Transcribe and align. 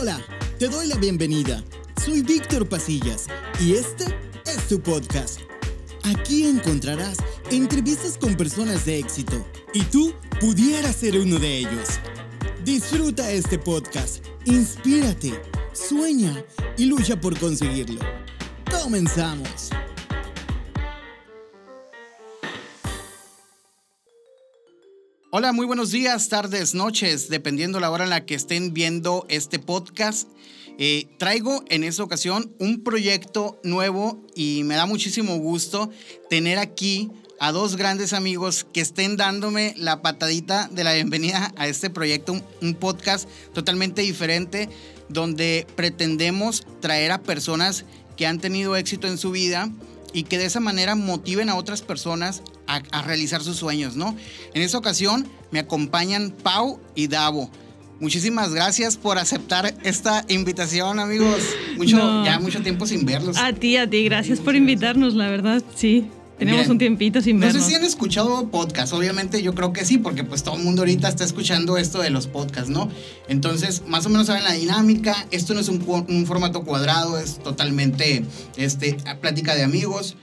Hola, 0.00 0.18
te 0.58 0.66
doy 0.66 0.86
la 0.86 0.96
bienvenida. 0.96 1.62
Soy 2.02 2.22
Víctor 2.22 2.66
Pasillas 2.66 3.26
y 3.60 3.74
este 3.74 4.06
es 4.46 4.66
tu 4.66 4.80
podcast. 4.80 5.40
Aquí 6.04 6.46
encontrarás 6.46 7.18
entrevistas 7.50 8.16
con 8.16 8.34
personas 8.34 8.86
de 8.86 8.98
éxito 8.98 9.44
y 9.74 9.82
tú 9.82 10.14
pudieras 10.40 10.96
ser 10.96 11.18
uno 11.18 11.38
de 11.38 11.58
ellos. 11.58 12.00
Disfruta 12.64 13.30
este 13.30 13.58
podcast, 13.58 14.24
inspírate, 14.46 15.38
sueña 15.74 16.34
y 16.78 16.86
lucha 16.86 17.20
por 17.20 17.38
conseguirlo. 17.38 18.00
Comenzamos. 18.82 19.68
Hola, 25.32 25.52
muy 25.52 25.64
buenos 25.64 25.92
días, 25.92 26.28
tardes, 26.28 26.74
noches, 26.74 27.28
dependiendo 27.28 27.78
la 27.78 27.92
hora 27.92 28.02
en 28.02 28.10
la 28.10 28.26
que 28.26 28.34
estén 28.34 28.74
viendo 28.74 29.26
este 29.28 29.60
podcast. 29.60 30.28
Eh, 30.76 31.06
traigo 31.18 31.62
en 31.68 31.84
esta 31.84 32.02
ocasión 32.02 32.52
un 32.58 32.82
proyecto 32.82 33.60
nuevo 33.62 34.26
y 34.34 34.64
me 34.64 34.74
da 34.74 34.86
muchísimo 34.86 35.36
gusto 35.36 35.88
tener 36.28 36.58
aquí 36.58 37.12
a 37.38 37.52
dos 37.52 37.76
grandes 37.76 38.12
amigos 38.12 38.66
que 38.72 38.80
estén 38.80 39.16
dándome 39.16 39.72
la 39.76 40.02
patadita 40.02 40.68
de 40.72 40.82
la 40.82 40.94
bienvenida 40.94 41.52
a 41.56 41.68
este 41.68 41.90
proyecto, 41.90 42.32
un, 42.32 42.42
un 42.60 42.74
podcast 42.74 43.28
totalmente 43.52 44.02
diferente 44.02 44.68
donde 45.08 45.64
pretendemos 45.76 46.66
traer 46.80 47.12
a 47.12 47.22
personas 47.22 47.84
que 48.16 48.26
han 48.26 48.40
tenido 48.40 48.74
éxito 48.74 49.06
en 49.06 49.16
su 49.16 49.30
vida 49.30 49.70
y 50.12 50.24
que 50.24 50.38
de 50.38 50.46
esa 50.46 50.58
manera 50.58 50.96
motiven 50.96 51.50
a 51.50 51.54
otras 51.54 51.82
personas 51.82 52.42
a, 52.70 52.98
a, 52.98 53.02
realizar 53.02 53.42
sus 53.42 53.56
sueños, 53.56 53.96
¿no? 53.96 54.16
En 54.54 54.62
esta 54.62 54.78
ocasión 54.78 55.26
me 55.50 55.58
acompañan 55.58 56.30
Pau 56.30 56.80
y 56.94 57.06
Davo. 57.08 57.50
Muchísimas 58.00 58.54
gracias 58.54 58.96
por 58.96 59.18
aceptar 59.18 59.74
esta 59.84 60.24
invitación, 60.28 60.98
amigos. 61.00 61.42
Mucho, 61.76 61.98
No. 61.98 62.24
Ya 62.24 62.38
mucho 62.38 62.62
tiempo 62.62 62.86
sin 62.86 63.04
verlos. 63.04 63.36
A 63.36 63.52
ti, 63.52 63.76
a 63.76 63.88
ti, 63.88 64.04
gracias 64.04 64.40
por 64.40 64.56
invitarnos, 64.56 65.14
la 65.14 65.28
verdad, 65.28 65.62
sí. 65.74 66.08
Tenemos 66.38 66.62
Bien. 66.62 66.70
un 66.70 66.78
tiempito 66.78 67.20
sin 67.20 67.38
No 67.38 67.46
sé 67.48 67.52
vernos. 67.52 67.68
si 67.68 67.74
han 67.74 67.84
escuchado 67.84 68.48
podcast, 68.48 68.94
obviamente 68.94 69.42
yo 69.42 69.54
creo 69.54 69.74
que 69.74 69.84
sí, 69.84 69.98
porque 69.98 70.24
pues 70.24 70.42
todo 70.42 70.56
el 70.56 70.62
mundo 70.62 70.80
ahorita 70.80 71.06
está 71.06 71.22
escuchando 71.22 71.76
esto 71.76 72.00
de 72.00 72.08
los 72.08 72.28
podcasts, 72.28 72.70
¿no? 72.70 72.88
Entonces, 73.28 73.82
más 73.86 74.06
o 74.06 74.08
menos 74.08 74.28
saben 74.28 74.44
la 74.44 74.54
dinámica, 74.54 75.26
esto 75.30 75.52
no 75.52 75.60
es 75.60 75.68
un, 75.68 75.84
un 76.08 76.24
formato 76.24 76.64
cuadrado, 76.64 77.18
es 77.18 77.40
totalmente 77.40 78.24
este, 78.56 78.96
plática 79.20 79.54
de 79.54 79.64
amigos. 79.64 80.16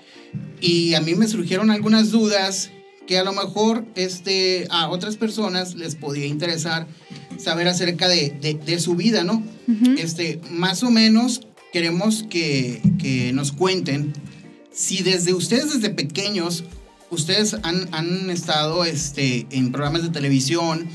Y 0.61 0.93
a 0.95 1.01
mí 1.01 1.15
me 1.15 1.27
surgieron 1.27 1.69
algunas 1.71 2.11
dudas 2.11 2.71
que 3.05 3.17
a 3.17 3.23
lo 3.23 3.31
mejor 3.31 3.85
este, 3.95 4.67
a 4.69 4.89
otras 4.89 5.15
personas 5.15 5.75
les 5.75 5.95
podía 5.95 6.25
interesar 6.25 6.87
saber 7.37 7.67
acerca 7.67 8.07
de, 8.09 8.31
de- 8.41 8.55
de 8.55 8.79
su 8.79 8.95
vida, 8.95 9.23
¿no? 9.23 9.43
este, 9.97 10.41
más 10.49 10.83
o 10.83 10.89
menos 10.91 11.41
queremos 11.71 12.25
que, 12.29 12.81
que 12.99 13.31
nos 13.33 13.51
cuenten 13.51 14.13
si 14.71 15.03
desde 15.03 15.33
ustedes, 15.33 15.73
desde 15.73 15.89
pequeños, 15.89 16.63
ustedes 17.09 17.55
han, 17.63 17.87
han 17.93 18.29
estado 18.29 18.83
este, 18.85 19.45
en 19.51 19.71
programas 19.71 20.03
de 20.03 20.09
televisión, 20.09 20.87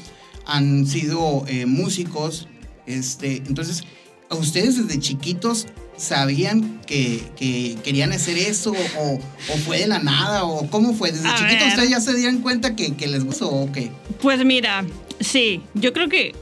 han 0.44 0.86
sido 0.86 1.44
eh, 1.48 1.66
músicos, 1.66 2.48
este, 2.86 3.36
entonces, 3.46 3.84
¿a 4.28 4.34
ustedes 4.36 4.76
desde 4.86 5.00
chiquitos 5.00 5.66
sabían 5.96 6.80
que, 6.86 7.22
que 7.36 7.76
querían 7.84 8.12
hacer 8.12 8.38
eso 8.38 8.72
o, 8.98 9.14
o 9.14 9.56
fue 9.58 9.78
de 9.78 9.86
la 9.86 9.98
nada 9.98 10.44
o 10.44 10.68
cómo 10.68 10.94
fue? 10.94 11.12
¿Desde 11.12 11.28
chiquitos 11.34 11.68
ustedes 11.68 11.90
ya 11.90 12.00
se 12.00 12.14
dieron 12.14 12.38
cuenta 12.40 12.74
que, 12.74 12.94
que 12.94 13.06
les 13.06 13.24
gustó 13.24 13.50
o 13.50 13.70
qué? 13.72 13.90
Pues 14.20 14.44
mira, 14.44 14.84
sí, 15.20 15.60
yo 15.74 15.92
creo 15.92 16.08
que 16.08 16.34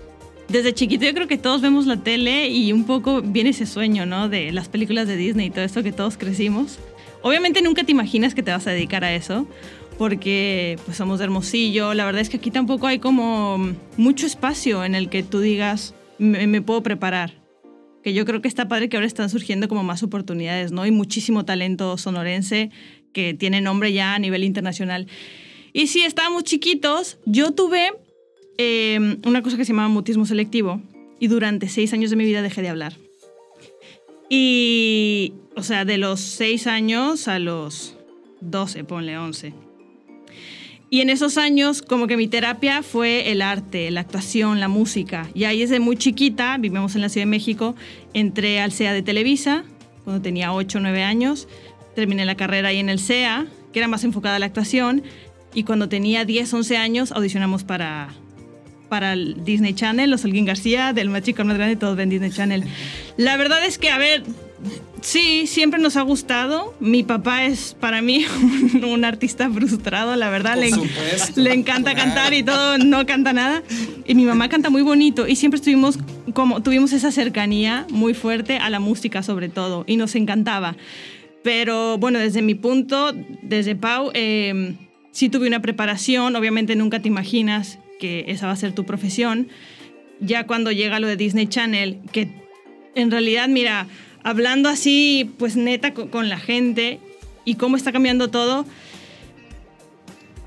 desde 0.49 0.75
chiquito 0.75 1.05
yo 1.05 1.15
creo 1.15 1.29
que 1.29 1.39
todos 1.39 1.61
vemos 1.61 1.87
la 1.87 1.99
tele 1.99 2.49
y 2.49 2.73
un 2.73 2.85
poco 2.85 3.23
viene 3.23 3.51
ese 3.51 3.67
sueño, 3.67 4.07
¿no? 4.07 4.29
De 4.29 4.51
las 4.53 4.69
películas 4.69 5.07
de 5.07 5.17
Disney 5.17 5.47
y 5.47 5.51
todo 5.51 5.65
esto 5.65 5.83
que 5.83 5.93
todos 5.93 6.17
crecimos. 6.17 6.79
Obviamente 7.23 7.63
nunca 7.63 7.85
te 7.85 7.93
imaginas 7.93 8.35
que 8.35 8.43
te 8.43 8.51
vas 8.51 8.67
a 8.67 8.71
dedicar 8.71 9.05
a 9.05 9.15
eso, 9.15 9.47
porque 9.99 10.79
pues 10.87 10.97
somos 10.97 11.19
de 11.19 11.27
Hermosillo. 11.27 11.95
La 11.95 12.05
verdad 12.05 12.23
es 12.23 12.31
que 12.31 12.39
aquí 12.39 12.51
tampoco 12.51 12.87
hay 12.87 12.99
como 12.99 13.75
mucho 13.97 14.27
espacio 14.27 14.85
en 14.85 14.95
el 14.95 15.09
que 15.09 15.23
tú 15.23 15.41
digas, 15.41 15.95
me, 16.19 16.47
me 16.47 16.63
puedo 16.63 16.83
preparar. 16.83 17.40
Que 18.03 18.15
yo 18.15 18.25
creo 18.25 18.41
que 18.41 18.49
está 18.49 18.69
padre 18.69 18.89
que 18.89 18.97
ahora 18.97 19.07
están 19.07 19.29
surgiendo 19.29 19.69
como 19.69 19.83
más 19.83 20.03
oportunidades, 20.03 20.73
¿no? 20.73 20.87
Y 20.87 20.91
muchísimo 20.91 21.45
talento 21.45 21.99
sonorense 21.99 22.71
que 23.13 23.35
tiene 23.35 23.61
nombre 23.61 23.93
ya 23.93 24.15
a 24.15 24.19
nivel 24.19 24.45
internacional. 24.45 25.07
Y 25.73 25.89
sí, 25.89 26.03
estábamos 26.03 26.45
chiquitos. 26.45 27.19
Yo 27.27 27.53
tuve 27.53 27.93
eh, 28.59 29.19
una 29.25 29.43
cosa 29.43 29.57
que 29.57 29.65
se 29.65 29.73
llamaba 29.73 29.89
mutismo 29.89 30.27
selectivo 30.27 30.81
y 31.19 31.29
durante 31.29 31.69
seis 31.69 31.93
años 31.93 32.11
de 32.11 32.17
mi 32.17 32.25
vida 32.25 32.43
dejé 32.43 32.63
de 32.63 32.69
hablar. 32.69 32.97
Y, 34.29 35.35
o 35.57 35.63
sea, 35.63 35.85
de 35.85 35.99
los 35.99 36.21
seis 36.21 36.67
años 36.67 37.27
a 37.27 37.39
los 37.39 37.97
12, 38.41 38.85
ponle 38.85 39.19
11. 39.19 39.53
Y 40.93 41.03
en 41.03 41.09
esos 41.09 41.39
años, 41.39 41.83
como 41.83 42.09
que 42.09 42.17
mi 42.17 42.27
terapia 42.27 42.83
fue 42.83 43.31
el 43.31 43.43
arte, 43.43 43.93
la 43.93 44.01
actuación, 44.01 44.59
la 44.59 44.67
música. 44.67 45.31
Y 45.35 45.45
ahí 45.45 45.61
desde 45.61 45.79
muy 45.79 45.97
chiquita, 45.97 46.59
vivimos 46.59 46.97
en 46.97 47.01
la 47.01 47.09
Ciudad 47.09 47.27
de 47.27 47.31
México, 47.31 47.77
entré 48.13 48.61
al 48.61 48.73
CEA 48.73 48.93
de 48.93 49.03
Televisa, 49.03 49.63
cuando 50.03 50.21
tenía 50.21 50.53
8 50.53 50.79
o 50.79 50.81
9 50.81 51.05
años. 51.05 51.47
Terminé 51.95 52.25
la 52.25 52.35
carrera 52.35 52.71
ahí 52.71 52.79
en 52.79 52.89
el 52.89 52.99
CEA, 52.99 53.47
que 53.73 53.79
era 53.79 53.87
más 53.87 54.03
enfocada 54.03 54.35
a 54.35 54.39
la 54.41 54.47
actuación. 54.47 55.05
Y 55.55 55.63
cuando 55.63 55.89
tenía 55.89 56.25
10, 56.25 56.53
11 56.55 56.77
años, 56.77 57.13
audicionamos 57.13 57.63
para, 57.63 58.09
para 58.89 59.13
el 59.13 59.45
Disney 59.45 59.75
Channel, 59.75 60.11
los 60.11 60.25
Holguín 60.25 60.45
García, 60.45 60.93
del 60.93 61.09
más 61.09 61.23
chico 61.23 61.43
al 61.43 61.49
más 61.49 61.57
grande, 61.57 61.77
todos 61.77 61.97
ven 61.97 62.11
Disney 62.11 62.33
Channel. 62.33 62.65
La 63.17 63.37
verdad 63.37 63.65
es 63.65 63.79
que, 63.79 63.91
a 63.91 63.99
ver, 63.99 64.25
sí, 65.01 65.47
siempre 65.47 65.81
nos 65.81 65.97
ha 65.97 66.03
gustado. 66.03 66.75
Mi 66.81 67.03
papá 67.03 67.45
es 67.45 67.77
para 67.79 68.03
mí 68.03 68.25
un, 68.75 68.85
un 68.85 69.05
artista 69.05 69.51
frustrado, 69.51 70.17
la 70.17 70.31
verdad. 70.31 70.55
Por 70.55 70.65
le, 70.65 70.71
supuesto. 70.71 71.41
le 71.41 71.53
encanta 71.53 71.95
cantar 71.95 72.35
y 72.35 72.43
todo, 72.43 72.79
no 72.79 73.07
canta 73.07 73.33
nada. 73.33 73.63
Y 74.07 74.15
mi 74.15 74.25
mamá 74.25 74.49
canta 74.49 74.71
muy 74.71 74.83
bonito 74.83 75.27
y 75.27 75.37
siempre 75.37 75.59
estuvimos 75.59 75.99
como, 76.35 76.63
tuvimos 76.63 76.93
esa 76.93 77.13
cercanía 77.13 77.87
muy 77.91 78.15
fuerte 78.15 78.59
a 78.59 78.71
la 78.71 78.81
música 78.81 79.23
sobre 79.23 79.49
todo 79.49 79.85
y 79.87 79.97
nos 79.97 80.15
encantaba. 80.15 80.77
Pero 81.43 81.97
bueno, 81.99 82.19
desde 82.19 82.43
mi 82.43 82.55
punto, 82.55 83.13
desde 83.43 83.75
Pau, 83.75 84.11
eh, 84.15 84.75
sí 85.11 85.29
tuve 85.29 85.47
una 85.47 85.63
preparación, 85.63 86.37
obviamente 86.37 86.77
nunca 86.77 87.01
te 87.01 87.09
imaginas 87.09 87.79
que 87.99 88.25
esa 88.29 88.47
va 88.47 88.53
a 88.53 88.57
ser 88.57 88.73
tu 88.73 88.85
profesión. 88.85 89.49
Ya 90.21 90.47
cuando 90.47 90.71
llega 90.71 91.01
lo 91.01 91.07
de 91.07 91.17
Disney 91.17 91.47
Channel, 91.47 92.01
que 92.13 92.29
en 92.95 93.11
realidad, 93.11 93.49
mira, 93.49 93.87
hablando 94.23 94.69
así, 94.69 95.33
pues 95.39 95.57
neta 95.57 95.95
con, 95.95 96.09
con 96.09 96.29
la 96.29 96.39
gente 96.39 97.01
y 97.45 97.55
cómo 97.55 97.77
está 97.77 97.93
cambiando 97.93 98.31
todo, 98.31 98.65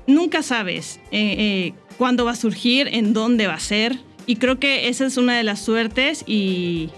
nunca 0.06 0.42
sabes 0.42 1.00
eh, 1.10 1.34
eh, 1.38 1.74
cuándo 1.98 2.24
va 2.24 2.32
a 2.32 2.36
surgir, 2.36 2.88
en 2.92 3.12
dónde 3.12 3.46
va 3.46 3.54
a 3.54 3.60
ser. 3.60 3.98
Y 4.26 4.36
creo 4.36 4.58
que 4.58 4.88
esa 4.88 5.04
es 5.06 5.16
una 5.16 5.36
de 5.36 5.42
las 5.42 5.60
suertes 5.60 6.24
y, 6.26 6.90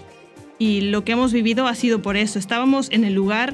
y 0.59 0.81
lo 0.81 1.03
que 1.03 1.13
hemos 1.13 1.33
vivido 1.33 1.67
ha 1.67 1.75
sido 1.75 2.01
por 2.01 2.15
eso. 2.15 2.39
Estábamos 2.39 2.89
en 2.91 3.03
el 3.03 3.13
lugar 3.13 3.53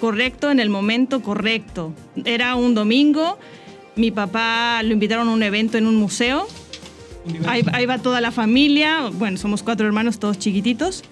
correcto, 0.00 0.50
en 0.50 0.60
el 0.60 0.68
momento 0.68 1.22
correcto. 1.22 1.94
Era 2.24 2.56
un 2.56 2.74
domingo, 2.74 3.38
mi 3.94 4.10
papá 4.10 4.82
lo 4.82 4.92
invitaron 4.92 5.28
a 5.28 5.32
un 5.32 5.42
evento 5.42 5.78
en 5.78 5.86
un 5.86 5.96
museo. 5.96 6.46
Ahí, 7.46 7.64
ahí 7.72 7.86
va 7.86 7.98
toda 7.98 8.20
la 8.20 8.30
familia, 8.30 9.10
bueno, 9.12 9.36
somos 9.36 9.64
cuatro 9.64 9.84
hermanos, 9.86 10.20
todos 10.20 10.38
chiquititos. 10.38 11.02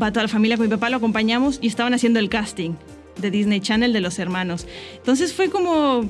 Va 0.00 0.12
toda 0.12 0.24
la 0.24 0.28
familia 0.28 0.56
con 0.56 0.66
mi 0.66 0.70
papá, 0.70 0.90
lo 0.90 0.96
acompañamos 0.96 1.58
y 1.62 1.66
estaban 1.66 1.94
haciendo 1.94 2.18
el 2.18 2.28
casting 2.28 2.72
de 3.20 3.30
Disney 3.30 3.60
Channel 3.60 3.92
de 3.92 4.00
los 4.00 4.18
hermanos. 4.18 4.66
Entonces 4.96 5.32
fue 5.32 5.50
como, 5.50 6.08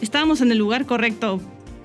estábamos 0.00 0.40
en 0.40 0.52
el 0.52 0.58
lugar 0.58 0.86
correcto. 0.86 1.40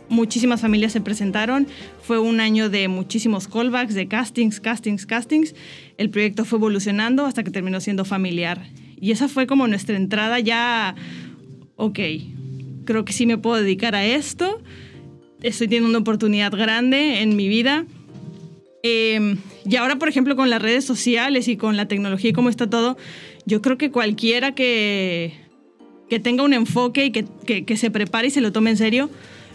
Muchísimas 0.09 0.61
familias 0.61 0.91
se 0.91 1.01
presentaron. 1.01 1.67
Fue 2.01 2.19
un 2.19 2.41
año 2.41 2.69
de 2.69 2.87
muchísimos 2.87 3.47
callbacks, 3.47 3.93
de 3.93 4.07
castings, 4.07 4.59
castings, 4.59 5.05
castings. 5.05 5.55
El 5.97 6.09
proyecto 6.09 6.43
fue 6.43 6.57
evolucionando 6.57 7.25
hasta 7.25 7.43
que 7.43 7.51
terminó 7.51 7.79
siendo 7.79 8.03
familiar. 8.03 8.61
Y 8.99 9.11
esa 9.11 9.27
fue 9.27 9.47
como 9.47 9.67
nuestra 9.67 9.95
entrada 9.95 10.39
ya, 10.39 10.95
ok, 11.75 11.99
creo 12.85 13.05
que 13.05 13.13
sí 13.13 13.25
me 13.25 13.37
puedo 13.37 13.61
dedicar 13.61 13.95
a 13.95 14.05
esto. 14.05 14.61
Estoy 15.41 15.67
teniendo 15.67 15.89
una 15.89 15.99
oportunidad 15.99 16.51
grande 16.51 17.21
en 17.21 17.35
mi 17.35 17.47
vida. 17.47 17.85
Eh, 18.83 19.35
y 19.65 19.75
ahora, 19.75 19.97
por 19.97 20.09
ejemplo, 20.09 20.35
con 20.35 20.49
las 20.49 20.61
redes 20.61 20.85
sociales 20.85 21.47
y 21.47 21.57
con 21.57 21.77
la 21.77 21.87
tecnología 21.87 22.31
y 22.31 22.33
cómo 22.33 22.49
está 22.49 22.69
todo, 22.69 22.97
yo 23.45 23.61
creo 23.61 23.77
que 23.77 23.91
cualquiera 23.91 24.53
que, 24.53 25.33
que 26.09 26.19
tenga 26.19 26.43
un 26.43 26.53
enfoque 26.53 27.05
y 27.05 27.11
que, 27.11 27.25
que, 27.45 27.65
que 27.65 27.77
se 27.77 27.91
prepare 27.91 28.27
y 28.27 28.31
se 28.31 28.41
lo 28.41 28.51
tome 28.51 28.71
en 28.71 28.77
serio, 28.77 29.09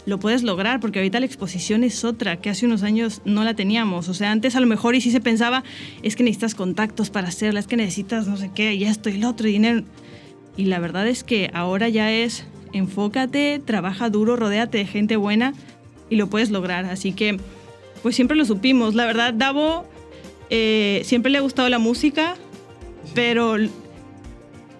lo 0.06 0.20
puedes 0.20 0.44
lograr, 0.44 0.78
porque 0.78 1.00
ahorita 1.00 1.18
la 1.18 1.26
exposición 1.26 1.82
es 1.82 2.04
otra, 2.04 2.40
que 2.40 2.48
hace 2.48 2.64
unos 2.64 2.84
años 2.84 3.20
no 3.24 3.42
la 3.42 3.54
teníamos. 3.54 4.08
O 4.08 4.14
sea, 4.14 4.30
antes 4.30 4.54
a 4.54 4.60
lo 4.60 4.66
mejor 4.66 4.94
y 4.94 5.00
sí 5.00 5.10
se 5.10 5.20
pensaba, 5.20 5.64
es 6.02 6.14
que 6.14 6.22
necesitas 6.22 6.54
contactos 6.54 7.10
para 7.10 7.28
hacerla, 7.28 7.60
es 7.60 7.66
que 7.66 7.76
necesitas 7.76 8.28
no 8.28 8.36
sé 8.36 8.50
qué, 8.54 8.74
y 8.74 8.84
esto 8.84 9.10
y 9.10 9.18
lo 9.18 9.28
otro, 9.28 9.48
y 9.48 9.52
dinero. 9.52 9.82
Y 10.56 10.66
la 10.66 10.78
verdad 10.78 11.08
es 11.08 11.24
que 11.24 11.50
ahora 11.52 11.88
ya 11.88 12.12
es, 12.12 12.46
enfócate, 12.72 13.60
trabaja 13.64 14.08
duro, 14.08 14.36
rodéate 14.36 14.78
de 14.78 14.86
gente 14.86 15.16
buena 15.16 15.54
y 16.08 16.16
lo 16.16 16.28
puedes 16.28 16.50
lograr. 16.50 16.84
Así 16.84 17.12
que, 17.12 17.38
pues 18.02 18.14
siempre 18.14 18.36
lo 18.36 18.44
supimos. 18.44 18.94
La 18.94 19.06
verdad, 19.06 19.34
Davo 19.34 19.86
eh, 20.50 21.02
siempre 21.04 21.30
le 21.30 21.38
ha 21.38 21.40
gustado 21.40 21.68
la 21.68 21.78
música, 21.78 22.36
pero, 23.14 23.56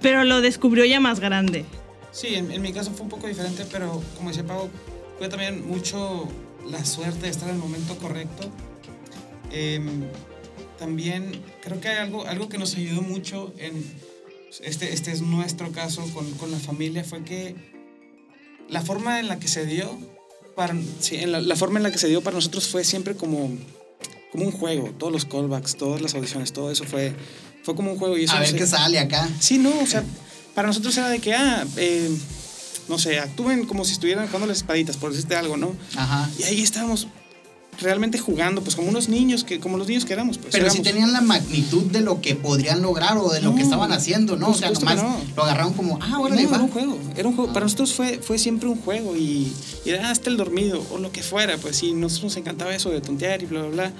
pero 0.00 0.24
lo 0.24 0.40
descubrió 0.40 0.84
ya 0.84 1.00
más 1.00 1.20
grande. 1.20 1.64
Sí, 2.12 2.34
en, 2.34 2.50
en 2.50 2.62
mi 2.62 2.72
caso 2.72 2.92
fue 2.92 3.02
un 3.02 3.10
poco 3.10 3.26
diferente, 3.26 3.64
pero 3.70 4.02
como 4.16 4.30
decía 4.30 4.46
Pau, 4.46 4.70
fue 5.18 5.28
también 5.28 5.66
mucho 5.66 6.28
la 6.70 6.84
suerte 6.84 7.22
de 7.22 7.28
estar 7.28 7.48
en 7.48 7.56
el 7.56 7.60
momento 7.60 7.96
correcto. 7.96 8.50
Em, 9.52 10.04
también 10.78 11.42
creo 11.62 11.80
que 11.80 11.88
hay 11.88 11.98
algo, 11.98 12.26
algo 12.26 12.48
que 12.48 12.58
nos 12.58 12.76
ayudó 12.76 13.02
mucho 13.02 13.54
en 13.58 13.84
este, 14.60 14.92
este 14.92 15.12
es 15.12 15.22
nuestro 15.22 15.70
caso 15.72 16.02
con, 16.12 16.30
con 16.32 16.50
la 16.50 16.58
familia, 16.58 17.04
fue 17.04 17.22
que 17.24 17.54
la 18.68 18.80
forma 18.80 19.20
en 19.20 19.28
la 19.28 19.38
que 19.38 19.48
se 19.48 19.66
dio, 19.66 19.98
para, 20.56 20.74
sí, 21.00 21.16
en 21.16 21.32
la, 21.32 21.40
la 21.40 21.54
forma 21.56 21.78
en 21.78 21.84
la 21.84 21.90
que 21.92 21.98
se 21.98 22.08
dio 22.08 22.22
para 22.22 22.34
nosotros 22.36 22.66
fue 22.68 22.82
siempre 22.82 23.14
como, 23.14 23.50
como 24.32 24.44
un 24.46 24.52
juego, 24.52 24.90
todos 24.98 25.12
los 25.12 25.24
callbacks, 25.24 25.76
todas 25.76 26.00
las 26.00 26.14
audiciones, 26.14 26.52
todo 26.52 26.70
eso 26.70 26.84
fue, 26.84 27.14
fue 27.62 27.76
como 27.76 27.92
un 27.92 27.98
juego. 27.98 28.16
Y 28.18 28.24
eso 28.24 28.32
A 28.32 28.36
no 28.36 28.40
ver 28.40 28.50
sé- 28.50 28.56
qué 28.56 28.66
sale 28.66 28.98
acá. 28.98 29.28
Sí, 29.38 29.58
no, 29.58 29.70
o 29.80 29.86
sea, 29.86 30.02
para 30.54 30.66
nosotros 30.68 30.96
era 30.96 31.08
de 31.10 31.18
que, 31.20 31.34
ah, 31.34 31.64
eh, 31.76 32.10
no 32.88 32.98
sé, 32.98 33.18
actúen 33.18 33.66
como 33.66 33.84
si 33.84 33.92
estuvieran 33.92 34.26
jugando 34.26 34.46
las 34.46 34.56
espaditas, 34.58 34.96
por 34.96 35.10
decirte 35.12 35.36
algo, 35.36 35.56
¿no? 35.56 35.76
Ajá. 35.96 36.30
Y 36.38 36.44
ahí 36.44 36.62
estábamos 36.62 37.06
realmente 37.80 38.18
jugando, 38.18 38.62
pues 38.62 38.76
como 38.76 38.88
unos 38.88 39.08
niños, 39.08 39.44
que, 39.44 39.60
como 39.60 39.76
los 39.76 39.88
niños 39.88 40.04
que 40.04 40.12
éramos, 40.12 40.38
pues. 40.38 40.52
Pero 40.52 40.70
si 40.70 40.82
tenían 40.82 41.12
la 41.12 41.20
magnitud 41.20 41.84
de 41.84 42.00
lo 42.00 42.20
que 42.20 42.34
podrían 42.34 42.82
lograr 42.82 43.18
o 43.18 43.30
de 43.30 43.40
lo 43.40 43.54
que 43.54 43.62
estaban 43.62 43.92
haciendo, 43.92 44.36
¿no? 44.36 44.50
O 44.50 44.54
sea, 44.54 44.70
nomás 44.70 45.02
no. 45.02 45.20
lo 45.36 45.42
agarraron 45.42 45.74
como, 45.74 45.98
ah, 46.00 46.12
ahora 46.14 46.34
No, 46.34 46.40
era 46.40 46.58
un 46.58 46.68
juego, 46.68 46.98
era 47.16 47.28
un 47.28 47.36
juego. 47.36 47.52
Para 47.52 47.66
nosotros 47.66 47.92
fue, 47.92 48.18
fue 48.18 48.38
siempre 48.38 48.68
un 48.68 48.80
juego 48.80 49.16
y, 49.16 49.52
y 49.84 49.90
era 49.90 50.10
hasta 50.10 50.30
el 50.30 50.36
dormido 50.36 50.84
o 50.90 50.98
lo 50.98 51.12
que 51.12 51.22
fuera, 51.22 51.58
pues 51.58 51.76
sí, 51.76 51.92
nosotros 51.92 52.24
nos 52.24 52.36
encantaba 52.36 52.74
eso 52.74 52.90
de 52.90 53.00
tontear 53.00 53.42
y 53.42 53.46
bla, 53.46 53.62
bla, 53.62 53.70
bla. 53.70 53.92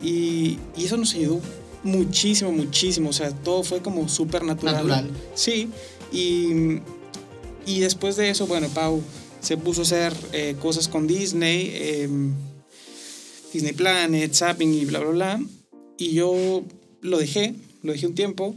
Y, 0.00 0.58
y 0.76 0.84
eso 0.84 0.96
nos 0.96 1.14
ayudó 1.14 1.40
muchísimo, 1.82 2.52
muchísimo, 2.52 3.10
o 3.10 3.12
sea, 3.12 3.30
todo 3.30 3.62
fue 3.62 3.80
como 3.80 4.08
súper 4.08 4.44
natural. 4.44 4.74
Natural. 4.74 5.10
Sí, 5.34 5.70
y, 6.12 6.80
y 7.66 7.80
después 7.80 8.16
de 8.16 8.30
eso, 8.30 8.46
bueno, 8.46 8.68
Pau 8.68 9.02
se 9.40 9.56
puso 9.56 9.82
a 9.82 9.84
hacer 9.84 10.12
eh, 10.32 10.56
cosas 10.60 10.88
con 10.88 11.06
Disney, 11.06 11.70
eh, 11.72 12.08
Disney 13.58 13.72
Planet, 13.74 14.32
Zapping 14.32 14.72
y 14.72 14.84
bla, 14.84 15.00
bla, 15.00 15.10
bla. 15.10 15.40
Y 15.98 16.12
yo 16.12 16.62
lo 17.02 17.18
dejé, 17.18 17.54
lo 17.82 17.90
dejé 17.92 18.06
un 18.06 18.14
tiempo. 18.14 18.54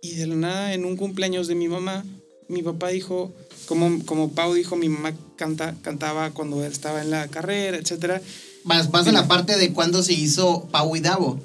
Y 0.00 0.12
de 0.14 0.28
la 0.28 0.36
nada, 0.36 0.74
en 0.74 0.84
un 0.84 0.96
cumpleaños 0.96 1.48
de 1.48 1.56
mi 1.56 1.66
mamá, 1.66 2.04
mi 2.48 2.62
papá 2.62 2.88
dijo, 2.90 3.32
como, 3.66 4.04
como 4.04 4.30
Pau 4.30 4.54
dijo, 4.54 4.76
mi 4.76 4.88
mamá 4.88 5.12
canta, 5.34 5.74
cantaba 5.82 6.30
cuando 6.30 6.64
estaba 6.64 7.02
en 7.02 7.10
la 7.10 7.26
carrera, 7.26 7.76
etc. 7.78 8.22
Vas, 8.62 8.92
vas 8.92 9.08
a 9.08 9.12
la 9.12 9.26
parte 9.26 9.56
de 9.56 9.72
cuando 9.72 10.04
se 10.04 10.12
hizo 10.12 10.68
Pau 10.70 10.94
y 10.94 11.00
Davo. 11.00 11.40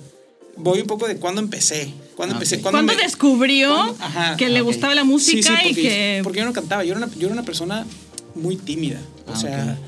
Voy 0.58 0.82
un 0.82 0.88
poco 0.88 1.08
de 1.08 1.16
cuándo 1.16 1.42
empecé. 1.42 1.92
¿Cuándo 2.16 2.36
Ah, 2.36 2.38
empecé? 2.38 2.62
¿Cuándo 2.62 2.84
me- 2.84 2.96
descubrió 2.96 3.74
cuándo- 3.74 3.96
ajá, 4.04 4.38
que 4.38 4.50
le 4.50 4.62
gustaba 4.62 4.94
la 4.94 5.06
música 5.06 5.58
sí, 5.64 5.70
y 5.70 5.74
porque, 5.74 5.82
que... 5.82 6.22
porque 6.24 6.40
yo 6.40 6.46
no 6.46 6.54
cantaba, 6.54 6.84
yo 6.84 6.94
era 6.96 7.04
una, 7.06 7.16
yo 7.16 7.26
era 7.28 7.34
una 7.34 7.44
persona 7.46 7.88
muy 8.36 8.56
tímida. 8.58 9.02
O 9.26 9.32
Ah, 9.32 9.36
sea. 9.36 9.80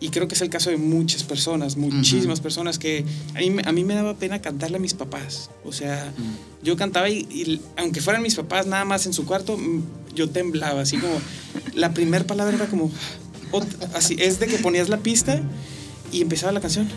Y 0.00 0.08
creo 0.10 0.28
que 0.28 0.34
es 0.34 0.40
el 0.42 0.50
caso 0.50 0.70
de 0.70 0.76
muchas 0.76 1.22
personas, 1.22 1.76
muchísimas 1.76 2.40
personas 2.40 2.78
que 2.78 3.04
a 3.34 3.38
mí, 3.38 3.50
me- 3.50 3.62
a 3.64 3.72
mí 3.72 3.84
me 3.84 3.94
daba 3.94 4.14
pena 4.14 4.40
cantarle 4.42 4.76
a 4.76 4.80
mis 4.80 4.92
papás. 4.94 5.50
O 5.64 5.72
sea, 5.72 6.12
yo 6.62 6.76
cantaba 6.76 7.08
y, 7.08 7.20
y 7.30 7.60
aunque 7.76 8.00
fueran 8.00 8.22
mis 8.22 8.34
papás 8.34 8.66
nada 8.66 8.84
más 8.84 9.06
en 9.06 9.12
su 9.12 9.24
cuarto, 9.24 9.58
yo 10.14 10.28
temblaba, 10.30 10.82
así 10.82 10.98
como 10.98 11.14
la 11.74 11.92
primera 11.94 12.26
palabra 12.26 12.54
era 12.56 12.66
como, 12.66 12.90
así, 13.94 14.16
es 14.18 14.40
de 14.40 14.46
que 14.46 14.58
ponías 14.58 14.88
la 14.88 14.98
pista 14.98 15.40
y 16.12 16.20
empezaba 16.22 16.52
la 16.52 16.60
canción. 16.60 16.88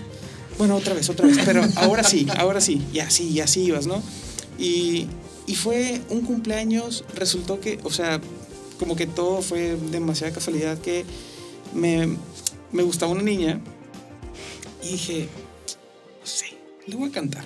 Bueno, 0.57 0.75
otra 0.75 0.93
vez, 0.95 1.09
otra 1.09 1.27
vez, 1.27 1.37
pero 1.45 1.61
ahora 1.75 2.03
sí, 2.03 2.25
ahora 2.37 2.61
sí, 2.61 2.81
y 2.93 2.99
así, 2.99 3.29
y 3.29 3.39
así 3.41 3.61
ibas, 3.61 3.85
¿no? 3.87 4.01
Y, 4.59 5.05
y 5.45 5.55
fue 5.55 6.01
un 6.09 6.21
cumpleaños, 6.21 7.03
resultó 7.15 7.59
que, 7.59 7.79
o 7.83 7.91
sea, 7.91 8.19
como 8.79 8.95
que 8.95 9.05
todo 9.07 9.41
fue 9.43 9.77
demasiada 9.91 10.33
casualidad 10.33 10.77
que 10.79 11.05
me, 11.75 12.17
me 12.71 12.83
gustaba 12.83 13.11
una 13.11 13.23
niña 13.23 13.59
y 14.83 14.91
dije, 14.93 15.27
no 16.19 16.25
sé, 16.25 16.57
le 16.85 16.95
voy 16.95 17.09
a 17.09 17.11
cantar. 17.11 17.45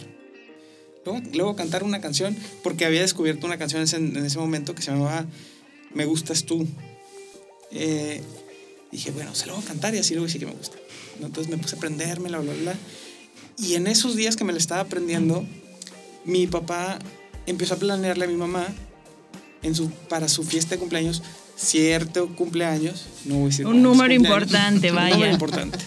Voy 1.03 1.51
a 1.51 1.55
cantar 1.55 1.83
una 1.83 1.99
canción 1.99 2.37
porque 2.63 2.85
había 2.85 3.01
descubierto 3.01 3.47
una 3.47 3.57
canción 3.57 3.79
en 3.79 3.83
ese, 3.85 3.97
en 3.97 4.25
ese 4.25 4.37
momento 4.37 4.75
que 4.75 4.83
se 4.83 4.91
llamaba 4.91 5.25
Me 5.93 6.05
gustas 6.05 6.43
tú. 6.45 6.67
Eh, 7.71 8.21
dije, 8.91 9.11
bueno, 9.11 9.33
se 9.33 9.47
lo 9.47 9.55
voy 9.55 9.63
a 9.63 9.67
cantar 9.67 9.95
y 9.95 9.97
así 9.97 10.15
a 10.15 10.19
decir 10.21 10.41
que 10.41 10.45
me 10.45 10.53
gusta. 10.53 10.77
Entonces 11.19 11.49
me 11.49 11.57
puse 11.57 11.75
a 11.75 11.77
aprenderme, 11.77 12.29
bla, 12.29 12.39
bla, 12.39 12.53
bla. 12.53 12.75
Y 13.57 13.75
en 13.75 13.87
esos 13.87 14.15
días 14.15 14.35
que 14.35 14.43
me 14.43 14.53
la 14.53 14.59
estaba 14.59 14.81
aprendiendo, 14.81 15.45
mi 16.25 16.47
papá 16.47 16.99
empezó 17.45 17.75
a 17.75 17.77
planearle 17.77 18.25
a 18.25 18.27
mi 18.27 18.35
mamá 18.35 18.67
en 19.63 19.75
su, 19.75 19.89
para 19.91 20.27
su 20.27 20.43
fiesta 20.43 20.75
de 20.75 20.79
cumpleaños 20.79 21.21
cierto 21.61 22.27
cumpleaños, 22.35 23.05
no 23.25 23.35
voy 23.35 23.43
a 23.43 23.47
decir 23.47 23.67
Un 23.67 23.81
número 23.81 24.13
importante, 24.13 24.89
un 24.89 24.95
vaya. 24.95 25.15
número 25.15 25.31
importante. 25.31 25.77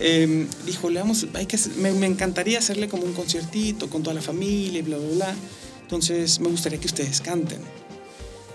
Eh, 0.00 0.48
dijo, 0.66 0.90
le 0.90 0.98
vamos, 0.98 1.26
hay 1.34 1.46
que, 1.46 1.56
me, 1.76 1.92
me 1.92 2.06
encantaría 2.06 2.58
hacerle 2.58 2.88
como 2.88 3.04
un 3.04 3.12
conciertito 3.12 3.88
con 3.88 4.02
toda 4.02 4.14
la 4.14 4.22
familia 4.22 4.80
y 4.80 4.82
bla, 4.82 4.96
bla, 4.96 5.08
bla. 5.14 5.34
Entonces 5.82 6.40
me 6.40 6.48
gustaría 6.48 6.80
que 6.80 6.86
ustedes 6.86 7.20
canten, 7.20 7.60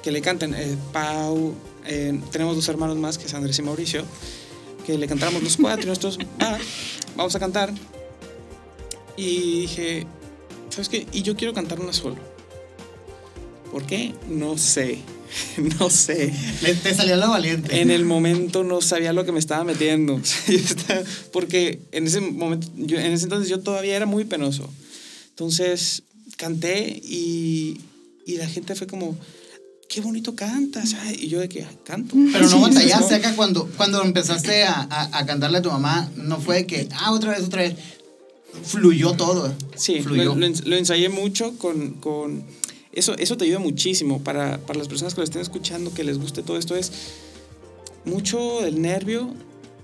que 0.04 0.12
le 0.12 0.22
canten. 0.22 0.54
Eh, 0.54 0.76
Pau, 0.92 1.54
eh, 1.86 2.20
tenemos 2.32 2.56
dos 2.56 2.68
hermanos 2.68 2.98
más, 2.98 3.18
que 3.18 3.26
es 3.26 3.34
Andrés 3.34 3.58
y 3.60 3.62
Mauricio, 3.62 4.04
que 4.86 4.98
le 4.98 5.08
cantáramos 5.08 5.42
los 5.42 5.56
cuatro 5.56 5.84
y 5.84 5.88
nosotros, 5.88 6.20
va, 6.42 6.58
vamos 7.16 7.34
a 7.36 7.40
cantar. 7.40 7.72
Y 9.16 9.62
dije, 9.62 10.08
¿sabes 10.70 10.90
qué? 10.90 11.08
Y 11.14 11.22
yo 11.22 11.36
quiero 11.38 11.54
cantar 11.54 11.80
una 11.80 11.94
solo. 11.94 12.18
¿Por 13.72 13.86
qué? 13.86 14.14
No 14.28 14.58
sé. 14.58 15.00
No 15.80 15.90
sé. 15.90 16.34
Le- 16.62 16.74
te 16.76 16.94
salió 16.94 17.16
la 17.16 17.28
valiente. 17.28 17.82
En 17.82 17.92
el 17.92 18.06
momento 18.06 18.64
no 18.64 18.82
sabía 18.82 19.14
lo 19.14 19.26
que 19.26 19.32
me 19.32 19.40
estaba 19.40 19.64
metiendo. 19.64 20.20
Porque 21.34 21.80
en 21.92 22.08
ese 22.08 22.20
momento, 22.22 22.68
yo, 22.76 22.98
en 23.00 23.12
ese 23.12 23.26
entonces 23.26 23.50
yo 23.50 23.60
todavía 23.60 23.96
era 23.96 24.06
muy 24.06 24.26
penoso. 24.26 24.70
Entonces 25.30 26.04
canté 26.38 27.00
y, 27.04 27.80
y 28.26 28.38
la 28.38 28.48
gente 28.48 28.76
fue 28.76 28.88
como, 28.88 29.18
qué 29.90 30.02
bonito 30.02 30.36
cantas. 30.36 30.96
ay", 31.02 31.18
Y 31.22 31.28
yo 31.28 31.40
de 31.40 31.50
que 31.50 31.64
"Ay, 31.64 31.78
canto. 31.84 32.16
Pero 32.32 32.50
no 32.50 32.60
batallaste 32.62 33.16
acá 33.16 33.36
cuando, 33.36 33.70
cuando 33.78 34.02
empezaste 34.04 34.64
a, 34.64 34.82
a- 34.90 35.18
a 35.20 35.26
cantarle 35.26 35.60
a 35.60 35.62
tu 35.62 35.70
mamá, 35.72 36.10
no 36.16 36.40
fue 36.40 36.58
de 36.58 36.66
que, 36.68 36.90
ah, 36.94 37.12
otra 37.12 37.32
vez, 37.32 37.42
otra 37.44 37.62
vez. 37.64 37.76
Fluyó 38.64 39.14
todo. 39.14 39.54
Sí, 39.76 40.02
fluyó. 40.02 40.24
lo, 40.24 40.36
lo 40.36 40.48
lo 40.66 40.76
ensayé 40.76 41.10
mucho 41.10 41.56
con... 41.58 41.92
con 41.96 42.44
eso, 43.00 43.16
eso 43.18 43.36
te 43.38 43.46
ayuda 43.46 43.60
muchísimo 43.60 44.20
para, 44.20 44.58
para 44.60 44.78
las 44.78 44.88
personas 44.88 45.14
que 45.14 45.22
lo 45.22 45.24
estén 45.24 45.42
escuchando, 45.42 45.94
que 45.94 46.04
les 46.04 46.20
guste 46.20 46.44
todo 46.44 46.58
esto. 46.58 46.76
Es 46.76 46.92
mucho 48.06 48.64
el 48.66 48.82
nervio, 48.82 49.34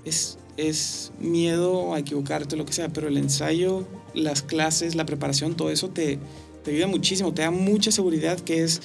es, 0.06 0.38
es 0.58 1.12
miedo 1.20 1.94
a 1.94 2.00
equivocarte, 2.00 2.56
lo 2.56 2.66
que 2.66 2.74
sea, 2.74 2.90
pero 2.90 3.08
el 3.08 3.18
ensayo, 3.18 3.86
las 4.14 4.42
clases, 4.42 4.96
la 4.96 5.06
preparación, 5.06 5.56
todo 5.56 5.70
eso 5.72 5.90
te, 5.90 6.20
te 6.64 6.72
ayuda 6.72 6.88
muchísimo, 6.88 7.34
te 7.34 7.42
da 7.42 7.52
mucha 7.52 7.92
seguridad 7.92 8.40
que 8.40 8.64
es... 8.64 8.82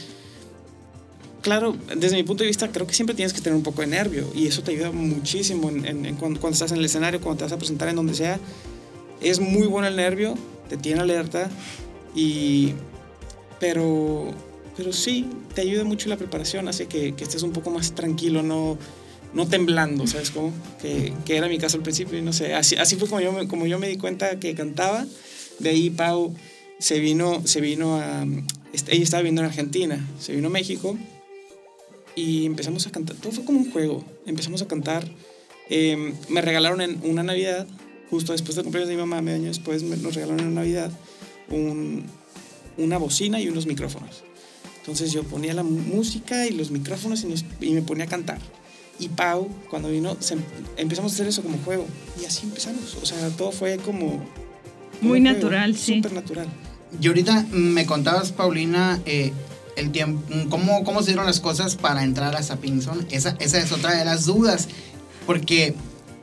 Claro, 1.42 1.74
desde 1.96 2.16
mi 2.16 2.22
punto 2.22 2.42
de 2.42 2.48
vista, 2.48 2.70
creo 2.70 2.86
que 2.86 2.92
siempre 2.92 3.14
tienes 3.16 3.32
que 3.32 3.40
tener 3.40 3.56
un 3.56 3.62
poco 3.62 3.80
de 3.80 3.86
nervio 3.86 4.26
y 4.34 4.46
eso 4.46 4.62
te 4.62 4.72
ayuda 4.72 4.92
muchísimo 4.92 5.70
en, 5.70 6.04
en- 6.04 6.16
cuando 6.16 6.38
estás 6.50 6.70
en 6.72 6.78
el 6.78 6.84
escenario, 6.84 7.20
cuando 7.20 7.38
te 7.38 7.44
vas 7.44 7.52
a 7.52 7.56
presentar 7.58 7.88
en 7.88 7.96
donde 7.96 8.12
sea. 8.14 8.38
Es 9.22 9.40
muy 9.40 9.66
bueno 9.66 9.88
el 9.88 9.96
nervio, 9.96 10.34
te 10.68 10.76
tiene 10.76 11.00
alerta 11.00 11.48
y... 12.14 12.74
Pero, 13.60 14.32
pero 14.76 14.92
sí, 14.92 15.26
te 15.54 15.60
ayuda 15.60 15.84
mucho 15.84 16.08
la 16.08 16.16
preparación, 16.16 16.66
hace 16.66 16.86
que, 16.86 17.12
que 17.14 17.24
estés 17.24 17.42
un 17.42 17.52
poco 17.52 17.70
más 17.70 17.94
tranquilo, 17.94 18.42
no, 18.42 18.78
no 19.34 19.46
temblando, 19.46 20.06
¿sabes 20.06 20.30
cómo? 20.30 20.52
Que, 20.80 21.12
que 21.26 21.36
era 21.36 21.46
mi 21.46 21.58
caso 21.58 21.76
al 21.76 21.82
principio 21.82 22.18
y 22.18 22.22
no 22.22 22.32
sé, 22.32 22.54
así, 22.54 22.76
así 22.76 22.96
fue 22.96 23.06
como 23.08 23.20
yo, 23.20 23.32
me- 23.32 23.46
como 23.46 23.66
yo 23.66 23.78
me 23.78 23.88
di 23.88 23.96
cuenta 23.98 24.40
que 24.40 24.54
cantaba. 24.54 25.06
De 25.58 25.68
ahí 25.68 25.90
Pau 25.90 26.34
se 26.78 26.98
vino, 27.00 27.42
se 27.46 27.60
vino 27.60 27.96
a... 27.96 28.24
Ella 28.72 29.02
estaba 29.02 29.20
viviendo 29.20 29.42
en 29.42 29.48
Argentina, 29.48 30.08
se 30.18 30.34
vino 30.34 30.46
a 30.46 30.50
México 30.50 30.96
y 32.16 32.46
empezamos 32.46 32.86
a 32.86 32.90
cantar. 32.90 33.16
Todo 33.16 33.32
fue 33.32 33.44
como 33.44 33.58
un 33.58 33.70
juego. 33.70 34.02
Empezamos 34.26 34.62
a 34.62 34.68
cantar. 34.68 35.06
Eh, 35.68 36.14
me 36.28 36.40
regalaron 36.40 36.80
en 36.80 36.98
una 37.04 37.22
Navidad, 37.22 37.66
justo 38.08 38.32
después 38.32 38.56
del 38.56 38.64
cumpleaños 38.64 38.88
de 38.88 38.94
mi 38.96 39.00
mamá, 39.00 39.20
medio 39.20 39.36
año 39.36 39.48
después, 39.48 39.82
me, 39.82 39.96
nos 39.96 40.14
regalaron 40.14 40.40
en 40.46 40.54
Navidad 40.54 40.90
un, 41.50 42.06
una 42.80 42.98
bocina 42.98 43.40
y 43.40 43.48
unos 43.48 43.66
micrófonos. 43.66 44.22
Entonces 44.78 45.12
yo 45.12 45.22
ponía 45.24 45.54
la 45.54 45.62
música 45.62 46.46
y 46.46 46.52
los 46.52 46.70
micrófonos 46.70 47.22
y, 47.22 47.26
nos- 47.26 47.44
y 47.60 47.70
me 47.72 47.82
ponía 47.82 48.04
a 48.04 48.08
cantar. 48.08 48.38
Y 48.98 49.08
Pau, 49.08 49.48
cuando 49.70 49.88
vino, 49.90 50.16
se 50.20 50.34
em- 50.34 50.42
empezamos 50.76 51.12
a 51.12 51.14
hacer 51.14 51.26
eso 51.28 51.42
como 51.42 51.58
juego. 51.64 51.86
Y 52.20 52.24
así 52.24 52.42
empezamos. 52.44 52.96
O 53.02 53.06
sea, 53.06 53.28
todo 53.30 53.52
fue 53.52 53.76
como... 53.78 54.22
Muy 55.00 55.20
juego, 55.20 55.34
natural, 55.34 55.76
sí. 55.76 55.96
Súper 55.96 56.12
natural. 56.12 56.48
Y 57.00 57.06
ahorita 57.06 57.46
me 57.52 57.86
contabas, 57.86 58.32
Paulina, 58.32 59.00
eh, 59.06 59.32
el 59.76 59.90
tiempo, 59.92 60.22
cómo, 60.50 60.84
cómo 60.84 61.00
se 61.02 61.08
dieron 61.12 61.24
las 61.24 61.40
cosas 61.40 61.76
para 61.76 62.02
entrar 62.04 62.34
a 62.36 62.42
Sapinson. 62.42 63.06
Esa, 63.10 63.36
esa 63.38 63.58
es 63.58 63.72
otra 63.72 63.94
de 63.96 64.04
las 64.04 64.26
dudas. 64.26 64.68
Porque 65.26 65.74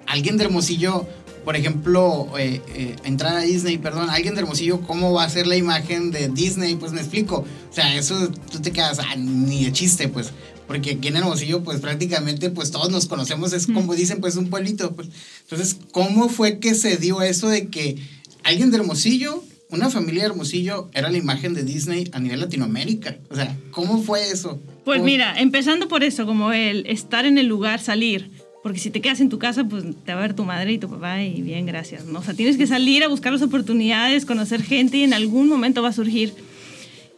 alguien 0.05 0.37
de 0.37 0.43
Hermosillo, 0.43 1.07
por 1.47 1.55
ejemplo, 1.55 2.27
eh, 2.37 2.59
eh, 2.75 2.97
entrar 3.05 3.37
a 3.37 3.39
Disney, 3.39 3.77
perdón, 3.77 4.09
alguien 4.09 4.35
de 4.35 4.41
Hermosillo, 4.41 4.81
¿cómo 4.81 5.13
va 5.13 5.23
a 5.23 5.29
ser 5.29 5.47
la 5.47 5.55
imagen 5.55 6.11
de 6.11 6.27
Disney? 6.27 6.75
Pues 6.75 6.91
me 6.91 6.99
explico. 6.99 7.45
O 7.71 7.73
sea, 7.73 7.95
eso 7.95 8.29
tú 8.51 8.59
te 8.59 8.73
quedas, 8.73 8.99
ah, 8.99 9.15
ni 9.15 9.63
de 9.63 9.71
chiste, 9.71 10.09
pues. 10.09 10.33
Porque 10.67 10.97
aquí 10.97 11.07
en 11.07 11.15
Hermosillo, 11.15 11.63
pues 11.63 11.79
prácticamente, 11.79 12.49
pues 12.49 12.71
todos 12.71 12.89
nos 12.89 13.05
conocemos, 13.05 13.53
es 13.53 13.67
como 13.67 13.95
dicen, 13.95 14.19
pues 14.19 14.35
un 14.35 14.49
pueblito. 14.49 14.93
Pues. 14.93 15.07
Entonces, 15.43 15.77
¿cómo 15.93 16.27
fue 16.27 16.59
que 16.59 16.75
se 16.75 16.97
dio 16.97 17.21
eso 17.21 17.47
de 17.47 17.69
que 17.69 17.95
alguien 18.43 18.69
de 18.69 18.79
Hermosillo 18.79 19.41
una 19.69 19.89
familia 19.89 20.23
de 20.23 20.29
Hermosillo 20.29 20.89
era 20.93 21.09
la 21.09 21.17
imagen 21.17 21.53
de 21.53 21.63
Disney 21.63 22.09
a 22.13 22.19
nivel 22.19 22.39
Latinoamérica. 22.39 23.17
O 23.29 23.35
sea, 23.35 23.55
¿cómo 23.71 24.01
fue 24.01 24.31
eso? 24.31 24.61
Pues 24.85 25.01
mira, 25.01 25.37
empezando 25.37 25.89
por 25.89 26.03
eso, 26.03 26.25
como 26.25 26.53
el 26.53 26.85
estar 26.87 27.25
en 27.25 27.37
el 27.37 27.47
lugar, 27.47 27.81
salir. 27.81 28.31
Porque 28.63 28.79
si 28.79 28.89
te 28.89 29.01
quedas 29.01 29.21
en 29.21 29.29
tu 29.29 29.39
casa, 29.39 29.63
pues 29.63 29.83
te 30.05 30.13
va 30.13 30.19
a 30.19 30.21
ver 30.21 30.33
tu 30.33 30.43
madre 30.43 30.73
y 30.73 30.77
tu 30.77 30.89
papá 30.89 31.23
y 31.23 31.41
bien, 31.41 31.65
gracias. 31.65 32.05
¿no? 32.05 32.19
O 32.19 32.23
sea, 32.23 32.33
tienes 32.33 32.57
que 32.57 32.67
salir 32.67 33.03
a 33.03 33.07
buscar 33.07 33.31
las 33.31 33.41
oportunidades, 33.41 34.25
conocer 34.25 34.63
gente 34.63 34.97
y 34.97 35.03
en 35.03 35.13
algún 35.13 35.47
momento 35.47 35.81
va 35.81 35.89
a 35.89 35.93
surgir. 35.93 36.33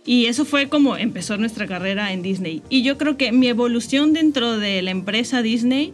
Y 0.05 0.25
eso 0.25 0.46
fue 0.46 0.69
como 0.69 0.98
empezó 0.98 1.38
nuestra 1.38 1.67
carrera 1.67 2.13
en 2.13 2.22
Disney. 2.22 2.62
Y 2.69 2.84
yo 2.84 2.98
creo 2.98 3.17
que 3.17 3.31
mi 3.31 3.48
evolución 3.48 4.13
dentro 4.13 4.58
de 4.58 4.81
la 4.81 4.91
empresa 4.91 5.41
Disney 5.41 5.93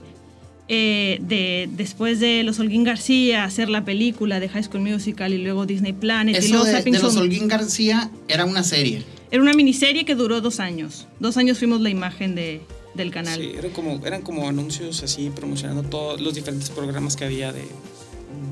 eh, 0.68 1.20
de, 1.22 1.70
después 1.72 2.20
de 2.20 2.44
Los 2.44 2.60
Holguín 2.60 2.84
García, 2.84 3.44
hacer 3.44 3.70
la 3.70 3.86
película 3.86 4.40
de 4.40 4.50
High 4.50 4.64
School 4.64 4.82
Musical 4.82 5.34
y 5.34 5.38
luego 5.38 5.66
Disney 5.66 5.94
Planet. 5.94 6.44
y 6.44 6.48
luego 6.50 6.66
de, 6.66 6.82
de 6.82 7.00
Los 7.00 7.16
Holguín 7.18 7.48
García 7.48 8.10
era 8.28 8.46
una 8.46 8.64
serie. 8.64 9.04
Era 9.32 9.42
una 9.42 9.54
miniserie 9.54 10.06
que 10.06 10.16
duró 10.16 10.42
dos 10.42 10.60
años. 10.60 11.08
Dos 11.20 11.38
años 11.38 11.60
fuimos 11.60 11.82
la 11.82 11.90
imagen 11.90 12.36
de, 12.36 12.62
del 12.96 13.12
canal. 13.12 13.40
Sí, 13.40 13.54
eran 13.58 13.72
como, 13.72 14.06
eran 14.06 14.22
como 14.22 14.48
anuncios 14.48 15.04
así 15.04 15.30
promocionando 15.30 15.84
todos 15.84 16.22
los 16.22 16.34
diferentes 16.34 16.70
programas 16.70 17.16
que 17.16 17.26
había 17.26 17.52
de, 17.52 17.68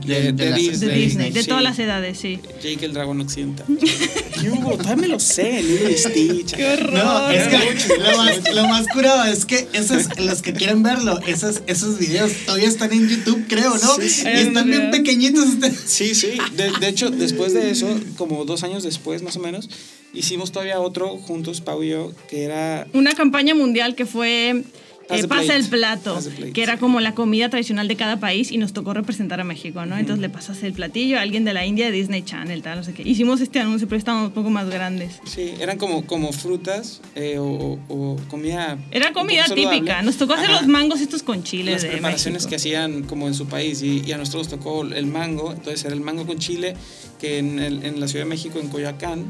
de, 0.05 0.53
Disney. 0.53 1.31
De, 1.31 1.43
todas 1.43 1.63
las 1.63 1.79
edades, 1.79 2.17
sí. 2.17 2.39
Jake 2.61 2.85
el 2.85 2.93
dragón 2.93 3.21
occidental. 3.21 3.65
¿Qué 4.41 4.49
hubo? 4.49 4.71
Todavía 4.71 4.95
me 4.95 5.07
lo 5.07 5.19
sé, 5.19 5.61
Lilo 5.63 5.89
y 5.89 5.97
Stitch. 5.97 6.53
¡Qué 6.53 6.65
horror! 6.65 6.93
No, 6.93 7.29
es 7.29 7.47
que 7.47 7.97
lo 7.97 8.17
más, 8.17 8.53
lo 8.53 8.67
más 8.67 8.87
curado 8.87 9.25
es 9.25 9.45
que 9.45 9.67
esos, 9.73 10.19
los 10.19 10.41
que 10.41 10.53
quieren 10.53 10.83
verlo, 10.83 11.19
esos, 11.25 11.61
esos 11.67 11.99
videos 11.99 12.31
todavía 12.45 12.67
están 12.67 12.91
en 12.91 13.07
YouTube, 13.07 13.45
creo, 13.47 13.71
¿no? 13.77 13.95
Sí, 13.95 14.09
sí. 14.09 14.27
Y 14.27 14.39
están 14.39 14.69
bien 14.69 14.91
pequeñitos. 14.91 15.45
Sí, 15.85 16.15
sí. 16.15 16.37
De, 16.55 16.71
de 16.79 16.87
hecho, 16.87 17.09
después 17.09 17.53
de 17.53 17.71
eso, 17.71 17.87
como 18.17 18.45
dos 18.45 18.63
años 18.63 18.83
después, 18.83 19.21
más 19.21 19.37
o 19.37 19.39
menos, 19.39 19.69
hicimos 20.13 20.51
todavía 20.51 20.79
otro 20.79 21.17
juntos, 21.17 21.61
Pau 21.61 21.83
y 21.83 21.89
yo, 21.89 22.11
que 22.29 22.43
era... 22.43 22.87
Una 22.93 23.13
campaña 23.13 23.55
mundial 23.55 23.95
que 23.95 24.05
fue 24.05 24.63
eh, 25.09 25.27
pasa 25.27 25.55
el 25.55 25.65
plato, 25.65 26.19
que 26.53 26.63
era 26.63 26.77
como 26.77 26.99
la 26.99 27.13
comida 27.13 27.49
tradicional 27.49 27.87
de 27.87 27.95
cada 27.95 28.19
país 28.19 28.51
y 28.51 28.57
nos 28.57 28.73
tocó 28.73 28.93
representar 28.93 29.39
a 29.39 29.43
México, 29.43 29.85
¿no? 29.85 29.97
Entonces 29.97 30.21
le 30.21 30.29
pasas 30.29 30.63
el 30.63 30.73
platillo 30.73 31.17
a 31.17 31.21
alguien 31.21 31.43
de 31.45 31.53
la 31.53 31.65
India 31.65 31.91
Disney 31.91 32.21
Channel, 32.23 32.61
tal, 32.61 32.77
no 32.79 32.83
sé 32.83 32.93
qué. 32.93 33.03
Hicimos 33.03 33.41
este 33.41 33.59
anuncio, 33.59 33.87
pero 33.87 33.97
estábamos 33.99 34.27
un 34.29 34.33
poco 34.33 34.49
más 34.49 34.69
grandes. 34.69 35.19
Sí, 35.25 35.53
eran 35.59 35.77
como, 35.77 36.05
como 36.05 36.31
frutas 36.31 37.01
eh, 37.15 37.37
o, 37.39 37.79
o, 37.89 38.17
comida. 38.29 38.77
Era 38.91 39.13
comida 39.13 39.45
típica. 39.53 40.01
Nos 40.01 40.17
tocó 40.17 40.33
hacer 40.33 40.49
Ajá. 40.49 40.61
los 40.61 40.67
mangos 40.69 41.01
estos 41.01 41.23
con 41.23 41.43
chile 41.43 41.71
Las 41.73 41.81
de 41.83 41.89
preparaciones 41.89 42.43
México. 42.43 42.49
que 42.49 42.55
hacían 42.55 43.03
como 43.03 43.27
en 43.27 43.33
su 43.33 43.45
país 43.47 43.81
y, 43.81 44.01
y 44.05 44.11
a 44.13 44.17
nosotros 44.17 44.49
nos 44.49 44.59
tocó 44.59 44.83
el 44.83 45.05
mango, 45.07 45.51
entonces 45.51 45.83
era 45.85 45.93
el 45.93 46.01
mango 46.01 46.25
con 46.25 46.37
chile 46.39 46.75
que 47.19 47.37
en, 47.39 47.59
el- 47.59 47.83
en 47.85 47.99
la 47.99 48.07
Ciudad 48.07 48.25
de 48.25 48.29
México, 48.29 48.59
en 48.59 48.69
Coyoacán, 48.69 49.25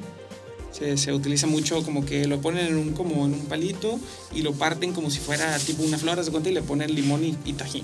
se, 0.74 0.98
se 0.98 1.14
utiliza 1.14 1.48
mucho 1.48 1.84
como 1.84 2.06
que 2.06 2.28
lo 2.28 2.42
ponen 2.42 2.68
en 2.68 2.78
un, 2.78 2.92
como 2.94 3.26
en 3.26 3.34
un 3.34 3.46
palito 3.46 4.00
y 4.36 4.42
lo 4.42 4.54
parten 4.54 4.92
como 4.92 5.10
si 5.10 5.20
fuera 5.20 5.58
tipo 5.60 5.84
una 5.84 5.98
flor, 5.98 6.24
de 6.24 6.30
cuenta, 6.32 6.50
y 6.50 6.54
le 6.54 6.62
ponen 6.62 6.94
limón 6.94 7.24
y, 7.24 7.38
y 7.46 7.54
tajín. 7.54 7.84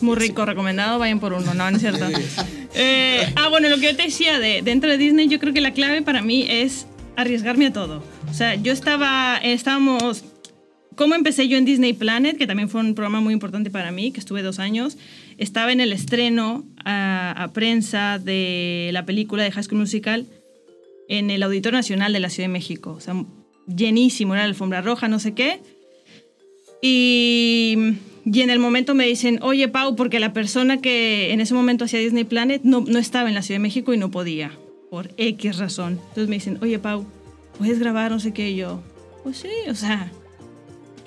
Muy 0.00 0.14
rico, 0.14 0.46
recomendado, 0.46 0.98
vayan 1.00 1.18
por 1.18 1.32
uno, 1.32 1.54
no, 1.54 1.70
no 1.70 1.76
es 1.76 1.82
cierto. 1.82 2.06
Eh, 2.74 3.32
ah, 3.34 3.48
bueno, 3.48 3.68
lo 3.68 3.76
que 3.76 3.86
yo 3.86 3.96
te 3.96 4.04
decía 4.04 4.38
de 4.38 4.62
dentro 4.62 4.88
de 4.88 4.96
Disney, 4.96 5.26
yo 5.26 5.40
creo 5.40 5.52
que 5.52 5.60
la 5.60 5.72
clave 5.72 6.02
para 6.02 6.22
mí 6.22 6.46
es 6.48 6.86
arriesgarme 7.16 7.66
a 7.66 7.72
todo. 7.72 8.04
O 8.30 8.34
sea, 8.34 8.54
yo 8.54 8.72
estaba, 8.72 9.38
estábamos, 9.42 10.22
¿cómo 10.94 11.16
empecé 11.16 11.48
yo 11.48 11.58
en 11.58 11.64
Disney 11.64 11.94
Planet? 11.94 12.38
Que 12.38 12.46
también 12.46 12.68
fue 12.68 12.80
un 12.80 12.94
programa 12.94 13.20
muy 13.20 13.32
importante 13.32 13.70
para 13.70 13.90
mí, 13.90 14.12
que 14.12 14.20
estuve 14.20 14.42
dos 14.42 14.60
años. 14.60 14.96
Estaba 15.36 15.72
en 15.72 15.80
el 15.80 15.92
estreno 15.92 16.64
a, 16.84 17.32
a 17.42 17.52
prensa 17.52 18.20
de 18.20 18.90
la 18.92 19.04
película 19.04 19.42
de 19.42 19.50
High 19.50 19.64
School 19.64 19.80
Musical 19.80 20.26
en 21.08 21.30
el 21.30 21.42
Auditorio 21.42 21.78
Nacional 21.78 22.12
de 22.12 22.20
la 22.20 22.30
Ciudad 22.30 22.48
de 22.48 22.52
México. 22.52 22.94
O 22.96 23.00
sea, 23.00 23.14
llenísimo, 23.66 24.34
era 24.34 24.42
la 24.44 24.48
alfombra 24.48 24.82
roja, 24.82 25.08
no 25.08 25.18
sé 25.18 25.34
qué. 25.34 25.60
Y, 26.80 27.76
y 28.24 28.40
en 28.40 28.50
el 28.50 28.58
momento 28.58 28.94
me 28.94 29.06
dicen, 29.06 29.40
oye 29.42 29.68
Pau, 29.68 29.96
porque 29.96 30.20
la 30.20 30.32
persona 30.32 30.80
que 30.80 31.32
en 31.32 31.40
ese 31.40 31.54
momento 31.54 31.84
hacía 31.84 31.98
Disney 31.98 32.24
Planet 32.24 32.62
no, 32.62 32.84
no 32.86 32.98
estaba 32.98 33.28
en 33.28 33.34
la 33.34 33.42
Ciudad 33.42 33.58
de 33.58 33.62
México 33.62 33.92
y 33.92 33.98
no 33.98 34.10
podía, 34.10 34.52
por 34.90 35.10
X 35.16 35.58
razón. 35.58 35.94
Entonces 35.94 36.28
me 36.28 36.36
dicen, 36.36 36.58
oye 36.62 36.78
Pau, 36.78 37.06
¿puedes 37.58 37.78
grabar 37.78 38.12
no 38.12 38.20
sé 38.20 38.32
qué? 38.32 38.50
Y 38.50 38.56
yo, 38.56 38.82
pues 39.24 39.38
sí, 39.38 39.48
o 39.68 39.74
sea, 39.74 40.12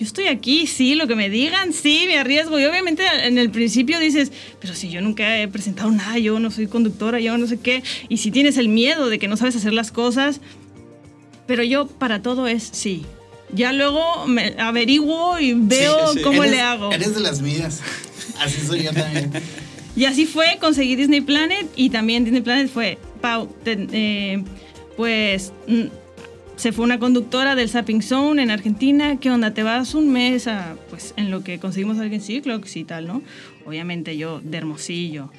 yo 0.02 0.08
estoy 0.08 0.26
aquí, 0.30 0.66
sí, 0.66 0.96
lo 0.96 1.06
que 1.08 1.14
me 1.16 1.30
digan, 1.30 1.74
sí, 1.74 2.06
me 2.08 2.18
arriesgo. 2.18 2.60
Y 2.60 2.66
obviamente 2.66 3.04
en 3.24 3.38
el 3.38 3.52
principio 3.52 4.00
dices, 4.00 4.32
pero 4.60 4.74
si 4.74 4.90
yo 4.90 5.00
nunca 5.00 5.40
he 5.40 5.48
presentado 5.48 5.92
nada, 5.92 6.18
yo 6.18 6.40
no 6.40 6.50
soy 6.50 6.66
conductora, 6.66 7.20
yo 7.20 7.38
no 7.38 7.46
sé 7.46 7.60
qué. 7.60 7.84
Y 8.10 8.18
si 8.18 8.32
tienes 8.32 8.58
el 8.58 8.68
miedo 8.68 9.10
de 9.10 9.20
que 9.20 9.28
no 9.28 9.38
sabes 9.38 9.56
hacer 9.56 9.74
las 9.74 9.92
cosas, 9.92 10.42
pero 11.46 11.62
yo 11.64 11.86
para 11.86 12.24
todo 12.24 12.48
es 12.48 12.64
sí. 12.72 13.06
Ya 13.54 13.74
luego 13.74 14.26
me 14.26 14.56
averiguo 14.58 15.38
y 15.40 15.54
veo 15.54 16.14
sí. 16.14 16.22
cómo 16.22 16.44
Eres- 16.44 16.56
le 16.56 16.62
hago. 16.62 16.92
Eres 16.92 17.14
de 17.14 17.22
las 17.22 17.42
mías. 17.42 17.82
Así 18.40 18.60
soy 18.66 18.82
yo 18.82 18.94
también. 18.94 19.30
Y 19.96 20.06
así 20.06 20.26
fue, 20.26 20.58
conseguí 20.60 20.96
Disney 20.96 21.22
Planet 21.22 21.68
y 21.76 21.92
también 21.92 22.24
Disney 22.24 22.42
Planet 22.42 22.72
fue, 22.74 22.98
Pau, 23.22 23.48
te- 23.64 23.88
eh, 23.92 24.44
pues 24.98 25.52
mm, 25.68 25.84
se 26.62 26.72
fue 26.72 26.86
una 26.86 27.00
conductora 27.00 27.56
del 27.56 27.70
Zapping 27.70 28.04
Zone 28.04 28.44
en 28.44 28.52
Argentina, 28.52 29.20
¿qué 29.20 29.32
onda? 29.32 29.52
¿Te 29.52 29.64
vas 29.64 29.96
un 29.96 30.12
mes 30.12 30.46
a, 30.46 30.76
pues 30.92 31.16
en 31.18 31.32
lo 31.32 31.44
que 31.44 31.58
conseguimos 31.58 31.98
a 31.98 32.02
alguien? 32.02 32.22
Sí, 32.22 32.40
claro 32.40 32.62
que 32.62 32.70
sí, 32.70 32.84
tal, 32.84 33.08
¿no? 33.08 33.24
Obviamente 33.66 34.16
yo, 34.16 34.42
de 34.42 34.60
Hermosillo. 34.60 35.32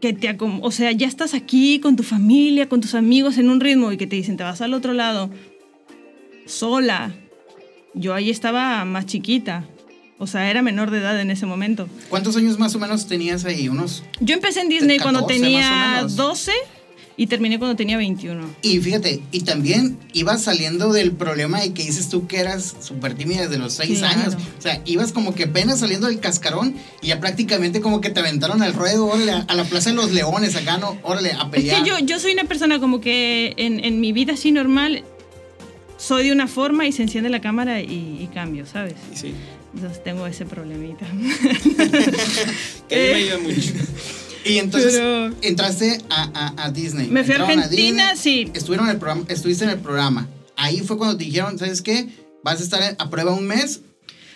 Que 0.00 0.14
te 0.14 0.34
o 0.40 0.70
sea, 0.70 0.90
ya 0.92 1.06
estás 1.06 1.34
aquí 1.34 1.80
con 1.80 1.96
tu 1.96 2.02
familia, 2.02 2.66
con 2.66 2.80
tus 2.80 2.94
amigos 2.94 3.36
en 3.36 3.50
un 3.50 3.60
ritmo 3.60 3.92
y 3.92 3.98
que 3.98 4.06
te 4.06 4.16
dicen, 4.16 4.38
te 4.38 4.42
vas 4.42 4.62
al 4.62 4.72
otro 4.72 4.94
lado, 4.94 5.28
sola. 6.46 7.14
Yo 7.92 8.14
ahí 8.14 8.30
estaba 8.30 8.86
más 8.86 9.04
chiquita. 9.04 9.68
O 10.16 10.26
sea, 10.26 10.48
era 10.48 10.62
menor 10.62 10.90
de 10.90 10.98
edad 11.00 11.20
en 11.20 11.30
ese 11.30 11.44
momento. 11.44 11.88
¿Cuántos 12.08 12.38
años 12.38 12.58
más 12.58 12.74
o 12.74 12.78
menos 12.78 13.06
tenías 13.06 13.44
ahí? 13.44 13.68
Unos. 13.68 14.02
Yo 14.20 14.34
empecé 14.34 14.62
en 14.62 14.70
Disney 14.70 14.98
cuando 14.98 15.26
14 15.26 15.40
más 15.40 15.46
o 15.46 15.52
tenía 15.52 15.88
menos. 15.96 16.16
12 16.16 16.52
y 17.22 17.26
terminé 17.28 17.56
cuando 17.58 17.76
tenía 17.76 17.96
21. 17.96 18.44
Y 18.62 18.80
fíjate, 18.80 19.22
y 19.30 19.42
también 19.42 19.96
ibas 20.12 20.42
saliendo 20.42 20.92
del 20.92 21.12
problema 21.12 21.60
de 21.60 21.72
que 21.72 21.84
dices 21.84 22.08
tú 22.08 22.26
que 22.26 22.38
eras 22.40 22.74
súper 22.80 23.14
tímida 23.14 23.42
desde 23.42 23.58
los 23.58 23.74
seis 23.74 24.00
Claro. 24.00 24.20
años. 24.20 24.36
O 24.58 24.60
sea, 24.60 24.82
ibas 24.86 25.12
como 25.12 25.32
que 25.32 25.44
apenas 25.44 25.78
saliendo 25.78 26.08
del 26.08 26.18
cascarón 26.18 26.74
y 27.00 27.06
ya 27.08 27.20
prácticamente 27.20 27.80
como 27.80 28.00
que 28.00 28.10
te 28.10 28.18
aventaron 28.18 28.60
al 28.60 28.72
ruedo, 28.72 29.06
órale, 29.06 29.30
a, 29.46 29.54
la 29.54 29.62
Plaza 29.64 29.90
de 29.90 29.96
los 29.96 30.10
Leones 30.10 30.56
acá, 30.56 30.78
¿no? 30.78 30.98
Órale, 31.04 31.30
a 31.30 31.42
Es 31.44 31.48
pelear. 31.50 31.82
que 31.84 31.88
yo, 31.88 31.98
yo 32.00 32.18
soy 32.18 32.32
una 32.32 32.44
persona 32.44 32.80
como 32.80 33.00
que 33.00 33.54
en, 33.56 33.84
en 33.84 34.00
mi 34.00 34.10
vida 34.12 34.32
así 34.32 34.50
normal 34.50 35.04
soy 35.96 36.24
de 36.24 36.32
una 36.32 36.48
forma 36.48 36.86
y 36.88 36.92
se 36.92 37.02
enciende 37.02 37.30
la 37.30 37.40
cámara 37.40 37.80
y, 37.80 38.18
y 38.20 38.28
cambio, 38.34 38.66
¿sabes? 38.66 38.94
Sí, 39.14 39.32
Entonces 39.76 40.02
tengo 40.02 40.26
ese 40.26 40.44
problemita. 40.44 41.06
que 42.88 42.94
a 42.94 42.98
mí 42.98 43.08
me 43.12 43.14
ayuda 43.14 43.38
mucho. 43.38 43.72
Y 44.44 44.58
entonces 44.58 44.94
Pero- 44.94 45.34
entraste 45.42 45.98
a, 46.10 46.54
a- 46.56 46.64
a 46.66 46.70
Disney. 46.70 47.08
Me 47.08 47.22
fui 47.24 47.32
a 47.34 47.36
Entraron 47.36 47.58
Argentina, 47.62 48.12
Disney, 48.12 48.44
sí. 48.46 48.50
Estuvieron 48.54 48.86
en 48.86 48.92
el 48.94 48.98
programa, 48.98 49.24
estuviste 49.28 49.64
en 49.64 49.70
el 49.70 49.78
programa. 49.78 50.28
Ahí 50.56 50.80
fue 50.80 50.96
cuando 50.98 51.16
te 51.16 51.24
dijeron, 51.24 51.58
¿sabes 51.58 51.82
qué? 51.82 52.08
Vas 52.44 52.60
a 52.60 52.64
estar 52.64 52.96
a 52.98 53.10
prueba 53.10 53.32
un 53.34 53.46
mes. 53.46 53.80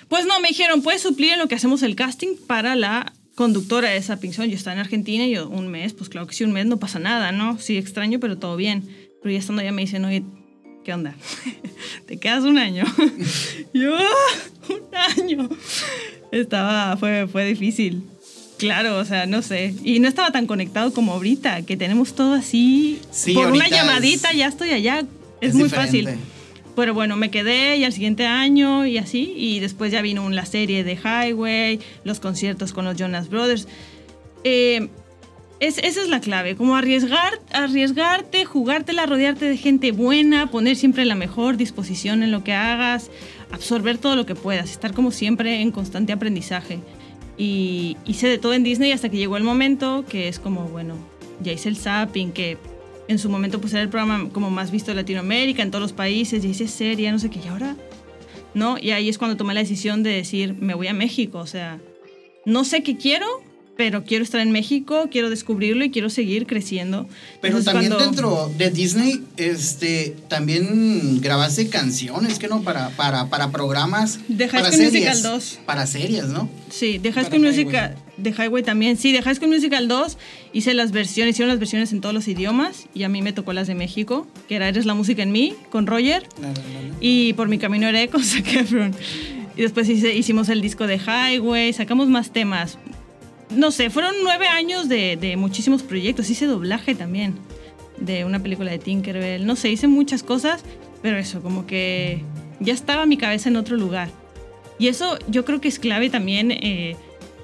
Pues 0.09 0.25
no, 0.27 0.39
me 0.41 0.49
dijeron, 0.49 0.83
puedes 0.83 1.03
suplir 1.03 1.33
en 1.33 1.39
lo 1.41 1.49
que 1.49 1.57
hacemos 1.57 1.83
el 1.83 1.97
casting 1.97 2.37
para 2.47 2.77
la 2.77 3.13
conductora 3.35 3.91
de 3.91 3.97
esa 3.97 4.19
pinción. 4.19 4.49
Yo 4.49 4.55
estaba 4.57 4.75
en 4.75 4.81
Argentina 4.81 5.27
y 5.27 5.33
yo, 5.35 5.49
un 5.49 5.69
mes, 5.69 5.93
pues 5.93 6.09
claro 6.09 6.27
que 6.29 6.35
sí, 6.35 6.45
un 6.45 6.53
mes 6.53 6.67
no 6.67 6.79
pasa 6.79 6.99
nada, 7.01 7.33
¿no? 7.33 7.59
Sí, 7.59 7.77
extraño, 7.77 8.21
pero 8.21 8.39
todo 8.39 8.57
bien. 8.57 8.85
Pero 9.23 9.33
ya 9.33 9.39
estando 9.41 9.63
allá 9.63 9.73
me 9.73 9.83
dicen, 9.83 10.05
oye, 10.05 10.23
¿qué 10.85 10.95
onda? 10.95 11.17
Te 12.07 12.19
quedas 12.19 12.45
un 12.45 12.59
año. 12.59 12.85
yo, 13.75 13.97
"Ah, 13.97 14.05
un 14.69 15.21
año. 15.23 15.49
Estaba, 16.33 16.97
fue, 16.97 17.27
fue 17.27 17.45
difícil. 17.47 18.05
Claro, 18.59 18.97
o 18.99 19.05
sea, 19.05 19.27
no 19.27 19.43
sé. 19.43 19.75
Y 19.85 20.01
no 20.01 20.09
estaba 20.09 20.31
tan 20.33 20.47
conectado 20.47 20.93
como 20.93 21.13
ahorita, 21.13 21.63
que 21.63 21.77
tenemos 21.77 22.15
todo 22.15 22.33
así. 22.35 23.01
Sí, 23.11 23.35
Por 23.35 23.49
una 23.53 23.69
llamadita 23.69 24.31
es- 24.31 24.37
ya 24.37 24.47
estoy 24.47 24.71
allá. 24.71 25.01
Es, 25.41 25.51
es 25.51 25.55
muy 25.55 25.65
diferente. 25.65 25.87
fácil. 26.13 26.21
Pero 26.75 26.93
bueno, 26.95 27.17
me 27.17 27.31
quedé 27.31 27.77
y 27.77 27.85
al 27.85 27.93
siguiente 27.93 28.27
año 28.27 28.87
y 28.87 28.99
así. 28.99 29.33
Y 29.37 29.61
después 29.61 29.93
ya 29.93 30.01
vino 30.03 30.29
la 30.31 30.47
serie 30.47 30.85
de 30.85 30.95
Highway, 30.97 31.81
los 32.05 32.21
conciertos 32.21 32.73
con 32.73 32.85
los 32.85 32.97
Jonas 32.97 33.29
Brothers. 33.29 33.67
Eh, 34.45 34.89
es, 35.59 35.79
esa 35.79 36.03
es 36.03 36.09
la 36.11 36.21
clave, 36.21 36.55
como 36.55 36.77
arriesgar, 36.77 37.41
arriesgarte, 37.53 38.45
jugártela, 38.45 39.07
rodearte 39.07 39.47
de 39.49 39.57
gente 39.57 39.91
buena, 39.93 40.51
poner 40.51 40.77
siempre 40.77 41.07
la 41.07 41.15
mejor 41.15 41.57
disposición 41.57 42.23
en 42.23 42.31
lo 42.31 42.45
que 42.45 42.53
hagas, 42.53 43.11
absorber 43.51 43.97
todo 43.97 44.17
lo 44.17 44.27
que 44.27 44.35
puedas, 44.35 44.71
estar 44.71 44.93
como 44.93 45.11
siempre 45.13 45.63
en 45.63 45.71
constante 45.71 46.13
aprendizaje. 46.13 46.81
Y 47.37 47.97
hice 48.07 48.29
de 48.29 48.39
todo 48.39 48.55
en 48.55 48.63
Disney 48.63 48.93
hasta 48.93 49.09
que 49.09 49.17
llegó 49.17 49.37
el 49.37 49.45
momento 49.45 50.05
que 50.09 50.29
es 50.29 50.39
como, 50.39 50.69
bueno, 50.69 50.95
ya 51.41 51.53
hice 51.53 51.69
el 51.69 51.77
zapping, 51.77 52.33
que 52.33 52.59
en 53.09 53.19
su 53.19 53.29
momento 53.29 53.61
pues 53.61 53.73
era 53.73 53.83
el 53.83 53.89
programa 53.89 54.29
como 54.31 54.51
más 54.51 54.71
visto 54.71 54.91
de 54.91 54.97
Latinoamérica, 54.97 55.63
en 55.63 55.71
todos 55.71 55.83
los 55.83 55.93
países, 55.93 56.43
ya 56.43 56.49
hice 56.49 56.69
serie, 56.69 57.11
no 57.13 57.19
sé 57.19 57.31
qué, 57.31 57.41
y 57.45 57.49
ahora, 57.49 57.77
¿no? 58.55 58.79
Y 58.79 58.91
ahí 58.91 59.09
es 59.09 59.19
cuando 59.19 59.37
tomé 59.37 59.55
la 59.55 59.61
decisión 59.61 60.03
de 60.03 60.11
decir, 60.11 60.55
me 60.59 60.75
voy 60.75 60.89
a 60.89 60.95
México, 60.95 61.39
o 61.39 61.47
sea, 61.47 61.81
no 62.45 62.65
sé 62.65 62.83
qué 62.83 62.97
quiero, 62.97 63.27
pero 63.77 64.05
quiero 64.05 64.25
estar 64.25 64.41
en 64.41 64.51
México, 64.53 65.09
quiero 65.11 65.29
descubrirlo 65.31 65.85
y 65.85 65.91
quiero 65.91 66.09
seguir 66.11 66.47
creciendo. 66.47 67.07
Pero 67.43 67.59
Entonces, 67.59 67.73
también 67.73 67.93
cuando- 67.93 68.11
dentro 68.11 68.51
de 68.57 68.71
Disney, 68.71 69.23
este, 69.37 70.17
también 70.29 71.21
grabaste 71.21 71.69
canciones, 71.69 72.39
que 72.39 72.49
no? 72.49 72.63
Para, 72.63 72.89
para, 72.91 73.29
para 73.29 73.51
programas. 73.51 74.19
The 74.35 74.49
High 74.49 74.63
para 74.63 74.73
School 74.73 74.85
series. 74.91 74.93
Musical 74.93 75.23
2. 75.23 75.59
Para 75.67 75.87
series, 75.87 76.25
¿no? 76.29 76.49
Sí, 76.71 76.99
de 76.99 77.13
High 77.13 77.25
School 77.27 77.41
Highway. 77.41 77.53
Musical, 77.65 77.97
de 78.17 78.31
Highway 78.31 78.63
también. 78.63 78.97
Sí, 78.97 79.13
de 79.13 79.21
High 79.23 79.35
School 79.37 79.51
Musical 79.51 79.89
2 79.89 80.17
hice 80.53 80.73
las 80.75 80.91
versiones, 80.93 81.35
hicieron 81.35 81.51
las 81.51 81.59
versiones 81.59 81.93
en 81.93 82.01
todos 82.01 82.15
los 82.15 82.27
idiomas 82.29 82.87
y 82.95 83.03
a 83.03 83.09
mí 83.11 83.21
me 83.23 83.33
tocó 83.35 83.53
las 83.53 83.67
de 83.67 83.75
México, 83.75 84.27
que 84.49 84.57
era 84.57 84.69
Eres 84.69 84.87
la 84.87 84.95
música 84.95 85.23
en 85.23 85.33
mí, 85.33 85.55
con 85.71 85.87
Roger. 85.87 86.23
La, 86.41 86.49
la, 86.49 86.55
la, 86.55 86.63
la. 86.89 86.95
Y 87.01 87.35
por 87.35 87.49
mi 87.49 87.59
camino 87.59 87.87
era 87.89 88.07
con 88.09 88.25
Zac 88.25 88.47
Efron. 88.55 88.95
Y 89.57 89.63
después 89.63 89.89
hice- 89.89 90.15
hicimos 90.15 90.49
el 90.49 90.61
disco 90.63 90.87
de 90.87 90.97
Highway, 90.99 91.73
sacamos 91.73 92.09
más 92.09 92.31
temas. 92.33 92.79
No 93.51 93.71
sé, 93.71 93.91
fueron 93.91 94.15
nueve 94.23 94.49
años 94.49 94.89
de, 94.89 95.17
de 95.17 95.37
muchísimos 95.37 95.83
proyectos. 95.83 96.29
Hice 96.31 96.47
doblaje 96.47 96.95
también 96.95 97.35
de 97.99 98.25
una 98.25 98.41
película 98.43 98.71
de 98.71 98.79
Tinkerbell. 98.79 99.47
No 99.47 99.57
sé, 99.57 99.71
hice 99.71 99.87
muchas 99.89 100.23
cosas, 100.23 100.63
pero 101.03 101.17
eso, 101.19 101.41
como 101.43 101.67
que 101.67 102.23
ya 102.61 102.75
estaba 102.75 103.07
mi 103.07 103.17
cabeza 103.17 103.49
en 103.49 103.57
otro 103.57 103.77
lugar. 103.77 104.09
Y 104.79 104.89
eso 104.89 105.19
yo 105.29 105.45
creo 105.45 105.61
que 105.61 105.69
es 105.69 105.79
clave 105.79 106.11
también 106.11 106.51
eh, 106.51 106.97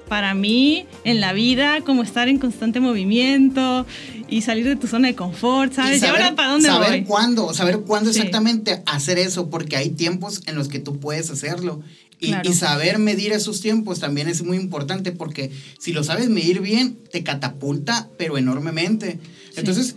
para 0.07 0.33
mí 0.35 0.85
en 1.03 1.21
la 1.21 1.33
vida, 1.33 1.81
como 1.81 2.03
estar 2.03 2.27
en 2.27 2.37
constante 2.37 2.79
movimiento 2.79 3.87
y 4.29 4.41
salir 4.41 4.67
de 4.67 4.75
tu 4.75 4.87
zona 4.87 5.07
de 5.07 5.15
confort, 5.15 5.73
¿sabes? 5.73 6.01
¿Y, 6.03 6.05
ahora 6.05 6.35
para 6.35 6.49
dónde 6.51 6.67
saber 6.67 6.89
voy? 6.89 7.03
cuándo, 7.03 7.53
saber 7.53 7.79
cuándo 7.79 8.11
Sí. 8.11 8.19
exactamente 8.19 8.83
hacer 8.85 9.17
eso, 9.17 9.49
porque 9.49 9.77
hay 9.77 9.89
tiempos 9.89 10.41
en 10.45 10.55
los 10.55 10.67
que 10.67 10.79
tú 10.79 10.99
puedes 10.99 11.31
hacerlo. 11.31 11.81
Y, 12.19 12.27
Claro. 12.27 12.49
y 12.49 12.53
saber 12.53 12.99
medir 12.99 13.33
esos 13.33 13.59
tiempos 13.61 13.99
también 13.99 14.27
es 14.29 14.43
muy 14.43 14.57
importante, 14.57 15.11
porque 15.11 15.51
si 15.79 15.91
lo 15.91 16.03
sabes 16.03 16.29
medir 16.29 16.61
bien, 16.61 16.97
te 17.11 17.23
catapulta, 17.23 18.09
pero 18.17 18.37
enormemente. 18.37 19.19
Entonces, 19.57 19.95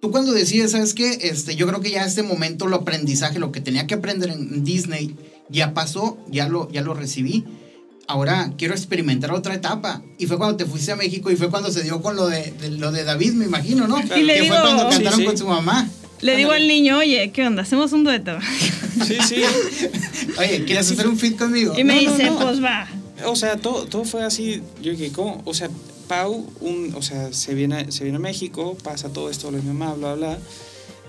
tú 0.00 0.10
cuando 0.10 0.32
decides, 0.32 0.72
¿sabes 0.72 0.92
qué? 0.94 1.18
Este, 1.22 1.56
yo 1.56 1.66
creo 1.66 1.80
que 1.80 1.90
ya 1.90 2.04
este 2.04 2.22
momento, 2.22 2.66
lo 2.66 2.76
aprendizaje, 2.76 3.38
lo 3.38 3.50
que 3.52 3.60
tenía 3.62 3.86
que 3.86 3.94
aprender 3.94 4.30
en 4.30 4.62
Disney, 4.64 5.16
ya 5.48 5.72
pasó, 5.74 6.18
ya 6.30 6.48
lo, 6.48 6.70
ya 6.70 6.82
lo 6.82 6.92
recibí. 6.94 7.44
Ahora 8.06 8.52
quiero 8.58 8.74
experimentar 8.74 9.32
otra 9.32 9.54
etapa. 9.54 10.02
Y 10.18 10.26
fue 10.26 10.36
cuando 10.36 10.56
te 10.56 10.66
fuiste 10.66 10.92
a 10.92 10.96
México 10.96 11.30
y 11.30 11.36
fue 11.36 11.48
cuando 11.48 11.70
se 11.70 11.82
dio 11.82 12.02
con 12.02 12.16
lo 12.16 12.26
de, 12.28 12.52
de- 12.60 12.72
lo 12.72 12.92
de 12.92 13.02
David, 13.04 13.32
me 13.32 13.46
imagino, 13.46 13.88
¿no? 13.88 13.98
Y 13.98 14.08
que 14.08 14.16
digo- 14.42 14.48
fue 14.54 14.60
cuando 14.62 14.82
Sí, 14.90 14.96
cantaron 14.96 15.20
sí. 15.20 15.24
con 15.24 15.38
su 15.38 15.46
mamá. 15.46 15.88
Le 16.24 16.36
digo 16.36 16.52
al 16.52 16.66
niño, 16.66 16.98
oye, 16.98 17.30
¿qué 17.32 17.46
onda? 17.46 17.62
Hacemos 17.62 17.92
un 17.92 18.04
dueto. 18.04 18.38
Sí, 19.04 19.16
sí. 19.28 19.42
Oye, 20.38 20.64
¿quieres 20.64 20.88
hacer 20.90 21.08
un 21.08 21.18
fit 21.18 21.36
conmigo? 21.36 21.74
Y 21.76 21.82
me 21.82 21.96
No, 21.96 22.02
no, 22.02 22.16
dice, 22.16 22.30
no. 22.30 22.38
pues 22.38 22.62
va. 22.62 22.86
O 23.26 23.34
sea, 23.34 23.56
todo, 23.56 23.86
todo 23.86 24.04
fue 24.04 24.22
así. 24.22 24.62
Yo 24.80 24.92
dije, 24.92 25.10
¿cómo? 25.10 25.42
O 25.44 25.52
sea, 25.52 25.68
Pau, 26.06 26.48
un, 26.60 26.94
o 26.94 27.02
sea, 27.02 27.32
se 27.32 27.54
viene, 27.54 27.90
se 27.90 28.04
viene 28.04 28.16
a 28.18 28.20
México, 28.20 28.78
pasa 28.84 29.12
todo 29.12 29.28
esto, 29.30 29.50
lo 29.50 29.56
de 29.58 29.64
mi 29.64 29.72
mamá, 29.76 29.94
bla, 29.94 30.14
bla. 30.14 30.38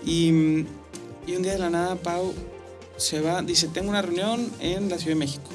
Y, 0.03 0.29
y 1.27 1.35
un 1.35 1.43
día 1.43 1.53
de 1.53 1.59
la 1.59 1.69
nada, 1.69 1.95
Pau 1.95 2.33
se 2.97 3.21
va, 3.21 3.43
dice, 3.43 3.67
tengo 3.67 3.89
una 3.89 4.01
reunión 4.01 4.49
en 4.59 4.89
la 4.89 4.97
Ciudad 4.97 5.11
de 5.11 5.19
México 5.19 5.49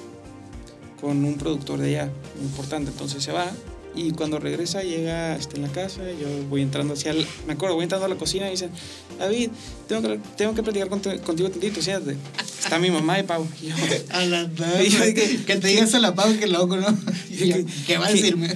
con 1.00 1.24
un 1.24 1.34
productor 1.34 1.80
de 1.80 1.88
allá, 1.88 2.12
muy 2.36 2.46
importante. 2.46 2.92
Entonces 2.92 3.22
se 3.24 3.32
va 3.32 3.50
y 3.94 4.12
cuando 4.12 4.38
regresa 4.38 4.82
llega 4.82 5.34
está 5.36 5.56
en 5.56 5.62
la 5.62 5.68
casa, 5.68 6.00
yo 6.20 6.28
voy 6.48 6.62
entrando 6.62 6.94
hacia, 6.94 7.10
el- 7.10 7.26
me 7.46 7.54
acuerdo, 7.54 7.74
voy 7.74 7.82
entrando 7.84 8.06
a 8.06 8.08
la 8.08 8.14
cocina 8.16 8.46
y 8.48 8.52
dicen, 8.52 8.70
David, 9.18 9.50
tengo 9.88 10.02
que, 10.02 10.20
tengo 10.36 10.54
que 10.54 10.62
platicar 10.62 10.88
conti- 10.88 11.18
contigo 11.20 11.50
tantito, 11.50 11.82
siéntate. 11.82 12.16
Está 12.62 12.78
mi 12.78 12.90
mamá 12.90 13.18
y 13.18 13.22
Pau. 13.24 13.46
Y 13.62 13.66
yo, 13.68 13.74
A 14.10 14.24
la 14.26 14.42
Y 14.84 14.88
yo 14.90 14.98
que, 15.14 15.40
que 15.44 15.56
te 15.56 15.68
digas 15.68 15.94
a 15.94 15.98
la 15.98 16.14
pavo 16.14 16.38
que 16.38 16.46
loco, 16.46 16.76
¿no? 16.76 16.86
Y 17.30 17.48
yo, 17.48 17.56
¿Qué 17.86 17.96
va 17.98 18.06
a 18.06 18.12
decirme? 18.12 18.54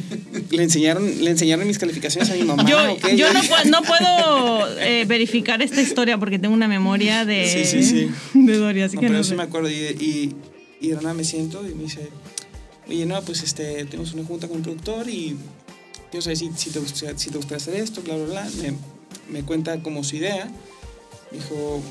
le 0.51 0.63
enseñaron, 0.63 1.25
le 1.25 1.31
enseñaron 1.31 1.67
mis 1.67 1.79
calificaciones 1.79 2.31
a 2.31 2.35
mi 2.35 2.43
mamá. 2.45 2.65
Yo, 2.69 2.77
yo 3.17 3.33
no, 3.33 3.41
pu- 3.43 3.65
no 3.71 3.83
puedo 3.83 4.79
eh, 4.81 5.05
verificar 5.07 5.63
esta 5.63 5.81
historia 5.81 6.19
porque 6.19 6.39
tengo 6.39 6.55
una 6.55 6.69
memoria 6.69 7.25
de, 7.25 7.49
Sí, 7.49 7.65
sí, 7.65 7.83
sí. 7.83 8.11
de 8.35 8.57
Doria, 8.57 8.85
así 8.87 8.97
No, 8.97 9.01
que 9.01 9.07
pero 9.09 9.19
no 9.19 9.25
sí 9.25 9.35
me 9.35 9.43
acuerdo. 9.43 9.71
Y, 9.71 9.75
y, 9.75 10.35
y 10.81 10.89
de 10.91 10.97
nada 10.97 11.15
me 11.15 11.25
siento 11.25 11.67
y 11.67 11.75
me 11.75 11.85
dice, 11.85 12.09
oye, 12.89 13.07
no, 13.07 13.21
pues 13.23 13.43
este, 13.43 13.85
tenemos 13.87 14.13
una 14.15 14.25
junta 14.25 14.47
con 14.49 14.59
un 14.59 14.63
productor 14.63 15.09
y 15.09 15.37
yo 16.13 16.21
sé 16.23 16.37
si, 16.37 16.51
si, 16.57 16.71
te, 16.71 16.79
gusta, 16.79 17.17
si 17.19 17.31
te 17.31 17.37
gusta 17.37 17.57
hacer 17.57 17.75
esto, 17.77 18.03
bla, 18.03 18.15
bla, 18.17 18.25
bla. 18.27 18.49
Me, 18.63 18.75
me 19.31 19.43
cuenta 19.45 19.81
como 19.83 20.05
su 20.05 20.17
idea. 20.17 20.49
Dijo, 21.31 21.83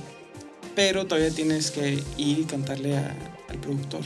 pero 0.76 1.06
todavía 1.06 1.32
tienes 1.32 1.72
que 1.72 1.94
ir 1.94 2.04
y 2.40 2.44
cantarle 2.44 2.98
a- 2.98 3.16
al 3.50 3.58
productor. 3.58 4.02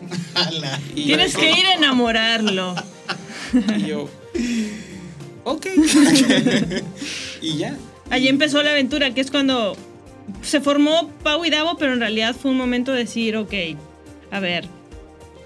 Y 0.94 1.04
Tienes 1.06 1.32
yo- 1.32 1.40
que 1.40 1.50
ir 1.50 1.66
a 1.66 1.74
enamorarlo. 1.74 2.74
Y 3.78 3.86
yo, 3.86 4.08
ok. 5.44 5.66
y 7.40 7.56
ya. 7.58 7.76
Allí 8.10 8.28
empezó 8.28 8.62
la 8.62 8.70
aventura, 8.70 9.12
que 9.14 9.20
es 9.20 9.30
cuando 9.30 9.76
se 10.42 10.60
formó 10.60 11.08
Pau 11.22 11.44
y 11.44 11.50
Davo, 11.50 11.76
pero 11.78 11.92
en 11.92 12.00
realidad 12.00 12.34
fue 12.40 12.50
un 12.50 12.56
momento 12.56 12.92
de 12.92 12.98
decir, 13.00 13.36
ok, 13.36 13.52
a 14.30 14.40
ver, 14.40 14.68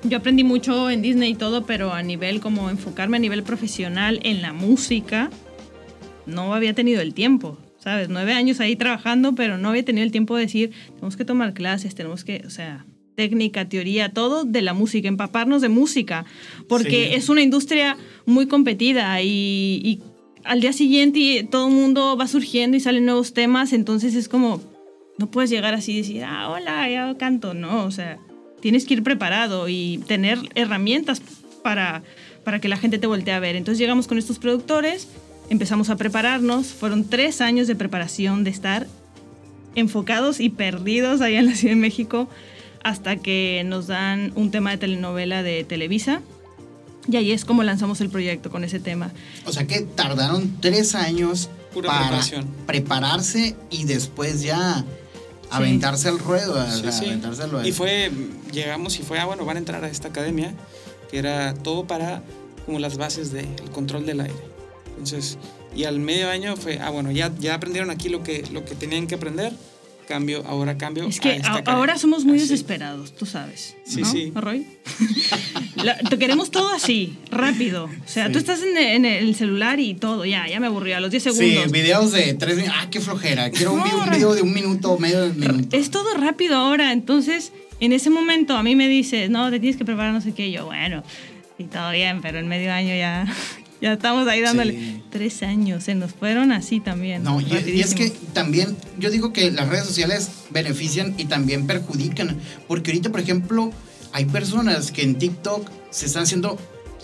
yo 0.03 0.19
aprendí 0.19 0.45
mucho 0.45 0.89
en 0.91 1.03
Disney 1.03 1.33
y 1.33 1.35
todo, 1.35 1.67
pero 1.67 1.93
a 1.93 2.03
nivel 2.03 2.41
como 2.41 2.71
enfocarme 2.71 3.17
a 3.19 3.21
nivel 3.21 3.43
profesional 3.43 4.21
en 4.23 4.41
la 4.43 4.53
música, 4.53 5.31
no 6.27 6.55
había 6.55 6.75
tenido 6.75 7.01
el 7.03 7.13
tiempo, 7.15 7.59
¿sabes? 7.79 8.09
Nueve 8.09 8.33
años 8.33 8.61
ahí 8.61 8.77
trabajando, 8.77 9.35
pero 9.35 9.59
no 9.59 9.69
había 9.69 9.85
tenido 9.85 10.05
el 10.05 10.13
tiempo 10.13 10.37
de 10.37 10.43
decir, 10.43 10.71
tenemos 10.95 11.17
que 11.17 11.25
tomar 11.25 11.53
clases, 11.55 11.95
tenemos 11.95 12.25
que, 12.25 12.43
o 12.47 12.51
sea, 12.51 12.87
técnica, 13.15 13.69
teoría, 13.69 14.13
todo 14.15 14.45
de 14.45 14.63
la 14.63 14.73
música, 14.73 15.09
empaparnos 15.09 15.61
de 15.61 15.69
música, 15.69 16.25
porque 16.69 17.09
Sí. 17.09 17.15
es 17.15 17.29
una 17.29 17.43
industria 17.43 17.97
muy 18.25 18.47
competida 18.47 19.21
y, 19.21 19.81
y 19.85 20.01
al 20.45 20.63
día 20.63 20.73
siguiente 20.73 21.47
todo 21.51 21.69
el 21.69 21.75
mundo 21.75 22.17
va 22.17 22.27
surgiendo 22.27 22.77
y 22.79 22.81
salen 22.81 23.05
nuevos 23.05 23.35
temas, 23.35 23.75
entonces 23.75 24.15
es 24.15 24.29
como, 24.29 24.63
no 25.19 25.31
puedes 25.31 25.51
llegar 25.51 25.75
así 25.75 25.93
y 25.93 25.97
decir, 25.99 26.25
ah, 26.25 26.49
hola, 26.49 26.89
ya 26.89 27.15
canto, 27.19 27.53
no, 27.53 27.85
o 27.85 27.91
sea, 27.91 28.19
tienes 28.61 28.85
que 28.85 28.95
ir 28.95 29.03
preparado 29.03 29.69
y 29.69 29.99
tener 30.07 30.39
herramientas 30.55 31.23
para, 31.63 32.03
para 32.45 32.61
que 32.61 32.69
la 32.69 32.77
gente 32.77 32.99
te 32.99 33.07
voltee 33.07 33.35
a 33.35 33.41
ver. 33.41 33.57
Entonces 33.57 33.79
llegamos 33.79 34.07
con 34.07 34.19
estos 34.19 34.39
productores, 34.39 35.09
empezamos 35.49 35.91
a 35.91 35.97
prepararnos, 35.97 36.69
fueron 36.69 37.05
tres 37.05 37.41
años 37.41 37.67
de 37.67 37.77
preparación, 37.77 38.45
de 38.45 38.51
estar 38.51 38.87
enfocados 39.75 40.41
y 40.41 40.51
perdidos 40.51 41.21
allá 41.21 41.39
en 41.41 41.47
la 41.47 41.55
Ciudad 41.55 41.75
de 41.75 41.81
México, 41.81 42.29
hasta 42.83 43.17
que 43.17 43.63
nos 43.67 43.87
dan 43.87 44.33
un 44.35 44.51
tema 44.51 44.71
de 44.71 44.79
telenovela 44.79 45.43
de 45.43 45.65
Televisa. 45.65 46.23
Y 47.09 47.17
ahí 47.17 47.33
es 47.33 47.45
como 47.45 47.63
lanzamos 47.63 48.01
el 48.01 48.11
proyecto 48.11 48.51
con 48.51 48.63
ese 48.63 48.79
tema. 48.79 49.11
O 49.47 49.53
sea 49.53 49.67
que 49.67 49.81
tardaron 49.81 50.57
tres 50.61 50.95
años 50.95 51.49
Pura 51.73 51.89
para 51.89 52.01
preparación. 52.01 52.47
prepararse 52.67 53.57
y 53.71 53.85
después 53.85 54.43
ya 54.43 54.85
aventarse 55.51 56.09
al 56.09 56.19
ruedo. 56.19 56.65
Sí, 56.71 56.83
sí. 56.93 57.07
aventarse 57.07 57.43
al 57.43 57.51
ruedo. 57.51 57.67
Y 57.67 57.73
fue, 57.73 58.11
llegamos 58.53 58.99
y 58.99 59.03
fue, 59.03 59.19
ah, 59.19 59.25
bueno, 59.27 59.45
van 59.45 59.57
a 59.57 59.59
entrar 59.61 59.85
a 59.85 59.89
esta 59.89 60.09
academia, 60.09 60.55
que 61.11 61.19
era 61.19 61.55
todo 61.55 61.87
para 61.87 62.23
como 62.67 62.79
las 62.79 62.97
bases 62.97 63.33
del 63.33 63.47
control 63.73 64.07
del 64.07 64.21
aire. 64.21 64.35
Entonces, 64.91 65.39
y 65.75 65.85
al 65.85 65.99
medio 65.99 66.29
año 66.31 66.57
fue, 66.57 66.79
ah, 66.81 66.91
bueno, 66.91 67.11
ya, 67.11 67.33
ya 67.39 67.55
aprendieron 67.55 67.91
aquí 67.91 68.09
lo 68.09 68.23
que, 68.23 68.45
lo 68.53 68.65
que 68.65 68.75
tenían 68.75 69.07
que 69.07 69.15
aprender, 69.15 69.53
cambio, 70.07 70.45
ahora 70.47 70.77
cambio. 70.77 71.07
Es 71.07 71.19
a 71.19 71.23
que 71.23 71.37
esta 71.37 71.49
a- 71.49 71.51
academia. 71.59 71.73
ahora 71.75 71.99
somos 71.99 72.25
muy 72.25 72.37
Así. 72.39 72.49
desesperados, 72.49 73.15
tú 73.15 73.25
sabes. 73.27 73.77
Sí, 73.87 74.01
¿no, 74.03 74.11
sí. 74.11 74.33
Roy? 74.35 74.67
La- 75.85 75.97
te 75.99 76.19
queremos 76.19 76.51
todo 76.51 76.69
así, 76.75 77.17
rápido. 77.31 77.85
O 77.85 78.09
sea, 78.09 78.27
Sí. 78.27 78.33
tú 78.33 78.39
estás 78.39 78.61
en, 78.63 78.77
en 78.77 79.05
el 79.05 79.35
celular 79.35 79.81
y 79.81 79.95
todo, 79.95 80.25
ya, 80.25 80.47
ya 80.49 80.61
me 80.61 80.67
aburrió 80.67 80.97
a 80.97 81.01
los 81.01 81.11
10 81.11 81.23
Sí, 81.23 81.31
segundos. 81.33 81.73
videos 81.73 82.13
de 82.13 82.35
tres 82.35 82.57
minutos. 82.57 82.77
Ah, 82.81 82.89
qué 82.91 83.01
flojera. 83.01 83.51
Quiero 83.51 83.73
un, 83.75 83.83
video 84.11 84.35
de 84.35 84.43
un 84.43 84.53
minuto, 84.53 84.99
medio 84.99 85.29
de 85.29 85.33
minuto. 85.35 85.77
Es 85.77 85.91
todo 85.91 86.15
rápido 86.17 86.57
ahora, 86.57 86.93
entonces 86.93 87.53
en 87.81 87.93
ese 87.93 88.11
momento 88.11 88.57
a 88.57 88.63
mí 88.63 88.77
me 88.77 88.89
dices, 88.89 89.31
no, 89.31 89.51
te 89.51 89.59
tienes 89.61 89.77
que 89.79 89.85
preparar 89.85 90.13
no 90.13 90.21
sé 90.21 90.33
qué, 90.33 90.49
y 90.49 90.53
yo, 90.53 90.67
bueno, 90.67 91.03
y 91.59 91.65
todo 91.65 91.91
bien, 91.93 92.21
pero 92.21 92.39
en 92.39 92.47
medio 92.49 92.73
año 92.73 92.95
ya, 92.95 93.27
ya 93.81 93.95
estamos 93.95 94.29
ahí 94.29 94.41
dándole. 94.43 94.73
Sí. 94.75 95.03
Tres 95.11 95.43
años, 95.43 95.85
se 95.85 95.95
nos 95.95 96.13
fueron 96.13 96.53
así 96.53 96.81
también. 96.81 97.23
No, 97.23 97.41
y, 97.41 97.47
y 97.75 97.81
es 97.81 97.95
que 97.95 98.11
también, 98.33 98.77
yo 98.99 99.11
digo 99.11 99.33
que 99.33 99.51
las 99.51 99.69
redes 99.69 99.87
sociales 99.87 100.31
benefician 100.51 101.15
y 101.19 101.25
también 101.25 101.67
perjudican. 101.67 102.37
Porque 102.69 102.91
ahorita, 102.93 103.11
por 103.11 103.21
ejemplo, 103.21 103.73
hay 104.13 104.25
personas 104.27 104.93
que 104.93 105.03
en 105.03 105.17
TikTok 105.17 105.69
se 105.91 106.07
están 106.07 106.23
haciendo 106.25 106.59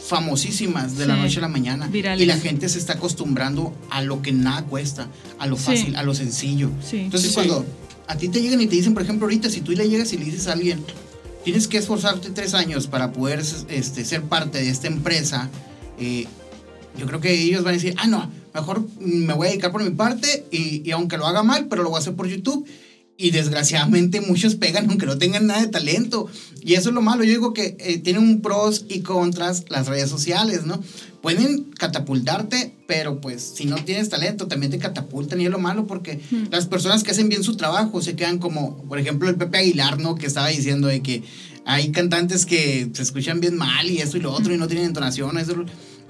famosísimas 0.08 0.96
de 0.96 1.06
la 1.06 1.16
noche 1.16 1.38
a 1.38 1.42
la 1.42 1.48
mañana. 1.48 1.88
Virales. 1.88 2.22
Y 2.22 2.26
la 2.26 2.36
gente 2.38 2.68
se 2.68 2.78
está 2.78 2.94
acostumbrando 2.94 3.74
a 3.90 4.02
lo 4.02 4.22
que 4.22 4.32
nada 4.32 4.64
cuesta, 4.64 5.08
a 5.38 5.46
lo 5.46 5.56
Sí. 5.56 5.64
fácil, 5.64 5.96
a 5.96 6.02
lo 6.02 6.14
sencillo. 6.14 6.70
Sí. 6.88 6.98
Entonces, 7.00 7.30
Sí, 7.30 7.34
cuando 7.34 7.64
a 8.06 8.16
ti 8.16 8.28
te 8.28 8.40
llegan 8.40 8.60
y 8.60 8.66
te 8.66 8.76
dicen, 8.76 8.94
por 8.94 9.02
ejemplo, 9.02 9.26
ahorita, 9.26 9.50
si 9.50 9.60
tú 9.62 9.72
le 9.72 9.88
llegas 9.88 10.12
y 10.12 10.18
le 10.18 10.24
dices 10.26 10.46
a 10.46 10.52
alguien, 10.52 10.84
tienes 11.44 11.66
que 11.66 11.78
esforzarte 11.78 12.30
tres 12.30 12.54
años 12.54 12.86
para 12.86 13.12
poder 13.12 13.40
este, 13.68 14.04
ser 14.04 14.22
parte 14.22 14.58
de 14.58 14.68
esta 14.70 14.86
empresa, 14.86 15.48
eh, 15.98 16.26
yo 16.98 17.06
creo 17.06 17.20
que 17.20 17.32
ellos 17.42 17.62
van 17.64 17.72
a 17.74 17.76
decir, 17.76 17.94
ah, 17.98 18.06
no, 18.06 18.30
mejor 18.54 18.86
me 19.00 19.34
voy 19.34 19.48
a 19.48 19.50
dedicar 19.50 19.72
por 19.72 19.82
mi 19.82 19.90
parte 19.90 20.46
y, 20.50 20.82
y 20.88 20.90
aunque 20.92 21.18
lo 21.18 21.26
haga 21.26 21.42
mal, 21.42 21.66
pero 21.68 21.82
lo 21.82 21.90
voy 21.90 21.96
a 21.98 22.00
hacer 22.00 22.14
por 22.14 22.26
YouTube 22.28 22.66
y 23.18 23.30
desgraciadamente 23.30 24.20
muchos 24.20 24.56
pegan 24.56 24.88
aunque 24.90 25.06
no 25.06 25.18
tengan 25.18 25.46
nada 25.46 25.62
de 25.62 25.68
talento. 25.68 26.28
Y 26.62 26.74
eso 26.74 26.88
es 26.88 26.94
lo 26.94 27.02
malo. 27.02 27.24
Yo 27.24 27.30
digo 27.30 27.54
que 27.54 27.76
eh, 27.78 27.98
tienen 27.98 28.22
un 28.22 28.40
pros 28.42 28.84
y 28.88 29.00
contras 29.00 29.64
las 29.68 29.86
redes 29.86 30.10
sociales, 30.10 30.66
¿no? 30.66 30.82
Pueden 31.22 31.70
catapultarte, 31.78 32.74
pero 32.86 33.20
pues 33.20 33.42
si 33.54 33.64
no 33.64 33.76
tienes 33.76 34.08
talento 34.08 34.46
también 34.46 34.70
te 34.70 34.78
catapultan 34.78 35.40
y 35.40 35.46
es 35.46 35.50
lo 35.50 35.58
malo 35.58 35.86
porque 35.86 36.20
las 36.50 36.66
personas 36.66 37.02
que 37.02 37.12
hacen 37.12 37.28
bien 37.28 37.42
su 37.42 37.56
trabajo 37.56 38.02
se 38.02 38.14
quedan 38.14 38.38
como, 38.38 38.82
por 38.84 38.98
ejemplo, 38.98 39.28
el 39.28 39.36
Pepe 39.36 39.58
Aguilar, 39.58 39.98
¿no? 39.98 40.14
Que 40.14 40.26
estaba 40.26 40.48
diciendo 40.48 40.88
de 40.88 41.02
que 41.02 41.22
hay 41.64 41.90
cantantes 41.90 42.46
que 42.46 42.88
se 42.92 43.02
escuchan 43.02 43.40
bien 43.40 43.56
mal 43.56 43.90
y 43.90 43.98
eso 43.98 44.16
y 44.16 44.20
lo 44.20 44.32
otro 44.32 44.54
y 44.54 44.58
no 44.58 44.68
tienen 44.68 44.86
entonación, 44.86 45.36
eso 45.38 45.64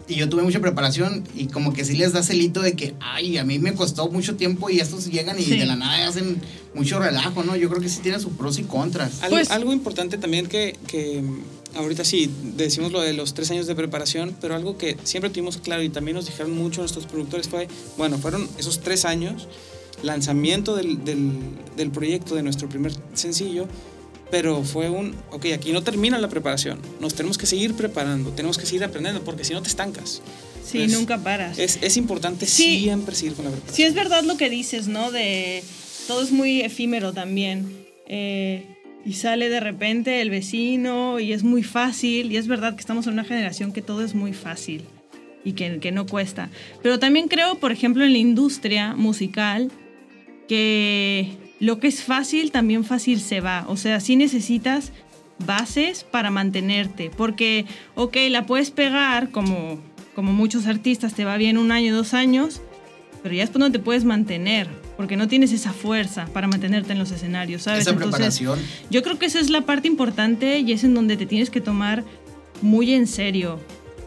y 0.09 0.15
yo 0.15 0.29
tuve 0.29 0.43
mucha 0.43 0.61
preparación 0.61 1.25
y 1.35 1.47
como 1.47 1.73
que 1.73 1.85
sí 1.85 1.97
les 1.97 2.13
da 2.13 2.23
celito 2.23 2.63
de 2.63 2.75
que, 2.75 2.95
ay, 3.01 3.39
a 3.39 3.45
mí 3.45 3.59
me 3.59 3.75
costó 3.75 4.09
mucho 4.09 4.37
tiempo 4.37 4.71
y 4.71 4.79
estos 4.79 5.07
llegan 5.07 5.39
y 5.39 5.45
de 5.45 5.67
la 5.67 5.77
nada 5.77 6.07
hacen 6.07 6.41
mucho 6.75 6.99
relajo, 6.99 7.43
¿no? 7.43 7.57
Yo 7.57 7.69
creo 7.69 7.81
que 7.81 7.89
sí 7.89 8.01
tiene 8.03 8.21
sus 8.21 8.33
pros 8.35 8.59
y 8.59 8.63
contras. 8.63 9.23
Algo, 9.23 9.37
pues, 9.37 9.51
algo 9.51 9.73
importante 9.73 10.19
también 10.19 10.47
que, 10.47 10.77
que, 10.87 11.25
ahorita 11.75 12.05
sí 12.05 12.31
decimos 12.57 12.93
lo 12.93 13.01
de 13.01 13.15
los 13.15 13.35
tres 13.35 13.51
años 13.51 13.67
de 13.67 13.75
preparación, 13.75 14.37
pero 14.41 14.55
algo 14.55 14.79
que 14.79 14.97
siempre 15.03 15.31
tuvimos 15.31 15.57
claro 15.57 15.83
y 15.83 15.89
también 15.89 16.15
nos 16.15 16.27
dijeron 16.27 16.55
mucho 16.55 16.81
nuestros 16.81 17.07
productores 17.07 17.49
fue, 17.49 17.69
bueno, 17.97 18.19
fueron 18.19 18.49
esos 18.59 18.81
tres 18.81 19.05
años, 19.05 19.49
lanzamiento 20.03 20.77
del, 20.77 21.05
del, 21.05 21.33
del 21.77 21.91
proyecto 21.91 22.35
de 22.35 22.43
nuestro 22.43 22.69
primer 22.69 22.93
sencillo, 23.15 23.67
pero 24.31 24.65
fue 24.65 24.91
un, 24.91 25.15
ok, 25.31 25.47
aquí 25.55 25.73
no 25.73 25.83
termina 25.83 26.19
la 26.19 26.29
preparación, 26.29 26.81
nos 27.01 27.15
tenemos 27.15 27.39
que 27.39 27.47
seguir 27.47 27.75
preparando, 27.75 28.31
tenemos 28.31 28.59
que 28.59 28.67
seguir 28.67 28.85
aprendiendo, 28.85 29.23
porque 29.23 29.45
si 29.45 29.53
no 29.53 29.63
te 29.63 29.69
estancas. 29.69 30.23
Sí, 30.65 30.89
nunca 30.89 31.19
paras. 31.19 31.59
Es, 31.59 31.79
es 31.81 31.97
importante 31.97 32.47
siempre 32.47 33.15
seguir 33.15 33.35
con 33.35 33.45
la 33.45 33.53
preparación. 33.53 33.77
Sí, 33.77 33.85
es 33.85 33.95
verdad 33.95 34.25
lo 34.25 34.37
que 34.37 34.51
dices, 34.51 34.89
¿no? 34.89 35.13
De 35.13 35.63
todo 36.09 36.23
es 36.23 36.33
muy 36.33 36.61
efímero 36.61 37.13
también. 37.13 37.87
Eh, 38.09 38.67
y 39.05 39.13
sale 39.13 39.49
de 39.49 39.61
repente 39.61 40.21
el 40.21 40.31
vecino 40.31 41.21
y 41.21 41.33
es 41.33 41.45
muy 41.45 41.63
fácil. 41.63 42.33
Y 42.33 42.37
es 42.37 42.49
verdad 42.49 42.75
que 42.75 42.81
estamos 42.81 43.07
en 43.07 43.13
una 43.13 43.23
generación 43.23 43.73
que 43.73 43.81
todo 43.81 44.05
es 44.05 44.15
muy 44.15 44.33
fácil 44.33 44.83
y 45.45 45.53
que, 45.53 45.79
que 45.79 45.93
no 45.93 46.07
cuesta. 46.07 46.51
Pero 46.83 46.99
también 46.99 47.29
creo, 47.29 47.61
por 47.61 47.71
ejemplo, 47.71 48.05
en 48.05 48.13
la 48.13 48.19
industria 48.19 48.97
musical, 48.97 49.71
que 50.49 51.29
lo 51.61 51.79
que 51.79 51.89
es 51.89 52.03
fácil, 52.03 52.51
también 52.51 52.85
fácil 52.85 53.21
se 53.21 53.41
va. 53.41 53.65
O 53.69 53.77
sea, 53.77 54.01
sí 54.01 54.17
necesitas 54.17 54.93
bases 55.45 56.05
para 56.05 56.31
mantenerte. 56.31 57.11
Porque, 57.17 57.67
ok, 57.95 58.17
la 58.31 58.47
puedes 58.47 58.71
pegar 58.71 59.31
como, 59.31 59.79
como 60.15 60.33
muchos 60.33 60.67
artistas, 60.67 61.15
te 61.15 61.25
va 61.25 61.37
bien 61.37 61.59
un 61.59 61.73
año, 61.73 61.95
dos 61.95 62.15
años, 62.15 62.61
pero 63.23 63.35
ya 63.35 63.43
después 63.43 63.61
no 63.61 63.73
te 63.73 63.79
puedes 63.79 64.05
mantener. 64.05 64.69
Porque 64.97 65.17
no 65.17 65.29
tienes 65.29 65.53
esa 65.53 65.73
fuerza 65.73 66.27
para 66.33 66.49
mantenerte 66.49 66.93
en 66.93 66.99
los 66.99 67.11
escenarios, 67.11 67.63
¿sabes? 67.63 67.83
Esa 67.83 67.95
preparación. 67.95 68.59
yo 68.91 69.03
creo 69.03 69.19
que 69.19 69.27
esa 69.27 69.41
es 69.41 69.51
la 69.51 69.63
parte 69.63 69.89
importante 69.89 70.61
y 70.61 70.73
es 70.73 70.85
en 70.85 70.95
donde 70.95 71.19
te 71.19 71.27
tienes 71.27 71.51
que 71.51 71.61
tomar 71.61 72.03
muy 72.63 72.93
en 72.93 73.07
serio. 73.07 73.61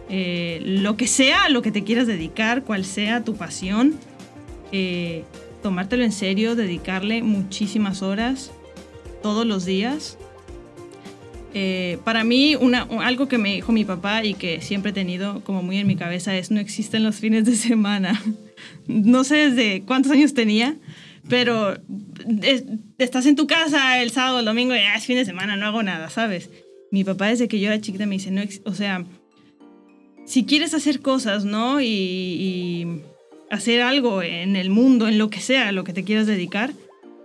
Eh, 0.10 0.62
lo 0.64 0.98
que 0.98 1.06
sea, 1.06 1.50
lo 1.50 1.62
que 1.62 1.72
te 1.72 1.84
quieras 1.84 2.08
dedicar, 2.08 2.64
cual 2.64 2.86
sea 2.86 3.24
tu 3.24 3.36
pasión, 3.36 3.94
eh, 4.72 5.24
tomártelo 5.62 6.04
en 6.04 6.12
serio, 6.12 6.56
dedicarle 6.56 7.22
muchísimas 7.24 8.02
horas 8.02 8.52
todos 9.22 9.45
los 9.45 9.65
días. 9.65 10.17
Eh, 11.54 11.98
para 12.04 12.24
mí, 12.24 12.56
una, 12.56 12.84
algo 13.02 13.28
que 13.28 13.38
me 13.38 13.56
dijo 13.56 13.72
mi 13.72 13.84
papá 13.84 14.24
y 14.24 14.36
que 14.36 14.62
siempre 14.62 14.91
he 14.91 14.93
tenido 14.93 15.43
como 15.43 15.63
muy 15.63 15.78
en 15.78 15.88
mi 15.88 15.95
cabeza 15.95 16.36
es 16.38 16.52
no 16.52 16.60
existen 16.60 17.04
los 17.04 17.15
fines 17.15 17.45
de 17.45 17.56
semana. 17.56 18.22
no 18.88 19.24
sé 19.24 19.50
desde 19.50 19.82
cuántos 19.82 20.12
años 20.12 20.34
tenía, 20.34 20.76
pero 21.28 21.78
estás 22.98 23.26
en 23.26 23.36
tu 23.36 23.48
casa 23.48 24.02
el 24.02 24.12
sábado, 24.12 24.39
el 24.39 24.45
domingo 24.45 24.76
y 24.76 24.80
ah, 24.80 24.95
es 24.95 25.06
fin 25.06 25.17
de 25.17 25.26
semana, 25.26 25.56
no 25.56 25.65
hago 25.65 25.84
nada, 25.84 26.10
¿sabes? 26.10 26.50
Mi 26.91 27.04
papá 27.04 27.28
desde 27.28 27.48
que 27.48 27.60
yo 27.60 27.67
era 27.67 27.82
chiquita 27.82 28.06
me 28.06 28.15
dice, 28.15 28.32
no, 28.32 28.41
o 28.65 28.74
sea, 28.74 29.06
si 30.26 30.45
quieres 30.45 30.74
hacer 30.74 31.02
cosas, 31.02 31.45
¿no? 31.45 31.82
y 31.82 33.02
hacer 33.52 33.82
algo 33.82 34.22
en 34.22 34.56
el 34.56 34.70
mundo, 34.70 35.08
en 35.08 35.18
lo 35.18 35.30
que 35.30 35.42
sea, 35.42 35.72
lo 35.72 35.84
que 35.84 35.94
te 35.94 36.04
quieras 36.04 36.28
dedicar, 36.28 36.74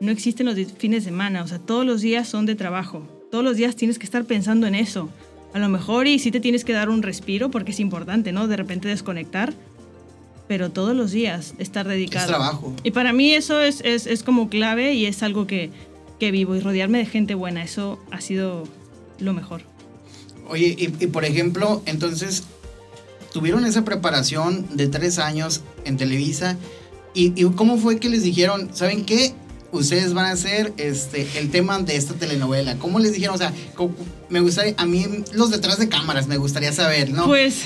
no 0.01 0.11
existen 0.11 0.47
los 0.47 0.57
fines 0.79 1.05
de 1.05 1.11
semana. 1.11 1.43
O 1.43 1.49
sea, 1.49 1.59
todos 1.59 1.85
los 1.85 2.01
días 2.01 2.29
son 2.29 2.47
de 2.47 2.55
trabajo. 2.55 3.07
Todos 3.31 3.45
los 3.45 3.57
días 3.57 3.77
tienes 3.77 3.99
que 3.99 4.05
estar 4.05 4.25
pensando 4.25 4.67
en 4.67 4.75
eso. 4.75 5.09
A 5.53 5.59
lo 5.59 5.69
mejor 5.69 6.07
y 6.07 6.19
sí 6.19 6.31
te 6.31 6.41
tienes 6.41 6.65
que 6.65 6.73
dar 6.73 6.89
un 6.89 7.03
respiro 7.03 7.51
porque 7.51 7.71
es 7.73 7.81
importante, 7.81 8.33
¿no? 8.33 8.49
De 8.49 8.57
repente 8.57 8.89
desconectar. 8.89 9.53
Pero 10.49 10.71
todos 10.71 10.95
los 10.95 11.11
días 11.11 11.55
estar 11.59 11.89
dedicado. 11.89 12.25
Es 12.25 12.29
trabajo. 12.29 12.75
Y 12.83 12.91
para 12.91 13.13
mí 13.13 13.33
eso 13.33 13.61
es, 13.61 13.81
es, 13.83 14.07
es 14.07 14.23
como 14.23 14.51
clave 14.51 14.93
y 14.93 15.07
es 15.07 15.23
algo 15.23 15.47
que, 15.47 15.71
que, 16.21 16.31
vivo. 16.31 16.55
Y 16.55 16.61
rodearme 16.61 16.99
de 16.99 17.07
gente 17.07 17.35
buena, 17.35 17.63
eso 17.63 17.99
ha 18.11 18.21
sido 18.21 18.65
lo 19.21 19.33
mejor. 19.33 19.63
Oye, 20.49 20.75
y, 20.79 21.05
y 21.05 21.07
por 21.07 21.25
ejemplo, 21.25 21.83
entonces, 21.87 22.45
tuvieron 23.35 23.67
esa 23.67 23.85
preparación 23.85 24.65
de 24.77 24.87
tres 24.87 25.19
años 25.19 25.63
en 25.85 25.97
Televisa. 25.97 26.57
¿Y, 27.15 27.45
cómo 27.57 27.79
fue 27.79 27.99
que 27.99 28.09
les 28.09 28.23
dijeron, 28.23 28.71
¿saben 28.73 29.05
qué? 29.05 29.35
Ustedes 29.73 30.15
van 30.15 30.27
a 30.27 30.31
hacer 30.31 30.73
este, 30.77 31.27
el 31.37 31.51
tema 31.51 31.81
de 31.81 31.97
esta 31.97 32.15
telenovela. 32.15 32.77
¿Cómo 32.77 33.01
les 33.01 33.13
dijeron? 33.13 33.35
O 33.35 33.39
sea, 33.39 33.53
me 34.29 34.39
gustaría, 34.39 34.75
a 34.77 34.87
mí 34.87 35.05
los 35.33 35.51
detrás 35.51 35.81
de 35.81 35.89
cámaras 35.89 36.29
me 36.29 36.37
gustaría 36.37 36.73
saber, 36.73 37.11
¿no? 37.11 37.27
Pues. 37.27 37.63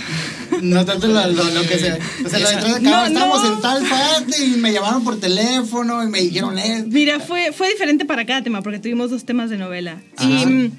No 0.62 0.86
tanto 0.86 1.06
lo, 1.06 1.20
que 1.68 1.78
se. 1.78 1.92
O 2.24 2.28
sea, 2.30 2.38
los 2.38 2.50
detrás 2.50 2.74
de 2.76 2.82
cámaras, 2.82 3.08
estábamos 3.08 3.44
en 3.44 3.60
tal 3.60 3.84
parte 3.86 4.44
y 4.44 4.56
me 4.56 4.72
llamaron 4.72 5.04
por 5.04 5.20
teléfono 5.20 6.02
y 6.02 6.06
me 6.06 6.20
dijeron, 6.22 6.58
eh. 6.58 6.82
Mira, 6.88 7.20
fue, 7.20 7.52
fue 7.52 7.68
diferente 7.68 8.06
para 8.06 8.24
cada 8.24 8.42
tema, 8.42 8.62
porque 8.62 8.78
tuvimos 8.78 9.10
dos 9.10 9.26
temas 9.26 9.50
de 9.50 9.58
novela. 9.58 10.00
Y, 10.18 10.46
mm, 10.46 10.72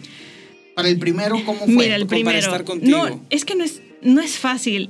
para 0.75 0.89
el 0.89 0.97
primero, 0.97 1.39
¿cómo 1.45 1.59
fue? 1.59 1.75
Mira, 1.75 1.95
el 1.95 2.07
primero. 2.07 2.25
Para 2.25 2.39
estar 2.39 2.63
contigo. 2.63 2.97
No, 2.97 3.25
es 3.29 3.45
que 3.45 3.55
no 3.55 3.63
es 3.63 3.81
no 4.01 4.21
es 4.21 4.37
fácil. 4.37 4.89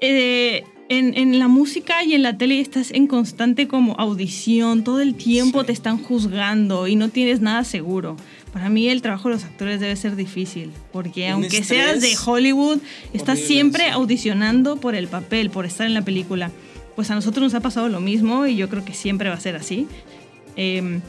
Eh, 0.00 0.64
en, 0.88 1.38
la 1.38 1.48
música 1.48 2.04
y 2.04 2.14
en 2.14 2.22
la 2.22 2.38
tele 2.38 2.60
estás 2.60 2.90
en 2.92 3.06
constante 3.06 3.66
como 3.66 3.94
audición, 3.94 4.84
todo 4.84 5.00
el 5.00 5.14
tiempo 5.14 5.64
te 5.64 5.72
están 5.72 5.98
juzgando 6.02 6.86
y 6.86 6.96
no 6.96 7.08
tienes 7.08 7.40
nada 7.40 7.64
seguro. 7.64 8.16
Para 8.52 8.68
mí 8.68 8.88
el 8.88 9.02
trabajo 9.02 9.28
de 9.28 9.34
los 9.34 9.44
actores 9.44 9.80
debe 9.80 9.96
ser 9.96 10.16
difícil, 10.16 10.70
porque 10.92 11.28
aunque 11.28 11.62
seas 11.64 12.00
de 12.00 12.14
Hollywood, 12.24 12.78
estás 13.12 13.38
siempre 13.40 13.90
audicionando 13.90 14.76
por 14.76 14.94
el 14.94 15.08
papel, 15.08 15.50
por 15.50 15.66
estar 15.66 15.86
en 15.86 15.94
la 15.94 16.02
película. 16.02 16.50
Pues 16.94 17.10
a 17.10 17.14
nosotros 17.14 17.42
nos 17.42 17.54
ha 17.54 17.60
pasado 17.60 17.88
lo 17.88 18.00
mismo 18.00 18.46
y 18.46 18.56
yo 18.56 18.68
creo 18.68 18.84
que 18.84 18.94
siempre 18.94 19.28
va 19.28 19.34
a 19.34 19.40
ser 19.40 19.56
así. 19.56 19.86
Em, 20.56 21.02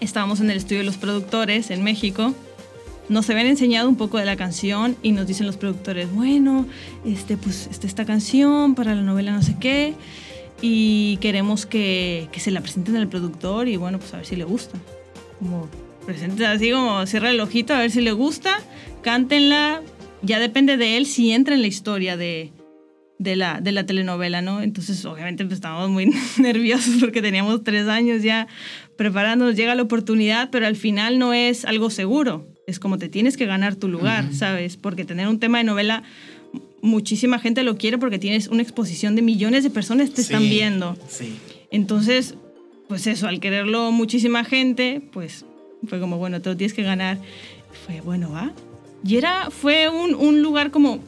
estábamos 0.00 0.40
en 0.40 0.50
el 0.50 0.56
estudio 0.56 0.78
de 0.78 0.84
los 0.84 0.96
productores 0.96 1.70
en 1.70 1.82
México 1.82 2.34
nos 3.08 3.30
habían 3.30 3.46
enseñado 3.46 3.88
un 3.88 3.96
poco 3.96 4.18
de 4.18 4.24
la 4.24 4.36
canción 4.36 4.96
y 5.02 5.12
nos 5.12 5.26
dicen 5.26 5.46
los 5.46 5.56
productores, 5.56 6.12
bueno, 6.12 6.66
este, 7.04 7.36
pues 7.36 7.68
este, 7.70 7.86
esta 7.86 8.04
canción 8.04 8.74
para 8.74 8.94
la 8.94 9.02
novela 9.02 9.32
no 9.32 9.42
sé 9.42 9.56
qué 9.60 9.94
y 10.60 11.18
queremos 11.18 11.66
que, 11.66 12.28
que, 12.32 12.40
se 12.40 12.50
la 12.50 12.60
presenten 12.60 12.96
al 12.96 13.08
productor 13.08 13.68
y 13.68 13.76
bueno, 13.76 13.98
pues 13.98 14.12
a 14.14 14.18
ver 14.18 14.26
si 14.26 14.36
le 14.36 14.44
gusta. 14.44 14.78
Como 15.38 15.68
presenten 16.04 16.46
así 16.46 16.70
como 16.70 17.04
cierra 17.06 17.30
el 17.30 17.40
ojito 17.40 17.74
a 17.74 17.78
ver 17.78 17.90
si 17.90 18.00
le 18.00 18.12
gusta, 18.12 18.58
cántenla, 19.02 19.82
ya 20.22 20.38
depende 20.38 20.76
de 20.76 20.96
él 20.96 21.06
si 21.06 21.32
entra 21.32 21.54
en 21.54 21.60
la 21.60 21.66
historia 21.66 22.16
de, 22.16 22.52
de 23.18 23.36
la, 23.36 23.60
de 23.60 23.72
la 23.72 23.84
telenovela, 23.84 24.40
¿no? 24.40 24.62
Entonces, 24.62 25.04
obviamente, 25.04 25.44
pues, 25.44 25.56
estábamos 25.56 25.90
muy 25.90 26.10
nerviosos 26.38 26.96
porque 27.00 27.22
teníamos 27.22 27.62
tres 27.62 27.86
años 27.86 28.22
ya 28.22 28.48
preparándonos, 28.96 29.56
llega 29.56 29.74
la 29.74 29.82
oportunidad, 29.82 30.48
pero 30.50 30.66
al 30.66 30.76
final 30.76 31.18
no 31.18 31.34
es 31.34 31.64
algo 31.66 31.90
seguro 31.90 32.55
es 32.66 32.78
como 32.78 32.98
te 32.98 33.08
tienes 33.08 33.36
que 33.36 33.46
ganar 33.46 33.76
tu 33.76 33.88
lugar, 33.88 34.32
¿sabes? 34.34 34.76
Porque 34.76 35.04
tener 35.04 35.28
un 35.28 35.38
tema 35.38 35.58
de 35.58 35.64
novela, 35.64 36.02
muchísima 36.82 37.38
gente 37.38 37.62
lo 37.62 37.76
quiere 37.76 37.98
porque 37.98 38.18
tienes 38.18 38.48
una 38.48 38.62
exposición 38.62 39.14
de 39.14 39.22
millones 39.22 39.62
de 39.64 39.70
personas 39.70 40.10
que 40.10 40.16
te 40.16 40.22
están 40.22 40.42
viendo. 40.42 40.96
Sí. 41.08 41.36
Entonces, 41.70 42.34
pues 42.88 43.06
eso, 43.06 43.28
al 43.28 43.40
quererlo 43.40 43.92
muchísima 43.92 44.44
gente, 44.44 45.00
pues 45.12 45.44
fue 45.88 46.00
como, 46.00 46.18
bueno, 46.18 46.40
te 46.40 46.50
lo 46.50 46.56
tienes 46.56 46.74
que 46.74 46.82
ganar. 46.82 47.18
Fue, 47.86 48.00
bueno, 48.00 48.32
va. 48.32 48.52
Y 49.04 49.16
era, 49.16 49.50
fue 49.50 49.88
un, 49.88 50.14
un 50.14 50.42
lugar 50.42 50.70
como 50.70 51.00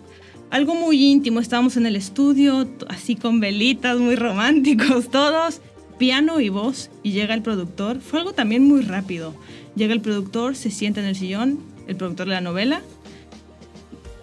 algo 0.51 0.75
muy 0.75 1.05
íntimo. 1.05 1.41
Estábamos 1.41 1.77
en 1.77 1.87
el 1.87 1.97
estudio, 1.97 2.69
así 2.89 3.17
con 3.17 3.41
velitas, 3.41 3.99
muy 3.99 4.17
románticos 4.17 5.09
todos, 5.11 5.61
piano 5.99 6.41
y 6.41 6.49
voz, 6.49 6.91
y 7.03 7.13
llega 7.13 7.35
el 7.35 7.43
productor. 7.43 8.01
Fue 8.01 8.21
algo 8.21 8.33
también 8.33 8.65
muy 8.65 8.83
rápido. 8.83 9.35
Llega 9.79 9.95
el 9.95 10.01
productor, 10.01 10.57
se 10.57 10.71
sienta 10.73 11.01
en 11.01 11.07
el 11.07 11.15
sillón, 11.17 11.61
el 11.87 11.95
productor 11.97 12.27
de 12.27 12.35
la 12.35 12.41
novela, 12.41 12.83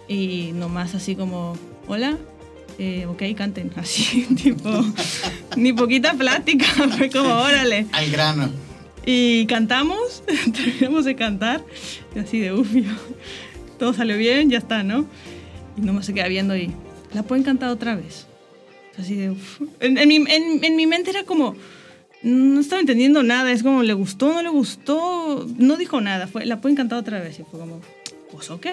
y 0.06 0.50
nomás 0.54 0.94
así 0.94 1.16
como, 1.16 1.56
hola, 1.88 2.18
eh, 2.78 3.06
ok, 3.06 3.22
canten, 3.34 3.70
así, 3.76 4.26
tipo, 4.36 4.70
ni 5.56 5.72
poquita 5.72 6.12
plática, 6.12 6.66
fue 6.98 7.08
como, 7.10 7.30
órale. 7.34 7.86
Al 7.92 8.10
grano. 8.10 8.50
Y 9.06 9.46
cantamos, 9.46 10.22
terminamos 10.52 11.06
de 11.06 11.16
cantar, 11.16 11.64
y 12.14 12.18
así 12.18 12.38
de 12.38 12.52
uff, 12.52 12.68
todo 13.78 13.94
salió 13.94 14.18
bien, 14.18 14.50
ya 14.50 14.58
está, 14.58 14.82
¿no? 14.82 15.06
Y 15.78 15.80
nomás 15.80 16.04
se 16.04 16.12
queda 16.12 16.28
viendo 16.28 16.54
y 16.54 16.70
la 17.14 17.22
pueden 17.22 17.44
cantar 17.44 17.70
otra 17.70 17.94
vez. 17.94 18.26
Así 18.98 19.14
de 19.14 19.30
uff. 19.30 19.60
En, 19.80 19.96
en 19.96 20.06
mi, 20.08 20.16
en- 20.16 20.62
en 20.64 20.76
mi 20.76 20.86
mente 20.86 21.10
era 21.10 21.22
como, 21.24 21.54
no 22.22 22.60
estaba 22.60 22.80
entendiendo 22.80 23.22
nada, 23.22 23.52
es 23.52 23.62
como, 23.62 23.82
¿le 23.82 23.92
gustó, 23.92 24.32
no 24.32 24.42
le 24.42 24.48
gustó? 24.48 25.46
No 25.58 25.76
dijo 25.76 26.00
nada, 26.00 26.26
fue, 26.26 26.46
la 26.46 26.60
pueden 26.60 26.76
cantar 26.76 26.98
otra 26.98 27.20
vez. 27.20 27.38
Y 27.38 27.44
fue 27.44 27.60
como, 27.60 27.80
pues 28.32 28.50
ok. 28.50 28.66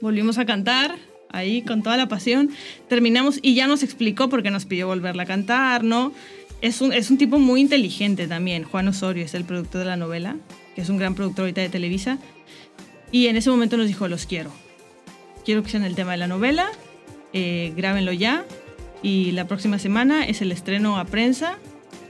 Volvimos 0.00 0.38
a 0.38 0.44
cantar 0.44 0.96
ahí 1.30 1.62
con 1.62 1.82
toda 1.82 1.96
la 1.96 2.08
pasión. 2.08 2.50
Terminamos 2.88 3.38
y 3.42 3.54
ya 3.54 3.66
nos 3.66 3.82
explicó 3.82 4.28
por 4.28 4.42
qué 4.42 4.50
nos 4.50 4.66
pidió 4.66 4.86
volverla 4.86 5.22
a 5.22 5.26
cantar, 5.26 5.84
¿no? 5.84 6.12
Es 6.60 6.80
un, 6.80 6.92
es 6.92 7.10
un 7.10 7.18
tipo 7.18 7.38
muy 7.38 7.60
inteligente 7.60 8.26
también. 8.26 8.64
Juan 8.64 8.88
Osorio 8.88 9.24
es 9.24 9.34
el 9.34 9.44
productor 9.44 9.80
de 9.80 9.86
la 9.86 9.96
novela, 9.96 10.36
que 10.74 10.80
es 10.80 10.88
un 10.88 10.96
gran 10.96 11.14
productor 11.14 11.44
ahorita 11.44 11.60
de 11.60 11.68
Televisa. 11.68 12.18
Y 13.12 13.28
en 13.28 13.36
ese 13.36 13.50
momento 13.50 13.76
nos 13.76 13.86
dijo, 13.86 14.08
los 14.08 14.26
quiero. 14.26 14.50
Quiero 15.44 15.62
que 15.62 15.70
sean 15.70 15.84
el 15.84 15.94
tema 15.94 16.12
de 16.12 16.18
la 16.18 16.26
novela, 16.26 16.68
eh, 17.32 17.72
grábenlo 17.76 18.12
ya. 18.12 18.44
Y 19.02 19.30
la 19.32 19.46
próxima 19.46 19.78
semana 19.78 20.26
es 20.26 20.42
el 20.42 20.50
estreno 20.50 20.98
a 20.98 21.04
prensa 21.04 21.58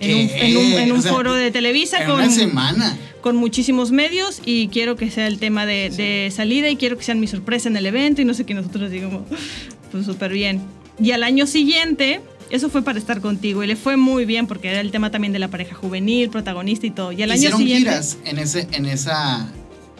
en 0.00 0.16
un, 0.16 0.28
¿Qué? 0.28 0.46
en 0.50 0.56
un- 0.56 0.72
en 0.74 0.92
un 0.92 0.98
O 0.98 1.02
sea, 1.02 1.12
foro 1.12 1.34
de 1.34 1.50
Televisa 1.50 2.00
En 2.00 2.06
con, 2.06 2.14
una 2.16 2.30
semana. 2.30 2.96
con 3.20 3.36
muchísimos 3.36 3.90
medios 3.92 4.40
y 4.44 4.68
quiero 4.68 4.96
que 4.96 5.10
sea 5.10 5.26
el 5.26 5.38
tema 5.38 5.66
de, 5.66 5.90
de 5.90 6.30
salida 6.34 6.68
y 6.68 6.76
quiero 6.76 6.96
que 6.98 7.04
sean 7.04 7.18
mi 7.20 7.26
sorpresa 7.26 7.68
en 7.68 7.76
el 7.76 7.86
evento 7.86 8.20
y 8.22 8.24
no 8.24 8.34
sé 8.34 8.44
qué 8.44 8.54
nosotros 8.54 8.90
digamos, 8.90 9.22
pues 9.92 10.04
súper 10.06 10.32
bien. 10.32 10.60
Y 11.00 11.10
al 11.12 11.22
año 11.24 11.46
siguiente, 11.46 12.20
eso 12.50 12.70
fue 12.70 12.82
para 12.82 12.98
estar 12.98 13.20
contigo 13.20 13.62
y 13.64 13.66
le 13.66 13.76
fue 13.76 13.96
muy 13.96 14.24
bien 14.24 14.46
porque 14.46 14.68
era 14.68 14.80
el 14.80 14.90
tema 14.90 15.10
también 15.10 15.32
de 15.32 15.38
la 15.38 15.48
pareja 15.48 15.74
juvenil, 15.74 16.30
protagonista 16.30 16.86
y 16.86 16.90
todo. 16.90 17.12
Y 17.12 17.22
al 17.22 17.30
año 17.30 17.38
Hicieron 17.38 17.58
siguiente 17.58 17.90
giras 17.90 18.18
en, 18.24 18.38
ese, 18.38 18.68
en, 18.72 18.86
esa, 18.86 19.46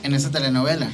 en 0.03 0.15
esa 0.15 0.31
telenovela. 0.31 0.91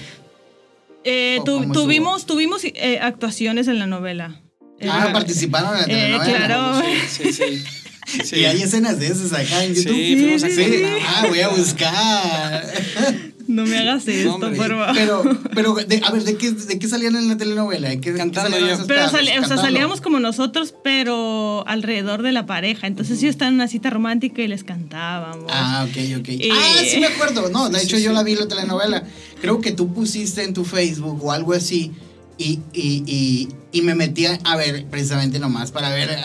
eh, 1.05 1.38
¿O 1.41 1.45
tu- 1.45 1.73
tuvimos, 1.73 2.27
tuvimos 2.27 2.62
eh, 2.65 2.99
actuaciones 3.01 3.69
en 3.69 3.79
la 3.79 3.87
novela. 3.87 4.41
Ah, 4.85 5.07
Eh, 5.09 5.12
participaron 5.12 5.75
en 5.77 5.77
la 5.77 5.83
eh, 5.85 5.87
telenovela. 6.21 6.47
claro. 6.47 6.83
Sí, 7.09 7.25
sí, 7.25 7.33
sí. 7.33 7.65
Sí. 8.25 8.37
Y 8.40 8.44
hay 8.44 8.62
escenas 8.62 8.98
de 8.98 9.07
esas 9.09 9.33
acá 9.33 9.64
en 9.64 9.75
Sí, 9.75 9.85
YouTube. 9.85 10.20
fuimos 10.20 10.42
a 10.44 10.48
sí, 10.48 10.55
sí. 10.55 10.62
Cuernavaca. 10.62 11.05
Ah, 11.09 11.27
voy 11.29 11.40
a 11.40 11.48
buscar. 11.48 12.72
No 13.48 13.66
me 13.66 13.77
hagas 13.77 14.07
esto, 14.07 14.37
hombre. 14.37 14.51
por 14.57 14.68
favor. 14.68 14.94
Pero, 14.94 15.40
pero 15.53 15.75
de- 15.75 16.01
a 16.05 16.11
ver, 16.12 16.22
¿de 16.22 16.37
qué, 16.37 16.53
¿de 16.53 16.79
qué 16.79 16.88
salían 16.88 17.16
en 17.16 17.29
la 17.29 17.37
telenovela? 17.37 17.88
¿De 17.88 18.01
qué, 18.01 18.16
salían 18.16 18.31
yo. 18.79 18.87
Pero 18.87 19.05
o 19.07 19.11
sea, 19.11 19.57
salíamos 19.57 20.01
como 20.01 20.20
nosotros, 20.20 20.72
pero 20.83 21.64
alrededor 21.66 22.22
de 22.22 22.31
la 22.33 22.46
pareja. 22.46 22.87
Entonces 22.87 23.18
ellos 23.18 23.31
estaban 23.33 23.55
en 23.55 23.61
una 23.61 23.68
cita 23.68 23.90
romántica 23.90 24.40
y 24.42 24.48
les 24.48 24.62
cantábamos. 24.62 25.51
Ah, 25.53 25.85
ok, 25.87 26.20
ok. 26.20 26.29
Eh, 26.29 26.48
ah, 26.53 26.77
sí 26.88 27.01
me 27.01 27.07
acuerdo. 27.09 27.51
No, 27.51 27.68
de 27.68 27.81
sí, 27.81 27.87
hecho 27.87 27.96
sí, 27.96 28.05
yo 28.05 28.11
sí. 28.11 28.14
la 28.14 28.22
vi 28.22 28.37
la 28.37 28.46
telenovela. 28.46 29.03
Creo 29.40 29.61
que 29.61 29.72
tú 29.72 29.92
pusiste 29.92 30.44
en 30.44 30.55
tu 30.55 30.64
Facebook 30.64 31.22
o 31.22 31.33
algo 31.33 31.53
así 31.53 31.90
y, 32.38 32.61
y, 32.72 33.03
y, 33.07 33.48
y 33.72 33.83
me 33.83 33.94
metí 33.96 34.25
a, 34.27 34.38
a 34.44 34.57
ver 34.57 34.87
precisamente 34.87 35.40
nomás 35.40 35.72
para 35.72 35.90
ver 35.90 36.11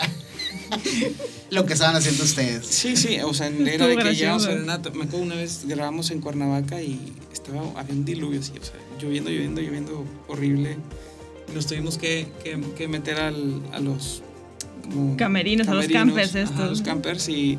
lo 1.50 1.66
que 1.66 1.72
estaban 1.72 1.96
haciendo 1.96 2.24
ustedes. 2.24 2.66
Sí, 2.66 2.96
sí, 2.96 3.20
o 3.20 3.32
sea, 3.34 3.46
era 3.48 3.70
Estuvo 3.70 3.88
de 3.88 3.96
que 3.96 4.14
llegamos 4.14 4.46
a 4.46 4.50
Renato. 4.50 4.90
Me 4.92 5.04
acuerdo 5.04 5.24
una 5.24 5.36
vez 5.36 5.62
grabamos 5.66 6.10
en 6.10 6.20
Cuernavaca 6.20 6.82
y 6.82 7.12
estaba, 7.32 7.62
había 7.78 7.94
un 7.94 8.04
diluvio 8.04 8.40
así, 8.40 8.52
o 8.60 8.64
sea, 8.64 8.74
lloviendo, 9.00 9.30
lloviendo, 9.30 9.60
lloviendo 9.60 10.04
horrible. 10.28 10.76
Nos 11.54 11.66
tuvimos 11.66 11.96
que, 11.96 12.28
que, 12.44 12.60
que 12.76 12.88
meter 12.88 13.18
al, 13.18 13.62
a 13.72 13.80
los 13.80 14.22
como 14.82 15.16
Camerinos, 15.16 15.68
a 15.68 15.74
los 15.74 15.88
campers 15.88 16.30
ajá, 16.30 16.40
estos. 16.40 16.60
a 16.60 16.66
los 16.66 16.82
campers 16.82 17.28
y 17.28 17.58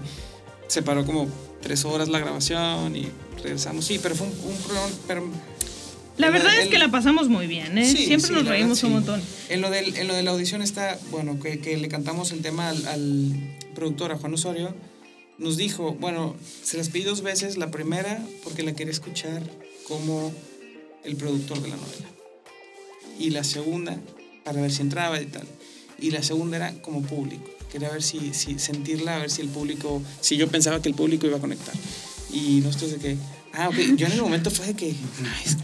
se 0.67 0.82
paró 0.82 1.06
como 1.06 1.28
tres 1.62 1.86
horas 1.86 2.08
la 2.10 2.19
grabación 2.19 2.95
y 2.95 3.08
regresamos. 3.43 3.86
Sí, 3.86 3.99
pero 4.02 4.15
fue 4.15 4.28
un, 4.28 4.34
un 4.34 4.58
problema, 4.62 4.88
pero 5.08 5.23
La 6.20 6.30
verdad 6.30 6.60
es 6.60 6.68
que 6.68 6.78
la 6.78 6.92
pasamos 6.92 7.30
muy 7.30 7.48
bien, 7.48 7.78
¿eh? 7.78 7.86
Sí, 7.86 8.06
Siempre 8.06 8.28
sí, 8.28 8.34
nos 8.34 8.46
reímos 8.46 8.82
verdad, 8.82 8.98
un 8.98 9.04
sí. 9.04 9.10
montón. 9.10 9.22
En 9.50 9.62
lo, 9.62 9.70
del, 9.72 9.96
en 9.96 10.08
lo 10.08 10.14
de 10.14 10.22
la 10.24 10.32
audición 10.32 10.62
está, 10.62 11.00
bueno, 11.12 11.40
que, 11.40 11.60
que 11.60 11.78
le 11.78 11.88
cantamos 11.88 12.32
el 12.32 12.42
tema 12.42 12.70
al, 12.70 12.86
al 12.88 13.58
productor, 13.74 14.12
a 14.12 14.18
Juan 14.18 14.34
Osorio, 14.34 14.76
nos 15.38 15.56
dijo, 15.56 15.96
bueno, 16.00 16.36
se 16.64 16.78
las 16.78 16.90
pedí 16.90 17.04
dos 17.04 17.22
veces, 17.22 17.58
la 17.58 17.72
primera 17.72 18.22
porque 18.44 18.64
la 18.64 18.74
quería 18.74 18.92
escuchar 18.92 19.42
como 19.88 20.34
el 21.04 21.16
productor 21.16 21.62
de 21.62 21.70
la 21.70 21.78
novela. 21.78 22.08
Y 23.18 23.30
la 23.32 23.44
segunda, 23.44 23.98
para 24.44 24.62
ver 24.62 24.72
si 24.72 24.82
entraba 24.82 25.22
y 25.22 25.26
tal. 25.26 25.48
Y 25.98 26.12
la 26.12 26.24
segunda 26.24 26.58
era 26.58 26.74
como 26.82 27.02
público. 27.02 27.50
Quería 27.72 27.90
ver 27.90 28.04
si, 28.04 28.34
si 28.34 28.60
sentirla, 28.60 29.16
a 29.16 29.20
ver 29.20 29.30
si 29.30 29.42
el 29.42 29.50
público, 29.50 30.02
si 30.22 30.38
yo 30.38 30.48
pensaba 30.50 30.82
que 30.82 30.90
el 30.90 30.96
público 30.96 31.28
iba 31.28 31.38
a 31.38 31.42
conectar. 31.42 31.76
Y 32.34 32.62
nosotros 32.62 32.92
de 32.92 32.98
que, 32.98 33.18
ah, 33.60 33.69
ok, 33.69 33.76
yo 33.95 34.08
en 34.08 34.13
el 34.13 34.22
momento 34.22 34.50
fue 34.52 34.67
de 34.67 34.74
que, 34.76 34.88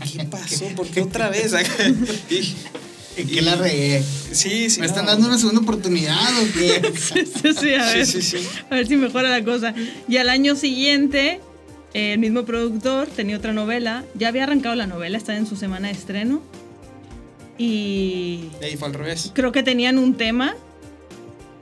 "Ay, 0.01 0.11
¿qué 0.17 0.23
pasó? 0.25 0.65
¿Por 0.75 0.87
qué 0.87 1.01
otra 1.01 1.29
vez? 1.29 1.53
y, 2.29 2.55
¿En 3.17 3.27
qué 3.29 3.41
la 3.41 3.55
regué? 3.55 4.03
Sí, 4.31 4.69
sí. 4.69 4.81
¿Me 4.81 4.85
están 4.87 5.05
dando 5.05 5.27
una 5.27 5.37
segunda 5.37 5.61
oportunidad 5.61 6.19
o 6.43 6.53
qué? 6.53 6.93
Sí, 6.99 7.53
sí, 7.59 7.73
a 7.73 7.85
ver, 7.85 8.05
Sí, 8.05 8.21
sí, 8.21 8.37
sí. 8.39 8.47
a 8.69 8.75
ver 8.75 8.87
si 8.87 8.97
mejora 8.97 9.29
la 9.29 9.43
cosa. 9.43 9.73
Y 10.09 10.17
al 10.17 10.27
año 10.29 10.55
siguiente, 10.55 11.39
el 11.93 12.19
mismo 12.19 12.43
productor 12.43 13.07
tenía 13.07 13.37
otra 13.37 13.53
novela. 13.53 14.03
Ya 14.15 14.27
había 14.27 14.43
arrancado 14.43 14.75
la 14.75 14.85
novela, 14.87 15.17
estaba 15.17 15.37
en 15.37 15.47
su 15.47 15.55
semana 15.55 15.87
de 15.87 15.93
estreno. 15.93 16.41
Y 17.57 18.49
Y 18.61 18.65
ahí 18.65 18.75
fue 18.77 18.89
al 18.89 18.93
revés. 18.93 19.31
creo 19.33 19.51
que 19.53 19.63
tenían 19.63 19.97
un 19.97 20.15
tema 20.15 20.55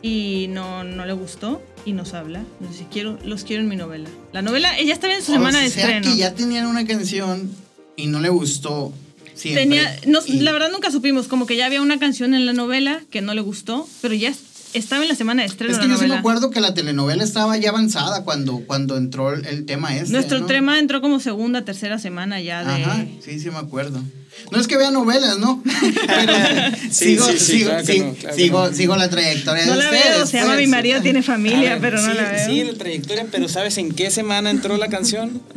y 0.03 0.47
no, 0.49 0.83
no 0.83 1.05
le 1.07 1.13
gustó 1.13 1.63
y 1.85 1.93
nos 1.93 2.13
habla. 2.13 2.43
Nos 2.59 2.71
dice, 2.73 2.85
quiero, 2.91 3.17
los 3.25 3.43
quiero 3.43 3.63
en 3.63 3.69
mi 3.69 3.75
novela. 3.77 4.07
La 4.33 4.41
novela, 4.43 4.77
ella 4.77 4.93
estaba 4.93 5.15
en 5.15 5.23
su 5.23 5.31
semana 5.31 5.59
de 5.59 5.67
o 5.67 5.71
sea 5.71 5.83
estreno. 5.85 6.11
que 6.11 6.17
ya 6.17 6.35
tenían 6.35 6.67
una 6.67 6.85
canción 6.85 7.49
y 7.95 8.05
no 8.07 8.19
le 8.19 8.29
gustó. 8.29 8.93
Siempre. 9.33 9.63
Tenía, 9.63 9.99
nos- 10.05 10.29
Y- 10.29 10.41
la 10.41 10.51
verdad 10.51 10.69
nunca 10.71 10.91
supimos, 10.91 11.27
como 11.27 11.47
que 11.47 11.55
ya 11.55 11.65
había 11.65 11.81
una 11.81 11.97
canción 11.97 12.35
en 12.35 12.45
la 12.45 12.53
novela 12.53 13.01
que 13.09 13.21
no 13.21 13.33
le 13.33 13.41
gustó, 13.41 13.87
pero 14.01 14.13
ya 14.13 14.31
estaba 14.73 15.01
en 15.03 15.09
la 15.09 15.15
semana 15.15 15.41
de 15.43 15.47
estreno 15.47 15.71
Es 15.73 15.79
que 15.79 15.85
la 15.87 15.91
yo 15.93 15.97
sí 15.97 16.01
me 16.03 16.07
novela. 16.09 16.19
acuerdo 16.19 16.51
que 16.51 16.61
la 16.61 16.73
telenovela 16.73 17.23
estaba 17.23 17.57
ya 17.57 17.69
avanzada 17.69 18.23
cuando, 18.23 18.59
cuando 18.67 18.97
entró 18.97 19.33
el, 19.33 19.45
el 19.47 19.65
tema 19.65 19.95
este. 19.95 20.11
Nuestro 20.11 20.39
¿no? 20.39 20.45
tema 20.47 20.77
entró 20.79 21.01
como 21.01 21.19
segunda, 21.19 21.63
tercera 21.65 21.97
semana 21.97 22.41
ya 22.41 22.63
de... 22.63 22.83
Ajá, 22.83 23.05
sí, 23.23 23.39
sí 23.39 23.49
me 23.49 23.57
acuerdo. 23.57 24.01
No 24.51 24.59
es 24.59 24.67
que 24.67 24.77
vea 24.77 24.91
novelas, 24.91 25.37
¿no? 25.39 25.63
Pero 26.07 26.33
Sí, 26.91 27.15
sigo, 27.17 27.25
sí, 27.27 27.39
sí, 27.39 27.45
sigo, 27.45 27.69
claro 27.69 27.85
que 27.85 27.93
sigo, 27.93 28.05
no, 28.05 28.13
claro 28.15 28.35
que 28.35 28.41
sigo, 28.43 28.67
no. 28.69 28.73
sigo 28.75 28.95
la 28.95 29.09
trayectoria 29.09 29.65
No 29.65 29.71
de 29.73 29.77
la 29.77 29.85
ustedes. 29.85 30.15
veo, 30.15 30.25
se 30.27 30.37
llama 30.37 30.53
pues. 30.53 30.59
Mi 30.59 30.67
marido 30.67 31.01
tiene 31.01 31.23
familia, 31.23 31.71
ver, 31.71 31.81
pero 31.81 32.01
no 32.01 32.11
sí, 32.11 32.17
la 32.17 32.31
veo. 32.31 32.45
Sí, 32.45 32.63
la 32.63 32.73
trayectoria, 32.73 33.27
pero 33.31 33.47
¿sabes 33.47 33.77
en 33.77 33.91
qué 33.91 34.11
semana 34.11 34.49
entró 34.49 34.77
la 34.77 34.87
canción? 34.89 35.41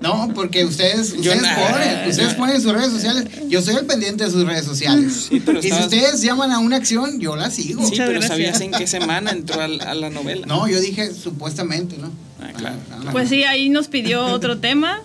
No, 0.00 0.30
porque 0.32 0.64
ustedes, 0.64 1.10
Yo 1.14 1.18
ustedes 1.32 1.42
nada. 1.42 1.72
ponen, 1.72 2.08
ustedes 2.08 2.34
ponen 2.34 2.62
sus 2.62 2.72
redes 2.72 2.92
sociales. 2.92 3.24
Yo 3.48 3.60
soy 3.60 3.74
el 3.74 3.84
pendiente 3.84 4.24
de 4.24 4.30
sus 4.30 4.46
redes 4.46 4.64
sociales. 4.64 5.26
Sí, 5.28 5.42
pero 5.44 5.58
y 5.58 5.62
si 5.62 5.72
ustedes 5.72 6.22
llaman 6.22 6.52
a 6.52 6.60
una 6.60 6.76
acción, 6.76 7.18
yo 7.18 7.34
la 7.34 7.50
sigo. 7.50 7.80
Sí, 7.80 7.90
Muchas 7.90 8.06
pero 8.06 8.20
gracias. 8.20 8.28
¿sabías 8.28 8.60
en 8.60 8.70
qué 8.70 8.86
semana 8.86 9.32
entró 9.32 9.60
a, 9.60 9.66
la 9.66 10.08
novela? 10.08 10.46
No, 10.46 10.68
yo 10.68 10.80
dije 10.80 11.12
supuestamente, 11.12 11.96
¿no? 11.98 12.12
Ah, 12.40 12.52
claro. 12.56 12.76
Ah, 12.90 13.00
ah, 13.06 13.08
Pues 13.12 13.28
sí, 13.28 13.42
ahí 13.44 13.68
nos 13.68 13.88
pidió 13.88 14.24
otro 14.26 14.58
tema, 14.60 15.00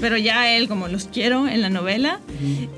pero 0.00 0.16
ya 0.16 0.50
él 0.56 0.68
como 0.68 0.88
los 0.88 1.04
quiero 1.04 1.46
en 1.46 1.60
la 1.60 1.68
novela 1.70 2.20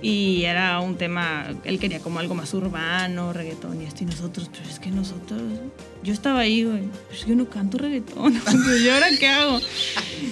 y 0.02 0.42
era 0.44 0.80
un 0.80 0.96
tema, 0.96 1.46
él 1.64 1.78
quería 1.78 2.00
como 2.00 2.18
algo 2.18 2.34
más 2.34 2.52
urbano, 2.54 3.32
reggaetón 3.32 3.80
y 3.82 3.84
esto 3.84 4.02
y 4.02 4.06
nosotros, 4.06 4.50
pero 4.52 4.68
es 4.68 4.80
que 4.80 4.90
nosotros, 4.90 5.40
yo 6.02 6.12
estaba 6.12 6.40
ahí, 6.40 6.64
güey, 6.64 6.82
pues 7.08 7.24
yo 7.26 7.34
no 7.36 7.48
canto 7.48 7.78
reggaetón, 7.78 8.34
¿y 8.84 8.88
ahora 8.88 9.06
qué 9.18 9.28
hago? 9.28 9.60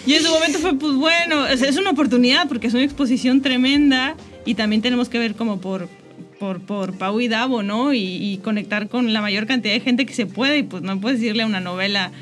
Y 0.06 0.14
en 0.14 0.22
su 0.22 0.30
momento 0.30 0.58
fue, 0.58 0.74
pues 0.74 0.94
bueno, 0.94 1.46
es, 1.46 1.62
es 1.62 1.76
una 1.76 1.90
oportunidad 1.90 2.48
porque 2.48 2.66
es 2.66 2.74
una 2.74 2.84
exposición 2.84 3.42
tremenda 3.42 4.16
y 4.44 4.54
también 4.54 4.82
tenemos 4.82 5.08
que 5.08 5.18
ver 5.18 5.34
como 5.34 5.60
por... 5.60 5.88
Por, 6.38 6.60
por 6.60 6.96
Pau 6.96 7.20
y 7.20 7.26
Davo, 7.26 7.64
¿no? 7.64 7.92
Y, 7.92 7.98
y 7.98 8.38
conectar 8.38 8.88
con 8.88 9.12
la 9.12 9.20
mayor 9.20 9.48
cantidad 9.48 9.74
de 9.74 9.80
gente 9.80 10.06
que 10.06 10.14
se 10.14 10.24
puede. 10.24 10.58
Y 10.58 10.62
pues 10.62 10.84
no 10.84 11.00
puedes 11.00 11.18
decirle 11.18 11.42
a 11.42 11.46
una 11.46 11.58
novela 11.58 12.12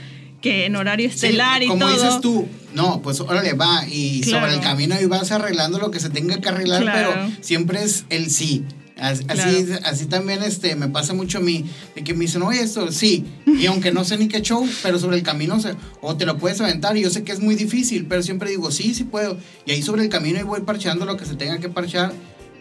que 0.47 0.67
en 0.67 0.77
horario 0.77 1.09
Sí, 1.09 1.15
estelar 1.15 1.63
y 1.63 1.67
como 1.69 1.81
todo. 1.87 1.93
dices 1.95 2.21
tú, 2.21 2.47
no, 2.75 3.03
pues 3.03 3.21
órale, 3.21 3.53
va, 3.55 3.85
y 3.89 4.21
Claro. 4.23 4.47
sobre 4.47 4.55
el 4.59 4.61
camino 4.63 4.95
y 5.01 5.07
vas 5.07 5.31
arreglando 5.33 5.79
lo 5.79 5.91
que 5.91 6.01
se 6.01 6.11
tenga 6.11 6.41
que 6.41 6.49
arreglar, 6.49 6.83
Claro. 6.83 7.11
pero 7.15 7.31
siempre 7.41 7.83
es 7.83 8.05
el 8.11 8.31
sí. 8.31 8.65
As- 8.99 9.25
Así, 9.29 9.65
Claro. 9.65 9.81
así 9.85 10.07
también 10.07 10.43
este, 10.43 10.75
me 10.75 10.89
pasa 10.89 11.13
mucho 11.13 11.37
a 11.37 11.41
mí, 11.43 11.67
de 11.95 12.03
que 12.03 12.15
me 12.15 12.21
dicen, 12.21 12.41
oye, 12.43 12.61
esto, 12.63 12.91
sí, 12.93 13.27
y 13.47 13.67
aunque 13.67 13.93
no 13.93 14.05
sé 14.07 14.17
ni 14.17 14.27
qué 14.27 14.41
show, 14.41 14.67
pero 14.83 14.99
sobre 14.99 15.17
el 15.19 15.23
camino, 15.23 15.59
o 16.01 16.17
te 16.17 16.25
lo 16.25 16.39
puedes 16.39 16.61
aventar, 16.63 16.97
y 16.97 17.03
yo 17.03 17.11
sé 17.11 17.23
que 17.23 17.33
es 17.33 17.41
muy 17.41 17.57
difícil, 17.57 18.07
pero 18.07 18.23
siempre 18.23 18.49
digo, 18.49 18.71
sí, 18.71 18.95
sí 18.95 19.05
puedo, 19.05 19.37
y 19.67 19.73
ahí 19.73 19.83
sobre 19.83 20.03
el 20.03 20.09
camino 20.09 20.41
y 20.41 20.45
voy 20.45 20.63
parcheando 20.63 21.05
lo 21.05 21.19
que 21.19 21.27
se 21.27 21.35
tenga 21.35 21.59
que 21.59 21.69
parchar, 21.69 22.15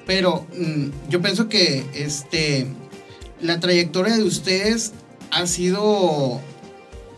pero 0.05 0.45
mm, 0.57 1.09
yo 1.09 1.21
pienso 1.21 1.47
que 1.47 1.85
este, 1.93 2.67
la 3.41 3.61
trayectoria 3.61 4.17
de 4.17 4.23
ustedes 4.23 4.91
ha 5.31 5.47
sido, 5.47 6.41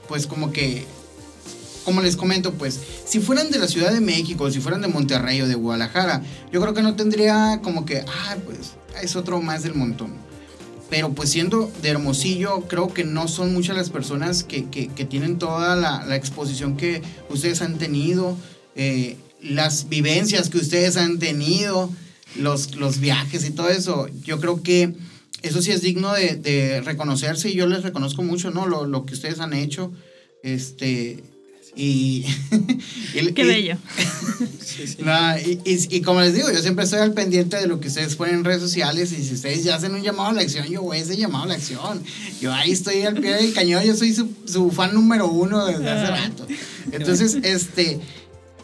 pues 0.07 0.27
como 0.27 0.51
que 0.51 0.85
como 1.87 2.01
les 2.01 2.17
comento, 2.17 2.53
pues, 2.53 2.81
si 3.05 3.21
fueran 3.21 3.49
de 3.49 3.59
la 3.59 3.67
Ciudad 3.69 3.93
de 3.93 4.01
México, 4.01 4.51
si 4.51 4.59
fueran 4.59 4.81
de 4.81 4.89
Monterrey 4.89 5.39
o 5.41 5.47
de 5.47 5.55
Guadalajara, 5.55 6.21
yo 6.51 6.59
creo 6.59 6.73
que 6.73 6.81
no 6.81 6.97
tendría 6.97 7.61
como 7.63 7.85
que, 7.85 8.03
ah, 8.05 8.35
pues, 8.43 8.73
es 9.01 9.15
otro 9.15 9.41
más 9.41 9.63
del 9.63 9.73
montón. 9.73 10.13
pero 10.89 11.13
pues 11.13 11.29
siendo 11.29 11.71
de 11.81 11.89
Hermosillo, 11.89 12.67
creo 12.67 12.93
que 12.93 13.05
no 13.05 13.29
son 13.29 13.53
muchas 13.53 13.77
las 13.77 13.89
personas 13.89 14.43
que, 14.43 14.65
que, 14.65 14.89
que 14.89 15.05
tienen 15.05 15.37
toda 15.37 15.77
la, 15.77 16.05
la, 16.05 16.17
exposición 16.17 16.75
que 16.75 17.01
ustedes 17.29 17.61
han 17.61 17.77
tenido, 17.77 18.37
eh, 18.75 19.15
las 19.41 19.87
vivencias 19.87 20.49
que 20.49 20.57
ustedes 20.57 20.97
han 20.97 21.19
tenido, 21.19 21.89
los, 22.35 22.75
los 22.75 22.99
viajes 22.99 23.45
y 23.45 23.51
todo 23.51 23.69
eso. 23.69 24.07
Yo 24.25 24.41
creo 24.41 24.61
que 24.61 24.93
eso 25.47 25.61
sí 25.61 25.71
es 25.71 25.81
digno 25.81 26.13
de, 26.13 26.35
de 26.35 26.81
reconocerse 26.81 27.49
y 27.49 27.55
yo 27.55 27.67
les 27.67 27.83
reconozco 27.83 28.23
mucho, 28.23 28.51
¿no? 28.51 28.67
Lo, 28.67 28.85
lo 28.85 29.05
que 29.05 29.13
ustedes 29.13 29.39
han 29.39 29.53
hecho. 29.53 29.91
Este, 30.43 31.23
y, 31.77 32.25
Qué 33.35 33.43
bello. 33.43 33.77
sí, 34.59 34.87
sí. 34.87 34.97
No, 34.99 35.37
y, 35.37 35.61
y, 35.63 35.97
y, 35.97 36.01
como 36.01 36.21
les 36.21 36.33
digo, 36.33 36.51
yo 36.51 36.59
siempre 36.59 36.85
estoy 36.85 36.99
al 36.99 37.13
pendiente 37.13 37.57
de 37.57 37.67
lo 37.67 37.79
que 37.79 37.89
ustedes 37.89 38.15
ponen 38.15 38.35
en 38.35 38.43
redes 38.43 38.61
sociales 38.61 39.11
y 39.11 39.23
si 39.23 39.35
ustedes 39.35 39.63
ya 39.63 39.75
hacen 39.75 39.93
un 39.93 40.01
llamado 40.01 40.29
a 40.29 40.33
la 40.33 40.41
acción, 40.41 40.65
yo 40.67 40.81
voy 40.81 40.97
a 40.97 41.01
ese 41.01 41.15
llamado 41.17 41.43
a 41.43 41.47
la 41.47 41.53
acción. 41.53 42.01
Yo 42.41 42.51
ahí 42.51 42.71
estoy 42.71 43.03
al 43.03 43.15
pie 43.15 43.35
del 43.35 43.53
cañón, 43.53 43.83
yo 43.83 43.95
soy 43.95 44.13
su, 44.13 44.27
su 44.45 44.71
fan 44.71 44.95
número 44.95 45.27
uno 45.27 45.67
desde 45.67 45.87
hace 45.87 46.07
rato. 46.07 46.47
Entonces, 46.91 47.37
este, 47.43 47.99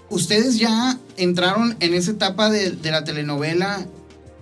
ustedes 0.09 0.57
ya 0.57 0.99
entraron 1.15 1.77
en 1.81 1.93
esa 1.93 2.11
etapa 2.11 2.49
de, 2.49 2.71
de 2.71 2.91
la 2.91 3.03
telenovela 3.03 3.85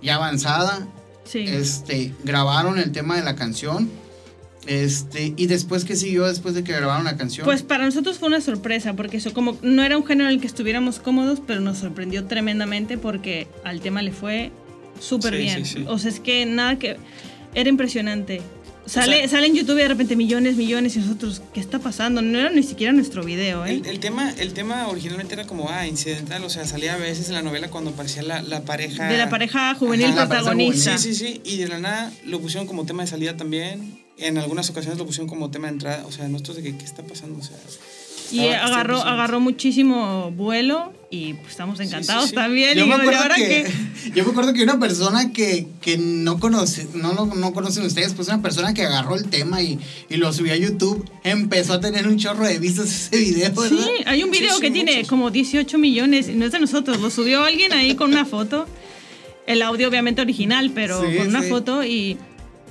ya 0.02 0.16
avanzada. 0.16 0.88
Sí. 1.24 1.40
Este, 1.46 2.12
grabaron 2.24 2.78
el 2.78 2.92
tema 2.92 3.16
de 3.16 3.22
la 3.22 3.36
canción 3.36 3.88
este, 4.66 5.34
y 5.36 5.46
después, 5.46 5.84
¿qué 5.84 5.96
siguió 5.96 6.26
después 6.26 6.54
de 6.54 6.62
que 6.62 6.72
grabaron 6.72 7.04
la 7.04 7.16
canción? 7.16 7.44
Pues 7.44 7.62
para 7.62 7.84
nosotros 7.84 8.18
fue 8.18 8.28
una 8.28 8.40
sorpresa, 8.40 8.94
porque 8.94 9.16
eso 9.16 9.32
como 9.32 9.56
no 9.62 9.82
era 9.82 9.96
un 9.96 10.06
género 10.06 10.28
en 10.28 10.36
el 10.36 10.40
que 10.40 10.46
estuviéramos 10.46 11.00
cómodos, 11.00 11.40
pero 11.44 11.60
nos 11.60 11.78
sorprendió 11.78 12.26
tremendamente 12.26 12.96
porque 12.96 13.48
al 13.64 13.80
tema 13.80 14.02
le 14.02 14.12
fue 14.12 14.52
súper 15.00 15.34
Sí, 15.34 15.38
bien. 15.40 15.64
sí, 15.66 15.74
sí. 15.78 15.84
O 15.88 15.98
sea, 15.98 16.10
es 16.10 16.20
que 16.20 16.46
nada 16.46 16.78
que... 16.78 16.96
Era 17.54 17.68
impresionante. 17.68 18.40
Sale, 18.86 19.18
sea- 19.20 19.28
sale 19.28 19.46
en 19.46 19.54
YouTube 19.54 19.78
y 19.78 19.82
de 19.82 19.88
repente 19.88 20.16
millones, 20.16 20.56
millones 20.56 20.96
y 20.96 20.98
nosotros, 20.98 21.40
¿qué 21.54 21.60
está 21.60 21.78
pasando? 21.78 22.20
No 22.20 22.38
era 22.38 22.50
ni 22.50 22.62
siquiera 22.62 22.92
nuestro 22.92 23.22
video, 23.24 23.64
¿eh? 23.64 23.70
El, 23.74 23.86
el 23.86 24.00
tema, 24.00 24.32
el 24.38 24.52
tema 24.52 24.88
originalmente 24.88 25.34
era 25.34 25.46
como, 25.46 25.68
ah, 25.70 25.86
incidental, 25.86 26.42
o 26.44 26.50
sea, 26.50 26.66
salía 26.66 26.94
a 26.94 26.96
veces 26.96 27.28
en 27.28 27.34
la 27.34 27.42
novela 27.42 27.68
cuando 27.70 27.90
aparecía 27.90 28.22
la, 28.22 28.42
la 28.42 28.62
pareja... 28.62 29.06
De 29.08 29.16
la 29.18 29.30
pareja 29.30 29.74
juvenil 29.76 30.06
Ajá, 30.06 30.14
la 30.16 30.28
pareja 30.28 30.44
protagonista. 30.50 30.98
Sí, 30.98 31.14
sí, 31.14 31.26
sí, 31.26 31.40
y 31.44 31.58
de 31.58 31.68
la 31.68 31.78
nada 31.78 32.12
lo 32.24 32.40
pusieron 32.40 32.66
como 32.66 32.84
tema 32.84 33.02
de 33.04 33.08
salida 33.08 33.36
también. 33.36 33.98
En 34.18 34.36
algunas 34.38 34.68
ocasiones 34.70 34.98
lo 34.98 35.06
pusieron 35.06 35.28
como 35.28 35.50
tema 35.50 35.68
de 35.68 35.74
entrada. 35.74 36.04
O 36.06 36.12
sea, 36.12 36.28
nosotros 36.28 36.56
de 36.58 36.62
que, 36.62 36.76
¿qué 36.76 36.84
está 36.84 37.02
pasando? 37.02 37.38
O 37.40 37.42
sea, 37.42 37.56
Y 38.32 38.48
agarró, 38.48 39.02
agarró 39.02 39.40
muchísimo 39.40 40.30
vuelo 40.30 40.92
y 41.12 41.34
pues, 41.34 41.50
estamos 41.50 41.78
encantados 41.78 42.30
sí. 42.30 42.34
también. 42.34 42.76
yo 42.76 42.86
Y 42.86 42.88
me 42.88 42.96
digo, 42.96 43.10
¿y 43.12 43.14
acuerdo 43.14 43.34
que, 43.36 43.70
yo 44.14 44.24
me 44.24 44.30
acuerdo 44.30 44.52
que 44.54 44.62
una 44.62 44.80
persona 44.80 45.30
que, 45.30 45.66
que 45.82 45.98
no 45.98 46.40
conoce, 46.40 46.86
no, 46.94 47.12
no, 47.12 47.26
no 47.26 47.52
conocen 47.52 47.84
ustedes, 47.84 48.14
pues 48.14 48.28
una 48.28 48.40
persona 48.40 48.72
que 48.72 48.82
agarró 48.82 49.16
el 49.16 49.28
tema 49.28 49.60
y, 49.62 49.78
y 50.08 50.16
lo 50.16 50.32
subió 50.32 50.54
a 50.54 50.56
YouTube, 50.56 51.06
empezó 51.22 51.74
a 51.74 51.80
tener 51.80 52.08
un 52.08 52.16
chorro 52.16 52.44
de 52.44 52.58
vistas 52.58 52.86
ese 53.12 53.18
video, 53.18 53.52
¿verdad? 53.52 53.84
Sí, 53.84 54.02
hay 54.06 54.22
un 54.24 54.30
video 54.30 54.58
que 54.58 54.70
tiene 54.70 54.92
muchos. 54.94 55.08
como 55.08 55.30
18 55.30 55.76
millones 55.76 56.28
no 56.28 56.46
es 56.46 56.52
de 56.52 56.60
nosotros, 56.60 56.98
lo 56.98 57.10
subió 57.10 57.44
alguien 57.44 57.74
ahí 57.74 57.94
con 57.94 58.10
una 58.10 58.24
foto. 58.24 58.66
El 59.46 59.60
audio 59.60 59.88
obviamente 59.88 60.22
original, 60.22 60.70
pero 60.72 60.98
con 61.00 61.26
una 61.26 61.42
foto 61.42 61.84
y, 61.84 62.16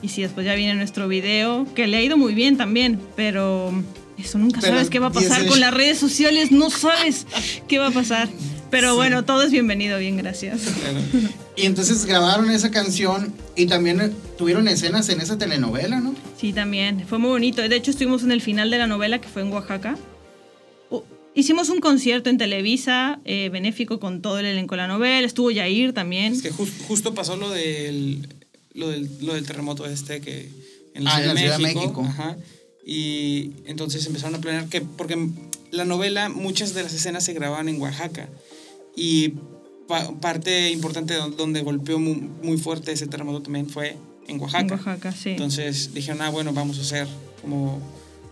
y 0.02 0.08
sí, 0.08 0.22
después 0.22 0.46
ya 0.46 0.56
viene 0.56 0.74
nuestro 0.74 1.08
video, 1.08 1.68
que 1.76 1.86
le 1.86 1.98
ha 1.98 2.02
ido 2.02 2.18
muy 2.18 2.34
bien 2.34 2.58
también, 2.58 3.00
pero 3.16 3.74
eso 4.18 4.38
nunca 4.38 4.60
Pero 4.62 4.74
sabes 4.74 4.90
qué 4.90 5.00
va 5.00 5.08
a 5.08 5.12
pasar 5.12 5.30
18 5.40 5.50
con 5.50 5.60
las 5.60 5.74
redes 5.74 5.98
sociales, 5.98 6.52
no 6.52 6.70
sabes 6.70 7.26
qué 7.68 7.78
va 7.80 7.88
a 7.88 7.92
pasar. 7.92 8.30
Pero 8.70 8.92
Sí. 8.92 8.96
bueno, 8.96 9.26
todo 9.26 9.42
es 9.44 9.52
bienvenido, 9.52 9.98
bien, 10.00 10.16
gracias. 10.18 10.62
claro. 10.62 11.00
Y 11.58 11.66
entonces 11.66 12.06
grabaron 12.06 12.50
esa 12.52 12.72
canción 12.72 13.34
y 13.58 13.66
también 13.66 14.00
eh, 14.00 14.12
tuvieron 14.38 14.68
escenas 14.70 15.10
en 15.10 15.20
esa 15.20 15.38
telenovela, 15.38 16.00
¿no? 16.00 16.16
Sí, 16.40 16.54
también. 16.54 17.06
Fue 17.08 17.18
muy 17.18 17.32
bonito. 17.32 17.62
De 17.68 17.76
hecho, 17.76 17.92
estuvimos 17.92 18.24
en 18.24 18.32
el 18.32 18.42
final 18.42 18.70
de 18.72 18.78
la 18.78 18.88
novela, 18.88 19.20
que 19.20 19.28
fue 19.28 19.42
en 19.42 19.52
Oaxaca. 19.52 19.98
Hicimos 21.34 21.70
un 21.70 21.80
concierto 21.80 22.30
en 22.30 22.38
Televisa, 22.38 23.20
eh, 23.24 23.48
benéfico 23.50 24.02
con 24.02 24.22
todo 24.22 24.40
el 24.40 24.46
elenco 24.46 24.76
de 24.76 24.82
la 24.82 24.88
novela. 24.88 25.26
Estuvo 25.26 25.50
Yair 25.50 25.94
también. 25.94 26.34
Es 26.34 26.42
que 26.42 26.52
jus- 26.52 26.72
justo 26.90 27.14
pasó 27.14 27.38
lo 27.38 27.50
del, 27.50 28.28
lo 28.74 28.90
del, 28.90 29.10
lo 29.22 29.34
del 29.36 29.46
terremoto 29.46 29.86
este 29.86 30.20
que 30.20 30.50
en 30.94 31.06
la, 31.06 31.12
Ah, 31.12 31.20
Ciudad, 31.20 31.22
en 31.22 31.28
la 31.28 31.34
de 31.34 31.40
Ciudad 31.40 31.58
de 31.58 31.64
México. 31.64 31.82
México. 32.02 32.06
Ajá, 32.06 32.36
y 32.92 33.54
entonces 33.66 34.06
empezaron 34.06 34.36
a 34.36 34.42
planear 34.42 34.68
que, 34.68 34.82
porque 34.82 35.30
la 35.72 35.86
novela, 35.86 36.28
muchas 36.30 36.74
de 36.74 36.84
las 36.84 36.94
escenas 36.94 37.24
se 37.24 37.34
grababan 37.34 37.70
en 37.70 37.80
Oaxaca. 37.82 38.28
Y 38.96 39.30
pa- 39.88 40.12
parte 40.20 40.70
importante 40.72 41.14
don- 41.14 41.38
donde 41.38 41.62
golpeó 41.62 42.00
muy, 42.00 42.16
muy 42.44 42.58
fuerte 42.58 42.92
ese 42.92 43.08
terremoto 43.08 43.42
también 43.44 43.70
fue 43.70 43.96
en 44.28 44.42
Oaxaca. 44.42 44.64
En 44.66 44.72
Oaxaca, 44.72 45.12
sí. 45.14 45.30
Entonces 45.30 45.94
dijeron, 45.94 46.22
ah, 46.22 46.30
bueno, 46.30 46.52
vamos 46.52 46.78
a 46.80 46.82
hacer 46.82 47.08
como 47.42 47.80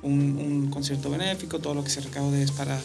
un, 0.02 0.38
un 0.38 0.69
concierto 0.69 1.10
benéfico, 1.10 1.60
todo 1.60 1.74
lo 1.74 1.84
que 1.86 1.89
se 1.89 2.02
recaude 2.02 2.43
es 2.43 2.52
para, 2.52 2.80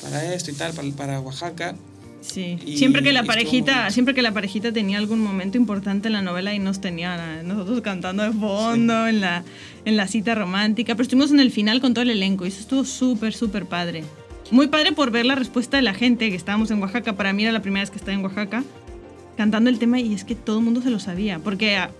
para 0.00 0.32
esto 0.34 0.50
y 0.50 0.54
tal, 0.54 0.72
para, 0.72 0.88
para 0.92 1.20
Oaxaca. 1.20 1.76
Sí. 2.20 2.58
Y 2.66 2.76
Siempre 2.76 3.02
que 3.02 3.12
la 3.12 3.24
parejita, 3.24 3.90
siempre 3.90 4.14
que 4.14 4.22
la 4.22 4.32
parejita 4.32 4.72
tenía 4.72 4.98
algún 4.98 5.20
momento 5.20 5.56
importante 5.56 6.08
en 6.08 6.14
la 6.14 6.22
novela 6.22 6.52
y 6.54 6.58
nos 6.58 6.80
tenían 6.80 7.20
a 7.20 7.42
nosotros 7.42 7.80
cantando 7.80 8.22
de 8.22 8.32
fondo 8.32 9.06
en 9.06 9.20
la 9.20 9.44
en 9.84 9.96
la 9.96 10.06
cita 10.06 10.34
romántica, 10.34 10.94
pero 10.94 11.02
estuvimos 11.02 11.30
en 11.30 11.40
el 11.40 11.50
final 11.50 11.80
con 11.80 11.94
todo 11.94 12.02
el 12.02 12.10
elenco 12.10 12.44
y 12.44 12.48
eso 12.48 12.60
estuvo 12.60 12.84
súper 12.84 13.32
súper 13.32 13.66
padre. 13.66 14.04
Muy 14.50 14.66
padre 14.68 14.92
por 14.92 15.10
ver 15.10 15.26
la 15.26 15.34
respuesta 15.34 15.76
de 15.76 15.82
la 15.82 15.94
gente 15.94 16.30
que 16.30 16.36
estábamos 16.36 16.70
en 16.70 16.80
Oaxaca. 16.80 17.14
Para 17.14 17.32
mí 17.32 17.42
era 17.42 17.52
la 17.52 17.62
primera 17.62 17.82
vez 17.82 17.90
que 17.90 17.98
estaba 17.98 18.14
en 18.14 18.24
Oaxaca 18.24 18.64
cantando 19.36 19.70
el 19.70 19.78
tema 19.78 20.00
y 20.00 20.14
es 20.14 20.24
que 20.24 20.34
todo 20.34 20.58
el 20.58 20.64
mundo 20.64 20.82
se 20.82 20.90
lo 20.90 20.98
sabía 20.98 21.38
porque 21.38 21.76
ah, 21.76 21.90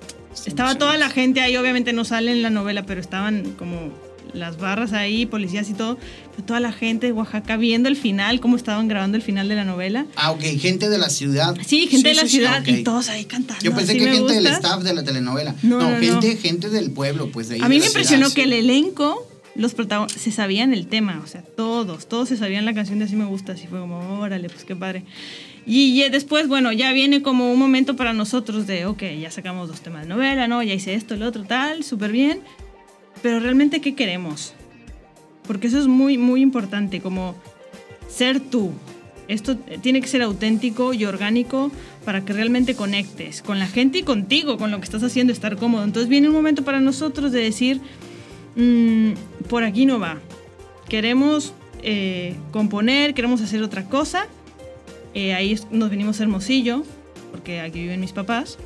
estaba 0.46 0.74
toda 0.74 0.96
la 0.96 1.08
gente 1.08 1.40
ahí, 1.40 1.56
obviamente 1.56 1.92
no 1.92 2.04
sale 2.04 2.32
en 2.32 2.42
la 2.42 2.50
novela, 2.50 2.84
pero 2.84 3.00
estaban 3.00 3.52
como 3.52 3.92
las 4.34 4.58
barras 4.58 4.92
ahí, 4.92 5.26
policías 5.26 5.68
y 5.70 5.74
todo, 5.74 5.98
pero 6.32 6.44
toda 6.44 6.60
la 6.60 6.72
gente 6.72 7.06
de 7.06 7.12
Oaxaca 7.12 7.56
viendo 7.56 7.88
el 7.88 7.96
final, 7.96 8.40
cómo 8.40 8.56
estaban 8.56 8.88
grabando 8.88 9.16
el 9.16 9.22
final 9.22 9.48
de 9.48 9.54
la 9.56 9.64
novela. 9.64 10.06
Ah, 10.16 10.30
ok, 10.32 10.42
gente 10.58 10.88
de 10.88 10.98
la 10.98 11.08
ciudad. 11.10 11.56
Sí, 11.66 11.86
gente 11.88 11.96
Sí, 11.96 12.02
de 12.02 12.14
la 12.14 12.22
sí, 12.22 12.28
ciudad 12.28 12.60
ok. 12.62 12.68
y 12.68 12.82
todos 12.84 13.08
ahí 13.08 13.24
cantando. 13.24 13.62
Yo 13.64 13.74
pensé 13.74 13.94
que 13.94 14.00
gente 14.00 14.32
del 14.34 14.42
gusta. 14.44 14.56
staff 14.56 14.82
de 14.82 14.94
la 14.94 15.02
telenovela. 15.04 15.54
No, 15.62 15.78
No, 15.80 15.90
no, 15.90 15.96
no. 15.96 16.00
gente, 16.00 16.36
gente 16.36 16.68
del 16.70 16.90
pueblo, 16.90 17.30
pues 17.32 17.48
de 17.48 17.56
ahí. 17.56 17.60
A 17.62 17.68
mí 17.68 17.76
me 17.76 17.80
ciudad, 17.82 17.88
impresionó 18.00 18.28
sí. 18.28 18.34
que 18.34 18.42
el 18.44 18.52
elenco, 18.52 19.26
los 19.54 19.74
protagonistas, 19.74 20.22
se 20.22 20.30
sabían 20.30 20.72
el 20.72 20.86
tema, 20.86 21.20
o 21.24 21.26
sea, 21.26 21.42
todos, 21.42 22.08
todos 22.08 22.28
se 22.28 22.36
sabían 22.36 22.64
la 22.64 22.74
canción 22.74 22.98
de 22.98 23.06
Así 23.06 23.16
me 23.16 23.24
gusta, 23.24 23.52
así 23.52 23.66
fue 23.66 23.80
como, 23.80 24.20
órale, 24.20 24.48
pues 24.48 24.64
qué 24.64 24.76
padre. 24.76 25.04
Y, 25.66 26.00
y 26.02 26.08
después, 26.08 26.48
bueno, 26.48 26.72
ya 26.72 26.92
viene 26.92 27.20
como 27.22 27.52
un 27.52 27.58
momento 27.58 27.94
para 27.96 28.12
nosotros 28.14 28.66
de, 28.66 28.86
ok, 28.86 29.02
ya 29.20 29.30
sacamos 29.30 29.68
dos 29.68 29.80
temas 29.80 30.02
de 30.02 30.08
novela, 30.08 30.48
¿no? 30.48 30.62
Ya 30.62 30.72
hice 30.72 30.94
esto, 30.94 31.14
el 31.14 31.22
otro, 31.22 31.42
tal, 31.44 31.84
súper 31.84 32.10
bien. 32.12 32.40
Pero 33.22 33.40
realmente, 33.40 33.80
¿qué 33.80 33.94
queremos? 33.94 34.54
Porque 35.46 35.66
eso 35.66 35.78
es 35.78 35.86
muy, 35.86 36.18
muy 36.18 36.42
importante, 36.42 37.00
como 37.00 37.34
ser 38.08 38.40
tú. 38.40 38.72
Esto 39.28 39.56
tiene 39.56 40.00
que 40.00 40.08
ser 40.08 40.22
auténtico 40.22 40.94
y 40.94 41.04
orgánico 41.04 41.70
para 42.04 42.24
que 42.24 42.32
realmente 42.32 42.74
conectes 42.74 43.42
con 43.42 43.58
la 43.58 43.66
gente 43.66 43.98
y 43.98 44.02
contigo, 44.02 44.56
con 44.56 44.70
lo 44.70 44.78
que 44.78 44.84
estás 44.84 45.02
haciendo, 45.02 45.32
estar 45.32 45.56
cómodo. 45.56 45.84
Entonces 45.84 46.08
viene 46.08 46.28
un 46.28 46.34
momento 46.34 46.64
para 46.64 46.80
nosotros 46.80 47.32
de 47.32 47.40
decir, 47.42 47.80
"Mm, 48.56 49.12
por 49.48 49.64
aquí 49.64 49.84
no 49.84 49.98
va. 50.00 50.18
Queremos 50.88 51.52
eh, 51.82 52.34
componer, 52.50 53.14
queremos 53.14 53.40
hacer 53.40 53.62
otra 53.62 53.84
cosa. 53.84 54.26
Eh, 55.14 55.32
ahí 55.34 55.58
nos 55.70 55.90
venimos 55.90 56.18
a 56.18 56.24
Hermosillo, 56.24 56.82
porque 57.30 57.60
aquí 57.60 57.80
viven 57.80 58.00
mis 58.00 58.12
papás. 58.12 58.58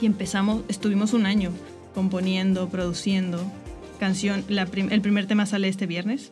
Y 0.00 0.06
empezamos, 0.06 0.62
estuvimos 0.68 1.14
un 1.14 1.24
año 1.24 1.52
componiendo, 2.02 2.68
produciendo 2.68 3.44
canción. 3.98 4.44
La 4.48 4.66
prim- 4.66 4.92
el 4.92 5.00
primer 5.00 5.26
tema 5.26 5.46
sale 5.46 5.66
este 5.66 5.86
viernes, 5.86 6.30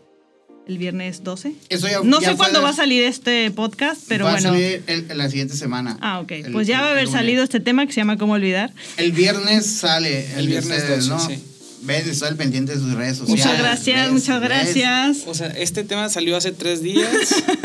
el 0.68 0.79
viernes 0.79 1.24
12. 1.24 1.55
Eso 1.70 1.88
ya- 1.88 2.02
No 2.05 2.20
ya 2.20 2.31
sé 2.31 2.37
cuándo 2.37 2.62
va 2.62 2.68
a 2.68 2.72
salir 2.72 3.02
este 3.02 3.50
podcast, 3.50 4.02
pero 4.07 4.26
va 4.26 4.31
bueno. 4.31 4.50
a 4.50 4.52
salir 4.52 4.85
el- 4.87 5.09
la 5.18 5.29
siguiente 5.29 5.57
semana. 5.57 5.98
Ah, 6.00 6.20
ok. 6.20 6.31
El- 6.31 6.52
pues 6.52 6.68
ya 6.68 6.83
va 6.83 6.88
a 6.88 6.92
haber 6.92 7.09
salido 7.09 7.42
este 7.42 7.59
tema 7.59 7.85
que 7.85 7.92
se 7.92 7.96
llama 8.00 8.16
Cómo 8.16 8.35
olvidar. 8.35 8.72
El 8.96 9.11
viernes 9.11 9.66
sale 9.66 10.26
el, 10.35 10.38
El 10.38 10.44
de 10.46 10.50
viernes 10.52 10.79
ustedes, 10.79 11.09
12, 11.09 11.09
¿no? 11.35 11.37
sí. 11.37 11.44
Ves, 11.87 12.07
estoy 12.09 12.29
al 12.29 12.37
pendiente 12.37 12.72
de 12.75 12.81
sus 12.81 12.92
redes 12.94 13.16
sociales. 13.18 13.44
Muchas 13.46 13.59
gracias, 13.61 14.03
ves, 14.05 14.12
muchas 14.12 14.40
ves. 14.40 14.49
gracias. 14.49 15.18
O 15.27 15.35
sea, 15.35 15.46
este 15.49 15.85
tema 15.85 16.09
salió 16.09 16.37
hace 16.37 16.51
tres 16.53 16.83
días. 16.83 17.11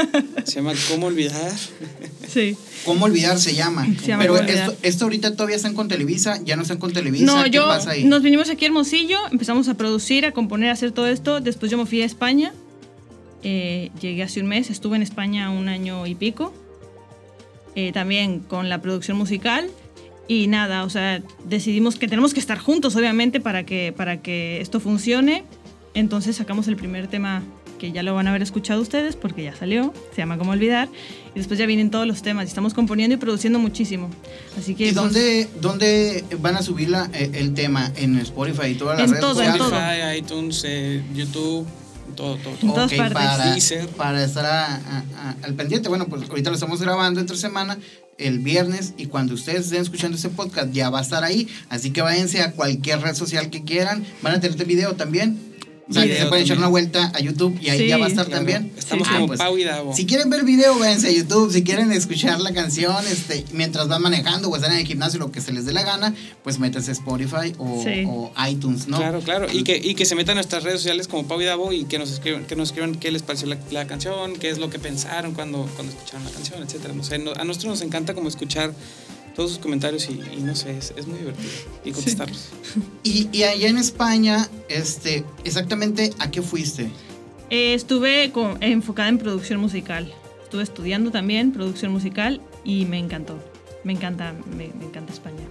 Se 0.45 0.55
llama 0.55 0.73
¿Cómo 0.89 1.07
olvidar? 1.07 1.51
Sí. 2.27 2.55
¿Cómo 2.85 3.05
olvidar 3.05 3.39
se 3.39 3.53
llama? 3.55 3.85
Se 3.99 4.07
llama 4.07 4.21
Pero 4.23 4.37
esto, 4.37 4.75
esto 4.83 5.03
ahorita 5.05 5.31
todavía 5.33 5.55
están 5.55 5.73
con 5.75 5.87
Televisa, 5.87 6.39
ya 6.43 6.55
no 6.55 6.61
están 6.61 6.77
con 6.77 6.93
Televisa. 6.93 7.25
No, 7.25 7.43
¿Qué 7.43 7.49
yo 7.51 7.67
pasa 7.67 7.91
ahí? 7.91 8.05
nos 8.05 8.21
vinimos 8.23 8.49
aquí 8.49 8.65
a 8.65 8.67
Hermosillo, 8.69 9.17
empezamos 9.31 9.67
a 9.67 9.73
producir, 9.75 10.25
a 10.25 10.31
componer, 10.31 10.69
a 10.69 10.73
hacer 10.73 10.91
todo 10.91 11.07
esto. 11.07 11.41
Después 11.41 11.71
yo 11.71 11.77
me 11.77 11.85
fui 11.85 12.01
a 12.01 12.05
España. 12.05 12.53
Eh, 13.43 13.91
llegué 13.99 14.23
hace 14.23 14.39
un 14.39 14.47
mes, 14.47 14.69
estuve 14.69 14.95
en 14.95 15.01
España 15.03 15.49
un 15.51 15.67
año 15.67 16.05
y 16.07 16.15
pico. 16.15 16.53
eh, 17.75 17.91
también 17.93 18.39
con 18.39 18.69
la 18.69 18.81
producción 18.81 19.17
musical. 19.17 19.69
Y 20.33 20.47
nada, 20.47 20.85
o 20.85 20.89
sea, 20.89 21.21
decidimos 21.43 21.97
que 21.97 22.07
tenemos 22.07 22.33
que 22.33 22.39
estar 22.39 22.57
juntos, 22.57 22.95
obviamente, 22.95 23.41
para 23.41 23.65
que, 23.65 23.93
para 23.97 24.21
que 24.21 24.61
esto 24.61 24.79
funcione. 24.79 25.43
Entonces 25.93 26.37
sacamos 26.37 26.69
el 26.69 26.77
primer 26.77 27.07
tema 27.07 27.43
que 27.79 27.91
ya 27.91 28.01
lo 28.01 28.13
van 28.15 28.27
a 28.27 28.29
haber 28.29 28.41
escuchado 28.41 28.79
ustedes 28.81 29.17
porque 29.17 29.43
ya 29.43 29.53
salió, 29.55 29.91
se 30.11 30.17
llama 30.21 30.37
Como 30.37 30.51
Olvidar, 30.51 30.87
y 31.35 31.39
después 31.39 31.59
ya 31.59 31.65
vienen 31.65 31.89
todos 31.91 32.07
los 32.07 32.21
temas, 32.21 32.45
y 32.45 32.47
estamos 32.47 32.73
componiendo 32.73 33.15
y 33.15 33.17
produciendo 33.17 33.59
muchísimo. 33.59 34.09
Así 34.57 34.73
que... 34.73 34.87
¿Y 34.87 34.91
dónde, 34.91 35.49
dónde 35.59 36.23
van 36.39 36.55
a 36.55 36.61
subir 36.61 36.89
la- 36.91 37.09
eh, 37.13 37.31
el 37.33 37.53
tema? 37.53 37.91
¿En 37.97 38.15
Spotify 38.19 38.67
y 38.67 38.75
todas 38.75 38.99
las 38.99 39.05
En 39.09 39.11
redes 39.15 39.21
todo, 39.21 39.41
en 39.41 39.47
sociales? 39.51 39.57
todo. 39.57 39.79
Spotify, 39.81 40.17
iTunes, 40.19 40.63
eh, 40.65 41.01
YouTube, 41.13 41.65
todo, 42.15 42.35
todo. 42.37 42.53
Todo. 42.55 42.75
partes. 42.75 42.99
Para, 43.13 43.51
Deezer. 43.53 43.87
para 43.89 44.23
estar 44.23 44.45
a- 44.45 44.75
a- 44.75 45.03
a- 45.17 45.35
al 45.43 45.53
pendiente. 45.53 45.89
Bueno, 45.89 46.05
pues 46.07 46.29
ahorita 46.29 46.49
lo 46.49 46.55
estamos 46.55 46.81
grabando 46.81 47.19
entre 47.19 47.37
semana 47.37 47.77
el 48.17 48.39
viernes 48.39 48.93
y 48.97 49.07
cuando 49.07 49.33
ustedes 49.33 49.65
estén 49.65 49.81
escuchando 49.81 50.15
este 50.15 50.29
podcast 50.29 50.71
ya 50.71 50.89
va 50.89 50.99
a 50.99 51.01
estar 51.01 51.23
ahí. 51.23 51.47
Así 51.69 51.91
que 51.91 52.01
váyanse 52.01 52.41
a 52.41 52.51
cualquier 52.51 53.01
red 53.01 53.15
social 53.15 53.49
que 53.49 53.63
quieran. 53.63 54.03
Van 54.21 54.33
a 54.33 54.39
tener 54.39 54.51
este 54.51 54.65
video 54.65 54.95
también. 54.95 55.50
O 55.91 55.93
sea, 55.93 56.01
que 56.03 56.07
Video 56.09 56.23
se 56.23 56.29
pueden 56.29 56.45
echar 56.45 56.57
una 56.57 56.67
vuelta 56.67 57.11
a 57.13 57.19
YouTube 57.19 57.57
y 57.61 57.69
ahí 57.69 57.79
Sí, 57.79 57.87
ya 57.87 57.97
va 57.97 58.05
a 58.05 58.09
estar 58.09 58.25
Claro, 58.25 58.39
también. 58.39 58.71
Estamos 58.77 59.07
Ah, 59.09 59.13
como 59.15 59.27
pues, 59.27 59.39
Pau 59.39 59.57
y 59.57 59.63
Davo. 59.63 59.95
Si 59.95 60.05
quieren 60.05 60.29
ver 60.29 60.43
video, 60.43 60.79
váyanse 60.79 61.09
a 61.09 61.11
YouTube. 61.11 61.51
Si 61.51 61.63
quieren 61.63 61.91
escuchar 61.91 62.39
la 62.41 62.53
canción 62.53 62.95
este, 63.07 63.45
mientras 63.53 63.87
van 63.87 64.01
manejando 64.01 64.49
o 64.49 64.55
están 64.55 64.71
en 64.71 64.79
el 64.79 64.85
gimnasio, 64.87 65.19
lo 65.19 65.31
que 65.31 65.41
se 65.41 65.51
les 65.51 65.65
dé 65.65 65.73
la 65.73 65.83
gana, 65.83 66.15
pues 66.43 66.57
métanse 66.59 66.89
a 66.91 66.93
Spotify 66.93 67.53
o, 67.57 67.83
Sí. 67.83 68.03
o 68.07 68.31
iTunes, 68.49 68.87
¿no? 68.87 68.97
Claro, 68.97 69.19
claro. 69.21 69.47
Y 69.51 69.63
que, 69.63 69.77
y 69.77 69.93
que 69.95 70.05
se 70.05 70.15
metan 70.15 70.33
a 70.33 70.35
nuestras 70.41 70.63
redes 70.63 70.79
sociales 70.79 71.07
como 71.07 71.27
Pau 71.27 71.39
y 71.41 71.45
Davo 71.45 71.71
y 71.71 71.85
que 71.85 71.99
nos 71.99 72.11
escriban, 72.11 72.45
que 72.45 72.55
nos 72.55 72.69
escriban 72.69 72.95
qué 72.95 73.11
les 73.11 73.21
pareció 73.21 73.47
la, 73.47 73.57
la 73.71 73.85
canción, 73.87 74.35
qué 74.37 74.49
es 74.49 74.57
lo 74.57 74.69
que 74.69 74.79
pensaron 74.79 75.33
cuando, 75.33 75.69
cuando 75.75 75.93
escucharon 75.93 76.23
la 76.25 76.31
canción, 76.31 76.63
etcétera. 76.63 76.93
No 76.93 77.03
sé, 77.03 77.17
no- 77.19 77.33
a 77.35 77.43
nosotros 77.43 77.71
nos 77.71 77.81
encanta 77.81 78.13
como 78.13 78.29
escuchar 78.29 78.73
todos 79.35 79.51
sus 79.51 79.59
comentarios 79.59 80.07
y, 80.09 80.19
y 80.37 80.41
no 80.41 80.55
sé, 80.55 80.77
es, 80.77 80.93
es 80.95 81.07
muy 81.07 81.19
divertido. 81.19 81.49
Y 81.85 81.91
contestarlos. 81.91 82.49
Y, 83.03 83.27
y 83.31 83.43
allá 83.43 83.67
en 83.67 83.77
España, 83.77 84.47
este, 84.69 85.23
exactamente, 85.43 86.11
¿a 86.19 86.29
qué 86.31 86.41
fuiste? 86.41 86.91
Eh, 87.49 87.73
estuve 87.73 88.31
co- 88.31 88.57
enfocada 88.61 89.09
en 89.09 89.17
producción 89.17 89.59
musical. 89.59 90.11
Estuve 90.43 90.63
estudiando 90.63 91.11
también 91.11 91.51
producción 91.51 91.91
musical 91.91 92.41
y 92.63 92.85
me 92.85 92.97
encantó. 92.99 93.37
Me 93.83 93.93
encanta, 93.93 94.33
me, 94.57 94.69
me 94.79 94.85
encanta 94.85 95.11
España. 95.13 95.41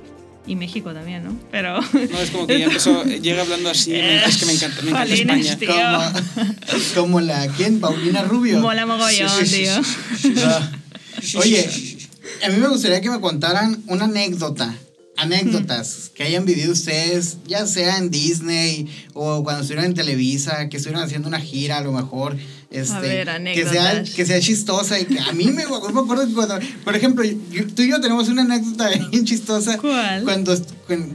Y 0.46 0.56
México 0.56 0.92
también, 0.94 1.24
¿no? 1.24 1.36
Pero... 1.50 1.80
No, 1.80 2.20
es 2.20 2.30
como 2.30 2.46
que 2.46 2.58
ya 2.58 2.64
empezó, 2.66 3.04
llega 3.04 3.42
hablando 3.42 3.68
así, 3.70 3.90
me- 3.90 4.24
es 4.24 4.36
que 4.38 4.46
me 4.46 4.52
encanta, 4.52 4.82
me 4.82 4.90
encanta 4.90 5.14
España. 5.14 5.58
tío. 5.58 5.68
Como, 5.74 6.84
como 6.94 7.20
la, 7.20 7.46
¿quién? 7.48 7.80
Paulina 7.80 8.22
Rubio. 8.22 8.60
Mola 8.60 8.86
mogollón, 8.86 9.28
Sí, 9.28 9.46
sí, 9.46 9.56
tío. 9.62 9.72
sí, 10.18 10.34
Ah. 10.44 10.70
Oye, 11.36 11.68
a 12.44 12.48
mí 12.48 12.56
me 12.58 12.68
gustaría 12.68 13.00
que 13.00 13.10
me 13.10 13.20
contaran 13.20 13.82
una 13.86 14.04
anécdota. 14.04 14.74
Anécdotas 15.16 16.10
que 16.14 16.22
hayan 16.22 16.46
vivido 16.46 16.72
ustedes, 16.72 17.36
ya 17.46 17.66
sea 17.66 17.98
en 17.98 18.10
Disney 18.10 18.88
o 19.12 19.44
cuando 19.44 19.60
estuvieron 19.60 19.84
en 19.90 19.94
Televisa, 19.94 20.68
que 20.70 20.78
estuvieron 20.78 21.04
haciendo 21.04 21.28
una 21.28 21.38
gira 21.40 21.76
a 21.78 21.80
lo 21.82 21.92
mejor. 21.92 22.38
Este, 22.70 22.94
A 22.94 23.00
ver, 23.00 23.26
que 23.54 23.64
sea, 23.68 23.92
que 24.16 24.24
sea 24.26 24.40
chistosa 24.40 24.98
y 24.98 25.04
que 25.04 25.18
a 25.18 25.32
mí 25.32 25.44
me, 25.46 25.52
me 25.92 26.00
acuerdo 26.00 26.26
que 26.26 26.32
cuando, 26.32 26.58
por 26.84 26.96
ejemplo, 26.96 27.22
yo- 27.24 27.66
tú 27.74 27.82
y 27.82 27.90
yo 27.90 28.00
tenemos 28.00 28.28
una 28.28 28.42
anécdota 28.42 28.88
bien 29.10 29.24
chistosa. 29.26 29.76
¿Cuál? 29.76 30.24
Cuando, 30.24 30.56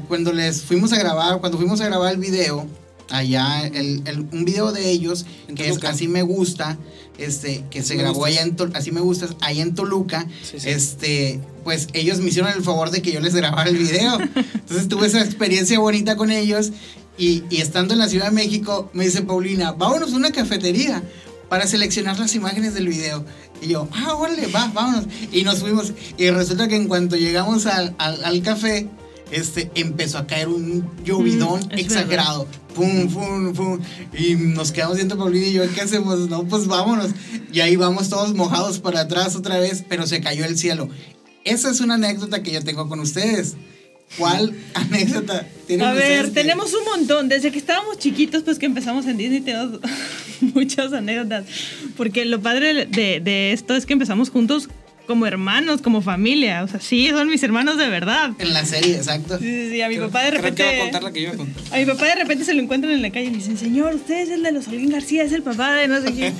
cuando 0.07 0.33
les 0.33 0.61
fuimos 0.61 0.93
a 0.93 0.97
grabar, 0.99 1.39
cuando 1.39 1.57
fuimos 1.57 1.81
a 1.81 1.85
grabar 1.85 2.13
el 2.13 2.19
video, 2.19 2.67
allá, 3.09 3.65
el, 3.67 4.01
el- 4.05 4.19
un 4.31 4.45
video 4.45 4.71
de 4.71 4.89
ellos, 4.89 5.25
En 5.47 5.55
que 5.55 5.69
es. 5.69 5.83
Así 5.83 6.07
Me 6.07 6.21
Gusta, 6.21 6.77
este, 7.17 7.63
que 7.69 7.81
se 7.83 7.95
grabó 7.95 8.15
gustas. 8.19 8.31
allá 8.33 8.41
en 8.43 8.55
Tol- 8.57 8.71
Así 8.75 8.91
Me 8.91 9.01
Gusta, 9.01 9.27
allá 9.41 9.61
en 9.63 9.75
Toluca, 9.75 10.27
Sí, 10.43 10.59
sí. 10.59 10.69
este, 10.69 11.39
pues 11.63 11.87
ellos 11.93 12.19
me 12.19 12.27
hicieron 12.29 12.51
el 12.51 12.63
favor 12.63 12.91
de 12.91 13.01
que 13.01 13.11
yo 13.11 13.19
les 13.19 13.35
grabara 13.35 13.69
el 13.69 13.77
video. 13.77 14.17
Entonces 14.53 14.87
tuve 14.87 15.07
esa 15.07 15.21
experiencia 15.23 15.79
bonita 15.79 16.15
con 16.17 16.31
ellos 16.31 16.71
y, 17.17 17.43
y 17.49 17.61
estando 17.61 17.93
en 17.93 17.99
la 17.99 18.09
Ciudad 18.09 18.25
de 18.25 18.31
México, 18.31 18.89
me 18.93 19.05
dice 19.05 19.21
Paulina, 19.21 19.71
vámonos 19.71 20.11
a 20.13 20.15
una 20.17 20.31
cafetería 20.31 21.01
para 21.49 21.67
seleccionar 21.67 22.19
las 22.19 22.33
imágenes 22.35 22.73
del 22.73 22.87
video. 22.89 23.23
Y 23.61 23.67
yo, 23.67 23.87
ah, 23.93 24.15
órale, 24.15 24.47
va, 24.47 24.69
vámonos. 24.73 25.05
Y 25.31 25.43
nos 25.43 25.59
fuimos. 25.59 25.93
Y 26.17 26.29
resulta 26.31 26.67
que 26.67 26.75
en 26.75 26.87
cuanto 26.89 27.15
llegamos 27.15 27.67
al, 27.67 27.95
al- 27.99 28.25
al 28.25 28.41
café, 28.41 28.89
este, 29.31 29.71
empezó 29.75 30.17
a 30.17 30.27
caer 30.27 30.47
un 30.47 30.89
llovidón 31.03 31.61
Mm, 31.61 31.73
es 31.73 31.79
exagerado. 31.85 32.47
Pum, 32.73 33.07
pum, 33.07 33.53
pum. 33.53 33.79
Y 34.17 34.35
nos 34.35 34.71
quedamos 34.71 34.97
viendo 34.97 35.17
Paulina 35.17 35.47
y 35.47 35.53
yo, 35.53 35.63
¿qué 35.73 35.81
hacemos? 35.81 36.29
No, 36.29 36.43
pues 36.43 36.67
vámonos. 36.67 37.11
Y 37.51 37.61
ahí 37.61 37.75
vamos 37.75 38.09
todos 38.09 38.33
mojados 38.33 38.79
para 38.79 39.01
atrás 39.01 39.35
otra 39.35 39.59
vez, 39.59 39.83
pero 39.87 40.05
se 40.07 40.21
cayó 40.21 40.45
el 40.45 40.57
cielo. 40.57 40.89
Esa 41.45 41.69
es 41.69 41.79
una 41.79 41.95
anécdota 41.95 42.43
que 42.43 42.51
yo 42.51 42.63
tengo 42.63 42.89
con 42.89 42.99
ustedes. 42.99 43.55
¿Cuál 44.17 44.55
anécdota 44.73 45.47
tienen 45.67 45.87
A 45.87 45.93
ver, 45.93 46.31
tenemos 46.31 46.73
un 46.73 46.83
montón. 46.85 47.29
Desde 47.29 47.51
que 47.51 47.57
estábamos 47.57 47.97
chiquitos, 47.97 48.43
pues 48.43 48.59
que 48.59 48.65
empezamos 48.65 49.05
en 49.05 49.17
Disney, 49.17 49.41
tenemos 49.41 49.79
muchas 50.41 50.93
anécdotas. 50.93 51.45
Porque 51.95 52.25
lo 52.25 52.41
padre 52.41 52.85
de, 52.85 53.19
de 53.19 53.53
esto 53.53 53.75
es 53.75 53.85
que 53.85 53.93
empezamos 53.93 54.29
juntos 54.29 54.69
como 55.05 55.25
hermanos, 55.25 55.81
como 55.81 56.01
familia. 56.01 56.63
O 56.63 56.67
sea, 56.67 56.79
sí, 56.79 57.09
son 57.09 57.27
mis 57.29 57.41
hermanos 57.43 57.77
de 57.77 57.87
verdad. 57.89 58.31
En 58.39 58.53
la 58.53 58.65
serie, 58.65 58.95
exacto. 58.95 59.37
Sí, 59.39 59.45
sí, 59.45 59.69
sí, 59.71 59.81
a 59.81 59.87
mi 59.89 59.95
Creo- 59.95 60.07
papá 60.07 60.23
de 60.23 60.31
repente... 60.31 60.63
que 60.63 60.69
va 60.69 60.75
a 60.75 60.79
contar 60.83 61.03
la 61.03 61.11
que 61.11 61.21
yo 61.21 61.25
iba 61.27 61.33
a 61.33 61.37
contar. 61.37 61.63
A 61.73 61.77
mi 61.77 61.85
papá 61.85 62.05
de 62.05 62.15
repente 62.15 62.43
se 62.45 62.53
lo 62.53 62.61
encuentran 62.61 62.93
en 62.93 63.01
la 63.01 63.09
calle 63.11 63.25
y 63.27 63.29
le 63.31 63.37
dicen, 63.37 63.57
señor, 63.57 63.95
usted 63.95 64.21
es 64.23 64.29
el 64.29 64.43
de 64.43 64.51
los 64.51 64.67
Olguín 64.67 64.89
García, 64.91 65.23
es 65.23 65.31
el 65.31 65.43
papá 65.43 65.73
de 65.73 65.87
no 65.87 66.01
sé 66.01 66.13
quién. 66.13 66.33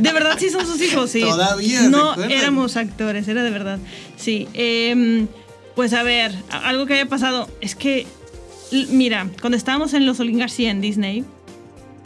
De 0.00 0.12
verdad 0.12 0.36
sí 0.38 0.50
son 0.50 0.66
sus 0.66 0.80
hijos, 0.82 1.10
sí. 1.10 1.20
Todavía, 1.20 1.82
¿se 1.82 1.88
No 1.90 2.14
éramos 2.24 2.76
actores, 2.76 3.26
era 3.28 3.42
de 3.42 3.50
verdad. 3.50 3.78
Sí. 4.16 4.48
em, 4.54 5.26
pues 5.74 5.92
a 5.94 6.02
ver, 6.02 6.32
algo 6.50 6.84
que 6.86 6.94
haya 6.94 7.06
pasado 7.06 7.48
es 7.62 7.74
que, 7.74 8.06
mira, 8.90 9.28
cuando 9.40 9.56
estábamos 9.56 9.94
en 9.94 10.04
los 10.04 10.20
Olguín 10.20 10.38
García 10.38 10.70
en 10.70 10.80
Disney, 10.82 11.24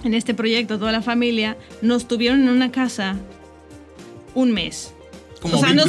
en 0.04 0.14
este 0.14 0.34
proyecto, 0.34 0.78
toda 0.78 0.92
la 0.92 1.02
familia, 1.02 1.56
nos 1.82 2.06
tuvieron 2.06 2.42
en 2.42 2.48
una 2.50 2.70
casa 2.70 3.16
un 4.34 4.52
mes. 4.52 4.92
Como 5.40 5.58
o 5.58 5.60
sea, 5.60 5.74
nos- 5.74 5.88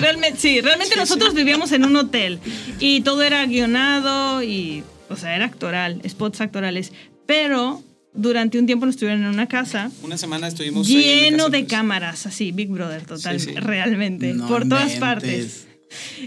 realmente, 0.00 0.38
sí, 0.38 0.60
realmente 0.60 0.96
nosotros 0.96 1.34
vivíamos 1.34 1.72
en 1.72 1.84
un 1.84 1.96
hotel 1.96 2.38
y 2.80 3.00
todo 3.02 3.22
era 3.22 3.44
guionado 3.46 4.42
y, 4.42 4.82
o 5.08 5.16
sea, 5.16 5.34
era 5.36 5.46
actoral, 5.46 6.00
spots 6.08 6.40
actorales. 6.40 6.92
Pero 7.26 7.82
durante 8.12 8.58
un 8.58 8.66
tiempo 8.66 8.86
nos 8.86 8.94
estuvieron 8.94 9.22
en 9.24 9.28
una 9.30 9.48
casa 9.48 9.90
Una 10.02 10.16
semana 10.16 10.46
estuvimos 10.46 10.86
lleno 10.86 11.48
de 11.48 11.60
pues. 11.60 11.70
cámaras, 11.70 12.26
así, 12.26 12.52
Big 12.52 12.68
Brother, 12.68 13.04
total, 13.04 13.40
Sí, 13.40 13.52
realmente, 13.54 14.32
No 14.34 14.46
por 14.46 14.68
todas 14.68 14.92
partes. 14.94 15.66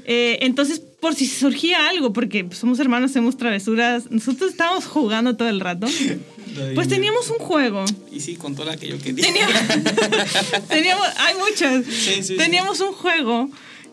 Eh, 0.06 0.40
entonces, 0.42 0.80
por 0.80 1.14
si 1.16 1.26
surgía 1.28 1.90
algo, 1.90 2.14
porque 2.14 2.48
somos 2.52 2.80
hermanos, 2.80 3.12
hacemos 3.12 3.38
travesuras, 3.38 4.10
nosotros 4.10 4.52
estábamos 4.52 4.86
jugando 4.86 5.36
todo 5.36 5.50
el 5.50 5.60
rato, 5.60 5.88
pues 6.76 6.88
teníamos 6.88 7.30
un 7.30 7.38
juego. 7.40 7.86
Y 8.12 8.20
sí, 8.20 8.36
contó 8.36 8.66
la 8.66 8.78
que 8.78 8.88
yo 8.88 9.00
quería. 9.00 9.26
Teníamos, 10.70 11.08
hay 11.18 11.36
muchas. 11.36 11.86
Sí, 11.86 12.14
sí, 12.16 12.24
sí. 12.24 12.38
Teníamos 12.38 12.80
un 12.82 12.94
juego 12.94 13.50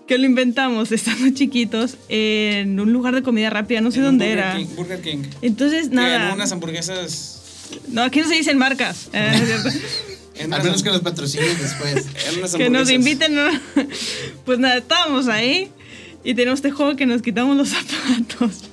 que 0.06 0.18
lo 0.18 0.26
inventamos 0.26 0.92
estando 0.92 1.34
chiquitos 1.34 1.96
en 2.08 2.78
un 2.78 2.92
lugar 2.92 3.14
de 3.14 3.22
comida 3.22 3.50
rápida, 3.50 3.80
no 3.80 3.90
sé 3.90 3.98
En 3.98 4.04
dónde 4.04 4.26
Burger 4.26 4.38
era. 4.44 4.56
King- 4.56 4.76
Burger 4.76 5.00
King. 5.00 5.22
Entonces, 5.42 5.90
nada. 5.90 6.18
ganó 6.18 6.34
unas 6.34 6.52
hamburguesas. 6.52 7.40
No, 7.88 8.02
aquí 8.02 8.20
no 8.20 8.28
se 8.28 8.34
dicen 8.34 8.58
marcas. 8.58 9.08
Al 9.14 10.46
unas 10.48 10.64
menos 10.64 10.82
que 10.82 10.90
los 10.90 11.00
patrocinen 11.00 11.56
después. 11.58 12.06
que 12.56 12.68
nos 12.70 12.90
inviten. 12.90 13.34
¿no? 13.34 13.46
Pues 14.44 14.58
nada, 14.58 14.78
estábamos 14.78 15.28
ahí 15.28 15.70
y 16.24 16.34
tenemos 16.34 16.58
este 16.58 16.70
juego 16.70 16.96
que 16.96 17.06
nos 17.06 17.22
quitamos 17.22 17.56
los 17.56 17.68
zapatos 17.68 18.64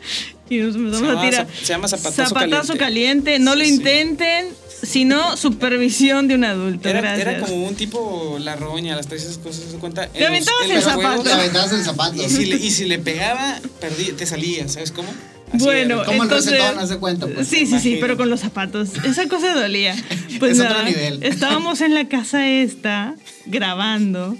y 0.55 0.59
nos 0.59 0.75
empezamos 0.75 0.99
Se 0.99 1.05
a 1.05 1.09
llama 1.15 1.29
tirar. 1.29 1.47
se 1.61 1.65
llama 1.65 1.87
zapatazo 1.87 2.29
Zapatazo 2.29 2.73
caliente. 2.77 2.77
caliente. 2.77 3.39
No 3.39 3.55
lo 3.55 3.63
sí. 3.63 3.69
intenten, 3.71 4.45
sino 4.83 5.37
supervisión 5.37 6.27
de 6.27 6.35
un 6.35 6.43
adulto. 6.43 6.89
Era, 6.89 7.01
gracias. 7.01 7.27
era 7.27 7.39
como 7.39 7.67
un 7.67 7.75
tipo 7.75 8.37
la 8.39 8.55
roña, 8.55 8.95
las 8.95 9.07
tres 9.07 9.23
esas 9.23 9.37
cosas, 9.37 9.63
¿se 9.71 9.77
cuenta? 9.77 10.05
En 10.05 10.11
Te 10.13 10.25
aventabas 10.27 10.65
en 10.65 10.71
el 10.71 10.81
zapato. 10.81 11.23
Te 11.23 11.31
aventabas 11.33 11.71
el 11.73 11.83
zapato. 11.83 12.21
Y 12.23 12.29
si, 12.29 12.45
le, 12.45 12.55
y 12.57 12.71
si 12.71 12.85
le 12.85 12.99
pegaba, 12.99 13.59
perdí, 13.79 14.11
te 14.13 14.25
salía, 14.25 14.67
¿sabes 14.67 14.91
cómo? 14.91 15.09
Así 15.53 15.63
Bueno, 15.65 15.95
era. 15.95 16.05
Como 16.05 16.23
el 16.23 16.29
entonces, 16.29 16.51
recetón, 16.53 16.79
haz 16.79 16.89
de 16.89 16.97
cuenta, 16.97 17.27
pues. 17.27 17.47
sí, 17.47 17.65
sí, 17.65 17.79
sí, 17.79 17.97
pero 17.99 18.15
con 18.17 18.29
los 18.29 18.39
zapatos. 18.39 18.89
Esa 19.03 19.27
cosa 19.27 19.53
dolía. 19.53 19.95
Pues 20.39 20.57
Es 20.57 20.65
otro 20.65 20.81
nivel. 20.83 21.21
estábamos 21.23 21.81
en 21.81 21.93
la 21.93 22.07
casa 22.07 22.47
esta 22.47 23.15
grabando. 23.45 24.35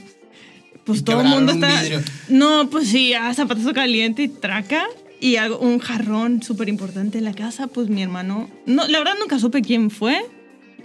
Pues 0.86 1.00
Y 1.00 1.02
todo 1.04 1.22
el 1.22 1.28
mundo 1.28 1.54
un 1.54 1.64
está. 1.64 1.80
vidrio. 1.82 2.02
No, 2.30 2.70
pues 2.72 2.88
sí, 2.88 3.14
ah, 3.14 3.32
zapatazo 3.36 3.72
caliente 3.74 4.24
y 4.24 4.28
traca. 4.30 4.86
Y 5.22 5.38
algo, 5.38 5.60
un 5.60 5.80
jarrón 5.80 6.44
súper 6.44 6.68
importante 6.68 7.20
en 7.20 7.24
la 7.24 7.34
casa, 7.34 7.68
pues 7.68 7.88
mi 7.88 8.02
hermano. 8.04 8.50
No, 8.66 8.86
la 8.88 8.98
verdad 9.00 9.14
nunca 9.20 9.40
supe 9.40 9.62
quién 9.62 9.90
fue. 9.90 10.20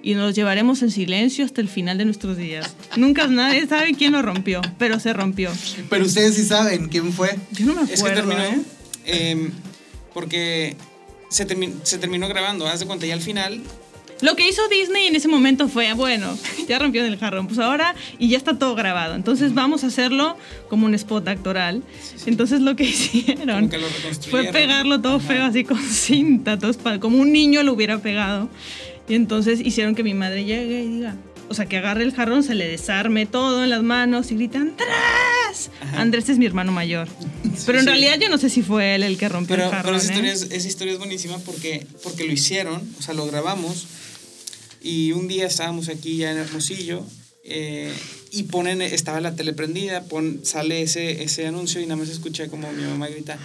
Y 0.03 0.15
nos 0.15 0.37
llevaremos 0.37 0.83
en 0.83 0.93
silencio 0.93 1.45
hasta 1.45 1.61
el 1.61 1.69
final 1.69 1.99
de 1.99 2.05
nuestros 2.05 2.37
días. 2.37 2.77
Nunca 2.97 3.27
nadie 3.27 3.67
sabe 3.67 3.93
quién 3.95 4.13
lo 4.13 4.23
rompió, 4.23 4.61
pero 4.79 5.01
se 5.01 5.13
rompió. 5.13 5.51
Pero 5.91 6.05
ustedes 6.05 6.37
sí 6.37 6.45
saben 6.45 6.89
quién 6.89 7.13
fue. 7.13 7.37
Yo 7.51 7.67
no 7.67 7.75
me 7.75 7.83
Es 7.83 7.89
que 7.89 7.95
acuerdo. 8.09 8.17
terminó, 8.29 8.41
¿eh? 8.45 8.61
em, 9.07 9.51
porque 10.15 10.77
se, 11.29 11.45
termi- 11.49 11.75
se 11.83 11.99
terminó 11.99 12.29
grabando, 12.29 12.69
haz 12.69 12.79
de 12.81 12.87
cuenta, 12.87 13.05
y 13.07 13.11
al 13.11 13.21
final, 13.21 13.61
Lo 14.23 14.35
que 14.35 14.49
hizo 14.49 14.67
Disney 14.69 15.07
en 15.09 15.15
ese 15.17 15.29
momento 15.29 15.69
fue, 15.69 15.93
bueno, 15.93 16.39
ya 16.69 16.79
rompió 16.79 17.05
el 17.05 17.19
jarrón, 17.19 17.47
pues 17.49 17.59
ahora 17.59 17.95
y 18.19 18.29
ya 18.29 18.39
está 18.39 18.59
todo 18.59 18.75
grabado. 18.75 19.15
Entonces 19.15 19.53
vamos 19.53 19.85
a 19.85 19.89
hacerlo 19.89 20.37
como 20.71 20.87
un 20.87 20.95
spot 20.95 21.29
actoral. 21.29 21.83
Entonces 22.25 22.61
lo 22.63 22.77
que 22.77 22.85
hicieron 22.89 23.69
que 23.69 23.79
lo 23.79 23.87
fue 24.31 24.45
pegarlo 24.53 25.01
todo 25.03 25.17
Ajá. 25.17 25.29
feo 25.29 25.45
así 25.45 25.65
con 25.65 25.79
cinta, 25.83 26.59
todo 26.59 26.71
espa- 26.71 26.99
como 26.99 27.19
un 27.19 27.31
niño 27.31 27.63
lo 27.63 27.73
hubiera 27.75 27.99
pegado. 27.99 28.49
Y 29.09 29.15
entonces 29.15 29.61
hicieron 29.61 29.95
que 29.95 30.03
mi 30.03 30.15
madre 30.15 30.45
llegue 30.45 30.83
y 30.83 30.89
diga, 30.89 31.15
o 31.49 31.55
sea, 31.55 31.67
que 31.67 31.77
agarre 31.77 32.03
el 32.03 32.13
jarrón, 32.15 32.43
se 32.43 32.55
le 32.55 32.67
desarme 32.67 33.27
todo 33.27 33.63
en 33.63 33.71
las 33.71 33.83
manos 33.83 34.33
y 34.33 34.35
grita 34.35 34.59
¡Andrés! 34.59 35.71
Ajá. 35.81 36.01
Andrés 36.01 36.29
es 36.29 36.39
mi 36.39 36.47
hermano 36.47 36.73
mayor. 36.73 37.07
Pero 37.67 37.79
en 37.79 37.85
sí. 37.85 37.91
realidad 37.91 38.19
yo 38.21 38.29
no 38.29 38.39
sé 38.39 38.49
si 38.51 38.63
fue 38.63 38.95
él 38.95 39.03
el 39.03 39.17
que 39.19 39.29
rompió 39.29 39.57
Pero, 39.57 39.69
el 39.69 39.75
jarrón. 39.75 39.93
pero 39.93 39.97
esa, 39.99 40.09
¿eh? 40.09 40.15
historia 40.15 40.33
es, 40.33 40.43
esa 40.51 40.69
historia 40.69 40.93
es 40.95 40.99
buenísima 40.99 41.39
porque, 41.39 41.87
porque 42.03 42.25
lo 42.25 42.33
hicieron, 42.33 42.83
o 42.99 43.03
sea, 43.03 43.15
lo 43.15 43.27
grabamos. 43.27 43.87
Y 44.87 45.11
un 45.11 45.27
día 45.27 45.49
estábamos 45.49 45.89
aquí 45.89 46.19
ya 46.19 46.31
en 46.31 46.39
Hermosillo 46.39 47.05
eh, 47.43 47.93
y 48.31 48.45
ponen, 48.45 48.81
estaba 48.81 49.21
la 49.21 49.35
tele 49.35 49.53
prendida, 49.53 50.05
pon, 50.05 50.43
sale 50.45 50.83
ese, 50.83 51.25
ese 51.25 51.45
anuncio 51.45 51.81
y 51.81 51.87
nada 51.87 51.97
más 51.97 52.09
escuché 52.09 52.49
como 52.49 52.71
mi 52.73 52.85
mamá 52.85 53.09
grita. 53.09 53.37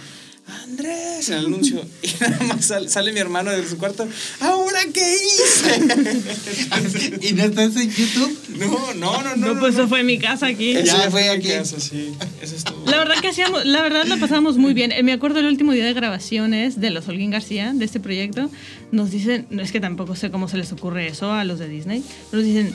Andrés, 0.64 1.28
en 1.30 1.38
el 1.38 1.46
anuncio. 1.46 1.84
Y 2.02 2.08
nada 2.20 2.38
más 2.54 2.64
sal- 2.66 2.88
sale 2.88 3.12
mi 3.12 3.20
hermano 3.20 3.50
de 3.50 3.66
su 3.68 3.78
cuarto. 3.78 4.06
¿Ahora 4.40 4.80
qué 4.92 5.16
hice? 5.16 7.18
¿Y 7.28 7.32
no 7.32 7.44
estás 7.44 7.76
en 7.76 7.90
YouTube? 7.90 8.38
No, 8.58 8.94
no, 8.94 9.22
no, 9.22 9.24
no. 9.24 9.36
No, 9.36 9.54
no, 9.54 9.60
pues 9.60 9.74
no. 9.74 9.80
eso 9.80 9.88
fue 9.88 10.00
en 10.00 10.06
mi 10.06 10.18
casa 10.18 10.46
aquí. 10.46 10.72
Eso 10.72 10.96
Ya 10.96 11.10
fue 11.10 11.28
aquí. 11.28 11.48
Casa, 11.48 11.80
sí. 11.80 12.12
Eso 12.40 12.56
estuvo. 12.56 12.84
La 12.90 12.98
verdad 12.98 13.14
que 13.20 13.28
hacíamos, 13.28 13.64
la 13.64 13.82
verdad 13.82 14.04
la 14.06 14.16
pasamos 14.18 14.56
muy 14.58 14.74
bien. 14.74 14.92
Eh, 14.92 15.02
Me 15.02 15.12
acuerdo 15.12 15.40
el 15.40 15.46
último 15.46 15.72
día 15.72 15.84
de 15.84 15.92
grabaciones 15.94 16.80
de 16.80 16.90
los 16.90 17.08
Holguín 17.08 17.30
García, 17.30 17.72
de 17.74 17.84
este 17.84 18.00
proyecto, 18.00 18.50
nos 18.90 19.10
dicen, 19.10 19.46
no 19.50 19.62
es 19.62 19.72
que 19.72 19.80
tampoco 19.80 20.16
sé 20.16 20.30
cómo 20.30 20.48
se 20.48 20.56
les 20.56 20.72
ocurre 20.72 21.08
eso 21.08 21.32
a 21.32 21.44
los 21.44 21.58
de 21.58 21.68
Disney, 21.68 22.02
pero 22.30 22.42
nos 22.42 22.52
dicen, 22.52 22.74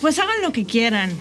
pues 0.00 0.18
hagan 0.18 0.42
lo 0.42 0.52
que 0.52 0.64
quieran. 0.64 1.12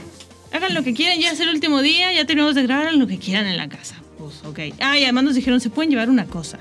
Hagan 0.53 0.73
lo 0.73 0.83
que 0.83 0.93
quieran, 0.93 1.19
ya 1.19 1.31
es 1.31 1.39
el 1.41 1.49
último 1.49 1.81
día, 1.81 2.13
ya 2.13 2.25
terminamos 2.25 2.55
de 2.55 2.63
grabar, 2.63 2.87
hagan 2.87 2.99
lo 2.99 3.07
que 3.07 3.17
quieran 3.19 3.45
en 3.47 3.57
la 3.57 3.67
casa. 3.67 3.95
Pues 4.17 4.43
ok. 4.45 4.59
Ah, 4.79 4.97
y 4.97 5.03
además 5.03 5.23
nos 5.25 5.35
dijeron, 5.35 5.59
se 5.59 5.69
pueden 5.69 5.91
llevar 5.91 6.09
una 6.09 6.25
cosa, 6.25 6.57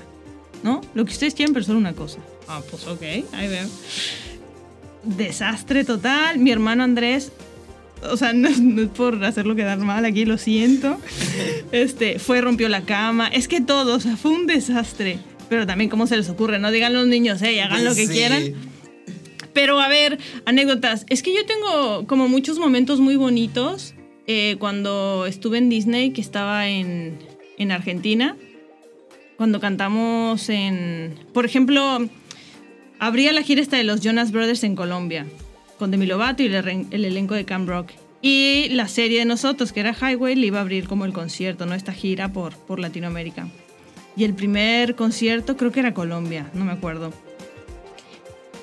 ¿no? 0.62 0.80
Lo 0.94 1.04
que 1.04 1.12
ustedes 1.12 1.34
quieran, 1.34 1.52
pero 1.54 1.64
solo 1.64 1.78
una 1.78 1.94
cosa. 1.94 2.18
Ah, 2.48 2.60
pues 2.70 2.86
ok, 2.86 3.02
ahí 3.32 3.48
veo. 3.48 3.66
Desastre 5.04 5.84
total. 5.84 6.38
Mi 6.38 6.50
hermano 6.50 6.82
Andrés 6.84 7.32
o 8.10 8.16
sea, 8.16 8.32
no 8.34 8.48
es, 8.48 8.60
no 8.60 8.82
es 8.82 8.88
por 8.88 9.22
hacerlo 9.24 9.56
quedar 9.56 9.78
mal 9.78 10.04
aquí, 10.04 10.24
lo 10.24 10.38
siento. 10.38 10.98
Este, 11.72 12.18
fue, 12.18 12.40
rompió 12.40 12.68
la 12.68 12.82
cama. 12.82 13.28
Es 13.28 13.48
que 13.48 13.60
todo, 13.60 13.96
o 13.96 14.00
sea, 14.00 14.16
fue 14.16 14.32
un 14.32 14.46
desastre. 14.46 15.18
Pero 15.48 15.66
también, 15.66 15.88
¿cómo 15.88 16.06
se 16.06 16.16
les 16.16 16.28
ocurre? 16.28 16.58
No 16.58 16.70
digan 16.72 16.92
los 16.92 17.06
niños, 17.06 17.40
eh, 17.42 17.62
hagan 17.62 17.84
lo 17.84 17.94
que 17.94 18.06
Sí. 18.06 18.12
quieran. 18.12 18.54
Pero 19.52 19.80
a 19.80 19.88
ver, 19.88 20.18
anécdotas. 20.44 21.06
Es 21.08 21.22
que 21.22 21.32
yo 21.34 21.46
tengo 21.46 22.06
como 22.06 22.28
muchos 22.28 22.58
momentos 22.58 23.00
muy 23.00 23.16
bonitos. 23.16 23.92
eh, 24.28 24.56
cuando 24.58 25.24
estuve 25.26 25.58
en 25.58 25.68
Disney, 25.68 26.10
que 26.10 26.20
estaba 26.20 26.66
en, 26.66 27.16
en 27.58 27.72
Argentina. 27.72 28.36
Cuando 29.36 29.60
cantamos 29.60 30.48
en. 30.48 31.14
Por 31.32 31.44
ejemplo, 31.44 32.08
abría 32.98 33.32
la 33.32 33.42
gira 33.42 33.60
esta 33.60 33.76
de 33.76 33.84
los 33.84 34.00
Jonas 34.00 34.32
Brothers 34.32 34.64
en 34.64 34.76
Colombia. 34.76 35.26
Con 35.78 35.90
Demi 35.90 36.06
Lovato 36.06 36.42
y 36.42 36.46
el, 36.46 36.86
el 36.90 37.04
elenco 37.04 37.34
de 37.34 37.44
Camp 37.44 37.68
Rock. 37.68 37.90
Y 38.22 38.68
la 38.70 38.88
serie 38.88 39.18
de 39.18 39.24
nosotros, 39.24 39.72
que 39.72 39.80
era 39.80 39.94
Highway, 39.94 40.34
le 40.34 40.46
iba 40.46 40.58
a 40.58 40.62
abrir 40.62 40.88
como 40.88 41.04
el 41.04 41.12
concierto, 41.12 41.66
¿no? 41.66 41.74
Esta 41.74 41.92
gira 41.92 42.32
por, 42.32 42.56
por 42.56 42.80
Latinoamérica. 42.80 43.48
Y 44.16 44.24
el 44.24 44.34
primer 44.34 44.94
concierto 44.94 45.56
creo 45.56 45.70
que 45.70 45.80
era 45.80 45.92
Colombia, 45.92 46.50
no 46.54 46.64
me 46.64 46.72
acuerdo. 46.72 47.12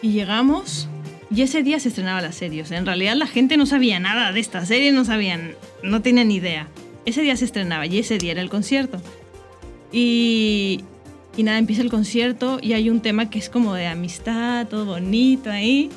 Y 0.02 0.12
llegamos 0.12 0.90
y 1.34 1.42
ese 1.42 1.64
día 1.64 1.80
se 1.80 1.90
estrenaba 1.90 2.22
la 2.22 2.32
serie. 2.32 2.64
O 2.64 2.66
sea, 2.66 2.78
en 2.78 2.86
realidad 2.86 3.16
la 3.16 3.28
gente 3.28 3.56
no 3.56 3.66
sabía 3.66 4.00
nada 4.00 4.32
de 4.32 4.40
esta 4.40 4.66
serie, 4.66 4.92
no 4.92 5.06
sabían, 5.06 5.54
no 5.82 6.02
tenían 6.02 6.28
ni 6.28 6.36
idea. 6.36 6.68
Ese 7.06 7.22
día 7.22 7.36
se 7.36 7.46
estrenaba 7.46 7.86
y 7.86 8.00
ese 8.00 8.18
día 8.18 8.32
era 8.32 8.42
el 8.42 8.50
concierto. 8.50 9.02
Y, 9.92 10.84
nada, 11.38 11.58
empieza 11.58 11.82
el 11.82 11.90
concierto 11.90 12.60
y 12.62 12.74
hay 12.74 12.90
un 12.90 13.02
tema 13.02 13.30
que 13.30 13.40
es 13.40 13.50
como 13.50 13.74
de 13.74 13.88
amistad, 13.88 14.68
todo 14.68 14.86
bonito 14.86 15.52
ahí. 15.52 15.90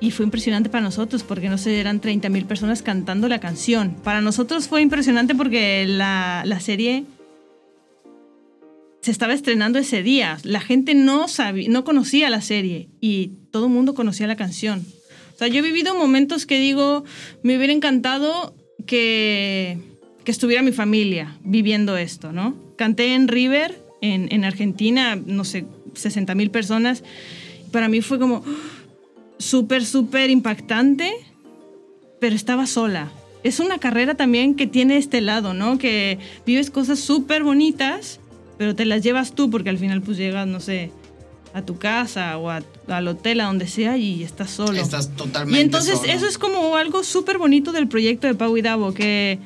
Y 0.00 0.10
fue 0.10 0.24
impresionante 0.24 0.68
para 0.68 0.82
nosotros 0.82 1.22
porque 1.22 1.48
no 1.48 1.58
sé, 1.58 1.78
eran 1.78 2.00
30.000 2.00 2.44
personas 2.46 2.82
cantando 2.82 3.28
la 3.28 3.38
canción. 3.38 3.96
Para 4.02 4.20
nosotros 4.20 4.68
fue 4.68 4.82
impresionante 4.82 5.34
porque 5.34 5.86
la, 5.86 6.42
la 6.44 6.58
serie 6.58 7.04
se 9.00 9.10
estaba 9.10 9.32
estrenando 9.32 9.78
ese 9.78 10.02
día. 10.02 10.38
La 10.42 10.60
gente 10.60 10.94
no, 10.94 11.28
sabía, 11.28 11.68
no 11.68 11.84
conocía 11.84 12.30
la 12.30 12.40
serie 12.40 12.88
y 13.00 13.32
todo 13.50 13.66
el 13.66 13.72
mundo 13.72 13.94
conocía 13.94 14.26
la 14.26 14.36
canción. 14.36 14.84
O 15.34 15.38
sea, 15.38 15.48
yo 15.48 15.58
he 15.58 15.62
vivido 15.62 15.94
momentos 15.94 16.46
que 16.46 16.58
digo, 16.58 17.04
me 17.42 17.56
hubiera 17.56 17.72
encantado 17.72 18.54
que, 18.86 19.78
que 20.24 20.30
estuviera 20.30 20.62
mi 20.62 20.72
familia 20.72 21.36
viviendo 21.44 21.96
esto, 21.96 22.32
¿no? 22.32 22.54
Canté 22.76 23.14
en 23.14 23.28
River, 23.28 23.82
en, 24.00 24.28
en 24.32 24.44
Argentina, 24.44 25.16
no 25.16 25.44
sé, 25.44 25.64
60 25.94 26.34
mil 26.34 26.50
personas. 26.50 27.02
Para 27.70 27.88
mí 27.88 28.00
fue 28.00 28.18
como 28.18 28.44
súper, 29.38 29.84
súper 29.84 30.30
impactante, 30.30 31.10
pero 32.20 32.34
estaba 32.36 32.66
sola. 32.66 33.10
Es 33.42 33.58
una 33.58 33.78
carrera 33.78 34.14
también 34.14 34.54
que 34.54 34.66
tiene 34.66 34.96
este 34.96 35.20
lado, 35.20 35.54
¿no? 35.54 35.78
Que 35.78 36.18
vives 36.46 36.70
cosas 36.70 37.00
súper 37.00 37.42
bonitas, 37.42 38.20
pero 38.58 38.76
te 38.76 38.84
las 38.84 39.02
llevas 39.02 39.32
tú 39.34 39.50
porque 39.50 39.70
al 39.70 39.78
final 39.78 40.02
pues 40.02 40.16
llegas, 40.16 40.46
no 40.46 40.60
sé, 40.60 40.92
a 41.52 41.62
tu 41.62 41.76
casa 41.78 42.38
o 42.38 42.48
a- 42.50 42.62
al 42.86 43.08
hotel, 43.08 43.40
a 43.40 43.46
donde 43.46 43.66
sea 43.66 43.96
y 43.98 44.22
estás 44.22 44.50
solo. 44.50 44.80
Estás 44.80 45.14
totalmente 45.16 45.58
Y 45.58 45.62
entonces 45.62 45.98
solo. 45.98 46.12
eso 46.12 46.26
es 46.26 46.38
como 46.38 46.76
algo 46.76 47.02
súper 47.02 47.38
bonito 47.38 47.72
del 47.72 47.88
proyecto 47.88 48.28
de 48.28 48.34
Pau 48.34 48.56
y 48.56 48.62
Davo, 48.62 48.94
que, 48.94 49.38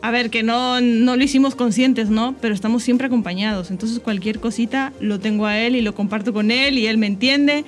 a 0.00 0.10
ver, 0.10 0.30
que 0.30 0.42
no, 0.42 0.80
no 0.80 1.16
lo 1.16 1.24
hicimos 1.24 1.54
conscientes, 1.54 2.08
¿no? 2.08 2.36
Pero 2.40 2.54
estamos 2.54 2.82
siempre 2.82 3.08
acompañados. 3.08 3.70
Entonces 3.70 3.98
cualquier 3.98 4.38
cosita 4.38 4.92
lo 5.00 5.18
tengo 5.18 5.46
a 5.46 5.58
él 5.58 5.74
y 5.74 5.80
lo 5.80 5.94
comparto 5.94 6.32
con 6.32 6.50
él 6.50 6.78
y 6.78 6.86
él 6.86 6.98
me 6.98 7.06
entiende. 7.06 7.64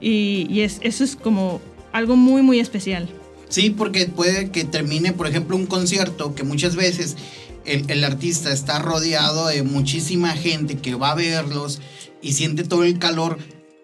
Y, 0.00 0.60
es, 0.60 0.78
eso 0.82 1.04
es 1.04 1.16
como 1.16 1.60
algo 1.92 2.16
muy, 2.16 2.42
muy 2.42 2.60
especial. 2.60 3.08
Sí, 3.48 3.70
porque 3.70 4.06
puede 4.06 4.50
que 4.50 4.64
termine, 4.64 5.12
por 5.12 5.26
ejemplo, 5.26 5.56
un 5.56 5.66
concierto 5.66 6.34
que 6.34 6.42
muchas 6.42 6.76
veces 6.76 7.16
el, 7.64 7.90
el 7.90 8.04
artista 8.04 8.52
está 8.52 8.78
rodeado 8.78 9.48
de 9.48 9.62
muchísima 9.62 10.32
gente 10.32 10.76
que 10.76 10.94
va 10.94 11.12
a 11.12 11.14
verlos 11.14 11.80
y 12.22 12.32
siente 12.32 12.64
todo 12.64 12.84
el 12.84 12.98
calor, 12.98 13.38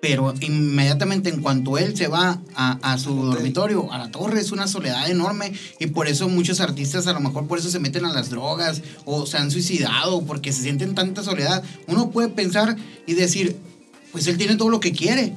pero 0.06 0.34
inmediatamente 0.40 1.30
en 1.30 1.40
cuanto 1.40 1.78
él 1.78 1.96
se 1.96 2.08
va 2.08 2.38
a, 2.54 2.72
a 2.92 2.98
su 2.98 3.14
dormitorio, 3.14 3.90
a 3.90 3.96
la 3.96 4.10
torre, 4.10 4.38
es 4.38 4.52
una 4.52 4.68
soledad 4.68 5.10
enorme 5.10 5.54
y 5.80 5.86
por 5.86 6.08
eso 6.08 6.28
muchos 6.28 6.60
artistas 6.60 7.06
a 7.06 7.14
lo 7.14 7.20
mejor 7.20 7.46
por 7.46 7.58
eso 7.58 7.70
se 7.70 7.80
meten 7.80 8.04
a 8.04 8.12
las 8.12 8.28
drogas 8.28 8.82
o 9.06 9.24
se 9.24 9.38
han 9.38 9.50
suicidado 9.50 10.20
porque 10.26 10.52
se 10.52 10.60
sienten 10.60 10.94
tanta 10.94 11.22
soledad. 11.22 11.64
Uno 11.86 12.10
puede 12.10 12.28
pensar 12.28 12.76
y 13.06 13.14
decir, 13.14 13.56
pues 14.12 14.26
él 14.26 14.36
tiene 14.36 14.56
todo 14.56 14.68
lo 14.68 14.78
que 14.78 14.92
quiere, 14.92 15.32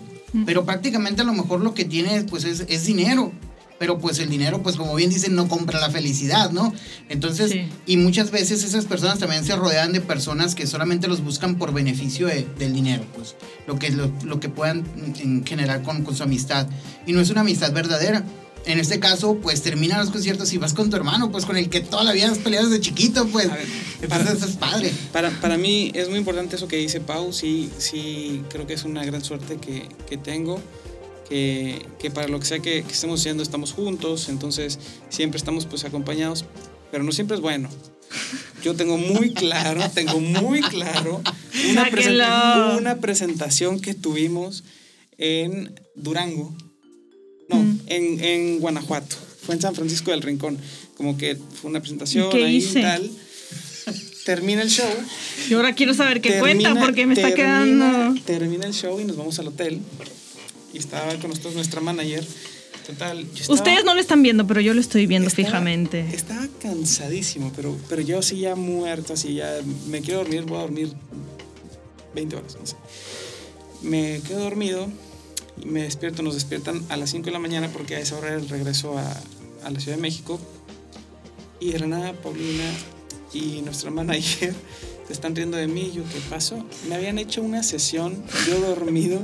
pero 0.46 0.66
prácticamente 0.66 1.22
a 1.22 1.26
lo 1.26 1.32
mejor 1.32 1.62
lo 1.62 1.74
que 1.74 1.86
tiene 1.86 2.24
pues 2.24 2.44
es, 2.44 2.66
es 2.68 2.86
dinero. 2.86 3.32
Pero 3.80 4.00
pues 4.00 4.18
el 4.20 4.30
dinero, 4.30 4.64
pues 4.64 4.76
como 4.76 4.96
bien 4.96 5.10
dicen, 5.12 5.36
no 5.36 5.48
compra 5.48 5.80
la 5.80 5.92
felicidad, 5.92 6.50
¿no? 6.52 6.74
Entonces, 7.10 7.52
Sí. 7.52 7.68
y 7.86 7.98
muchas 7.98 8.32
veces 8.32 8.64
esas 8.64 8.86
personas 8.86 9.20
también 9.20 9.46
se 9.46 9.56
rodean 9.56 9.94
de 9.94 10.02
personas 10.02 10.56
que 10.56 10.66
solamente 10.66 11.08
los 11.08 11.24
buscan 11.24 11.56
por 11.60 11.74
beneficio 11.74 12.26
de- 12.28 12.48
del 12.58 12.74
dinero, 12.74 13.04
pues 13.16 13.36
lo 13.68 13.78
que, 13.78 13.92
lo, 13.92 14.12
lo 14.24 14.40
que 14.40 14.50
puedan 14.50 14.80
mm, 14.82 15.44
generar 15.44 15.84
con, 15.84 16.04
con 16.04 16.16
su 16.16 16.24
amistad. 16.24 16.68
Y 17.06 17.12
no 17.14 17.22
es 17.22 17.30
una 17.30 17.42
amistad 17.42 17.72
verdadera. 17.72 18.24
En 18.66 18.80
este 18.80 19.00
caso, 19.00 19.36
pues 19.42 19.62
terminan 19.62 20.00
los 20.00 20.10
conciertos 20.10 20.52
y 20.52 20.58
vas 20.58 20.74
con 20.74 20.90
tu 20.90 20.98
hermano, 20.98 21.32
pues 21.32 21.46
con 21.46 21.56
el 21.56 21.70
que 21.70 21.80
toda 21.80 22.04
la 22.04 22.12
vida 22.12 22.30
has 22.30 22.40
peleado 22.40 22.68
desde 22.68 22.82
chiquito, 22.82 23.26
pues. 23.28 23.50
Ver, 23.50 23.66
Entonces 24.02 24.42
es 24.44 24.56
padre. 24.58 24.92
Para, 25.14 25.30
para 25.40 25.58
mí 25.58 25.92
es 25.94 26.10
muy 26.10 26.18
importante 26.18 26.58
eso 26.58 26.68
que 26.68 26.76
dice 26.78 27.00
Pau, 27.00 27.32
sí, 27.32 27.70
sí 27.78 28.42
creo 28.50 28.68
que 28.68 28.74
es 28.74 28.84
una 28.84 29.06
gran 29.06 29.24
suerte 29.24 29.56
que, 29.58 29.88
que 30.10 30.18
tengo, 30.18 30.60
que, 31.30 31.86
que 32.00 32.10
para 32.12 32.28
lo 32.28 32.40
que 32.40 32.46
sea 32.46 32.60
que, 32.60 32.84
que 32.84 32.94
estemos 32.94 33.20
haciendo 33.22 33.44
estamos 33.44 33.74
juntos, 33.74 34.30
entonces 34.30 34.80
siempre 35.10 35.38
estamos 35.38 35.66
pues 35.66 35.84
acompañados, 35.86 36.46
pero 36.92 37.04
no 37.04 37.12
siempre 37.12 37.36
es 37.36 37.42
bueno. 37.42 37.70
Yo 38.64 38.76
tengo 38.76 38.98
muy 38.98 39.34
claro, 39.34 39.82
tengo 39.94 40.20
muy 40.20 40.62
claro 40.62 41.22
una, 41.72 41.90
presenta- 41.90 42.78
una 42.78 42.98
presentación 42.98 43.80
que 43.82 43.94
tuvimos 43.94 44.64
en 45.18 45.74
Durango, 45.96 46.56
no, 47.50 47.58
Mm. 47.58 47.80
en, 47.88 48.24
en 48.24 48.60
Guanajuato, 48.60 49.16
fue 49.42 49.56
en 49.56 49.62
San 49.62 49.74
Francisco 49.76 50.12
del 50.12 50.22
Rincón, 50.22 50.58
como 50.96 51.18
que 51.18 51.36
fue 51.62 51.70
una 51.70 51.80
presentación 51.80 52.28
¿Y 52.28 52.30
qué 52.30 52.46
ahí 52.46 52.56
hice? 52.58 52.80
y 52.80 52.82
tal. 52.82 53.12
Termina 54.26 54.62
el 54.62 54.70
show. 54.70 54.90
Y 55.50 55.54
ahora 55.54 55.74
quiero 55.74 55.94
saber 55.94 56.20
qué 56.20 56.32
Termina- 56.32 56.72
cuenta 56.72 56.86
porque 56.86 57.06
me 57.06 57.14
está 57.14 57.30
termina- 57.34 57.36
quedando... 57.36 58.22
Termina 58.26 58.66
el 58.66 58.74
show 58.74 59.00
y 59.00 59.06
nos 59.06 59.16
vamos 59.16 59.40
al 59.40 59.48
hotel. 59.48 59.80
Y 60.78 60.80
estaba 60.80 61.16
con 61.16 61.32
nosotros 61.32 61.56
nuestra 61.56 61.82
manager. 61.82 62.24
Total. 62.86 63.20
estaba- 63.36 63.54
Ustedes 63.56 63.84
no 63.84 63.96
lo 63.96 64.00
están 64.00 64.22
viendo, 64.22 64.46
pero 64.46 64.62
yo 64.62 64.76
lo 64.76 64.80
estoy 64.80 65.08
viendo 65.08 65.28
estaba- 65.28 65.48
fijamente. 65.48 66.02
Estaba 66.14 66.48
cansadísimo, 66.62 67.52
pero, 67.56 67.76
pero 67.90 68.04
yo 68.04 68.20
así 68.20 68.38
ya 68.42 68.56
muerto, 68.56 69.14
así 69.14 69.34
ya 69.34 69.60
me 69.88 70.02
quiero 70.02 70.20
dormir, 70.20 70.44
voy 70.44 70.60
a 70.60 70.62
dormir 70.62 70.94
20 72.14 72.36
horas, 72.36 72.56
no 72.60 72.66
sé. 72.68 72.76
Me 73.82 74.22
quedo 74.28 74.40
dormido 74.42 74.88
y 75.62 75.66
me 75.66 75.82
despierto, 75.82 76.22
nos 76.22 76.36
despiertan 76.36 76.84
a 76.90 76.98
las 76.98 77.10
5 77.10 77.26
de 77.26 77.32
la 77.32 77.40
mañana 77.40 77.70
porque 77.74 77.96
a 77.96 78.00
esa 78.00 78.16
hora 78.18 78.34
el 78.36 78.48
regreso 78.48 78.98
a, 79.00 79.20
a 79.64 79.70
la 79.72 79.80
Ciudad 79.80 79.98
de 79.98 80.02
México. 80.02 80.40
Y 81.60 81.72
de 81.72 81.88
nada, 81.88 82.14
Paulina 82.14 82.70
y 83.34 83.62
nuestra 83.64 83.90
manager 83.90 84.54
se 85.08 85.12
están 85.14 85.36
riendo 85.36 85.58
de 85.58 85.68
mí. 85.68 85.92
Yo, 85.94 86.04
¿qué 86.04 86.20
pasó? 86.30 86.64
Me 86.88 86.94
habían 86.96 87.18
hecho 87.18 87.42
una 87.42 87.64
sesión, 87.64 88.24
yo 88.48 88.60
dormido, 88.62 89.20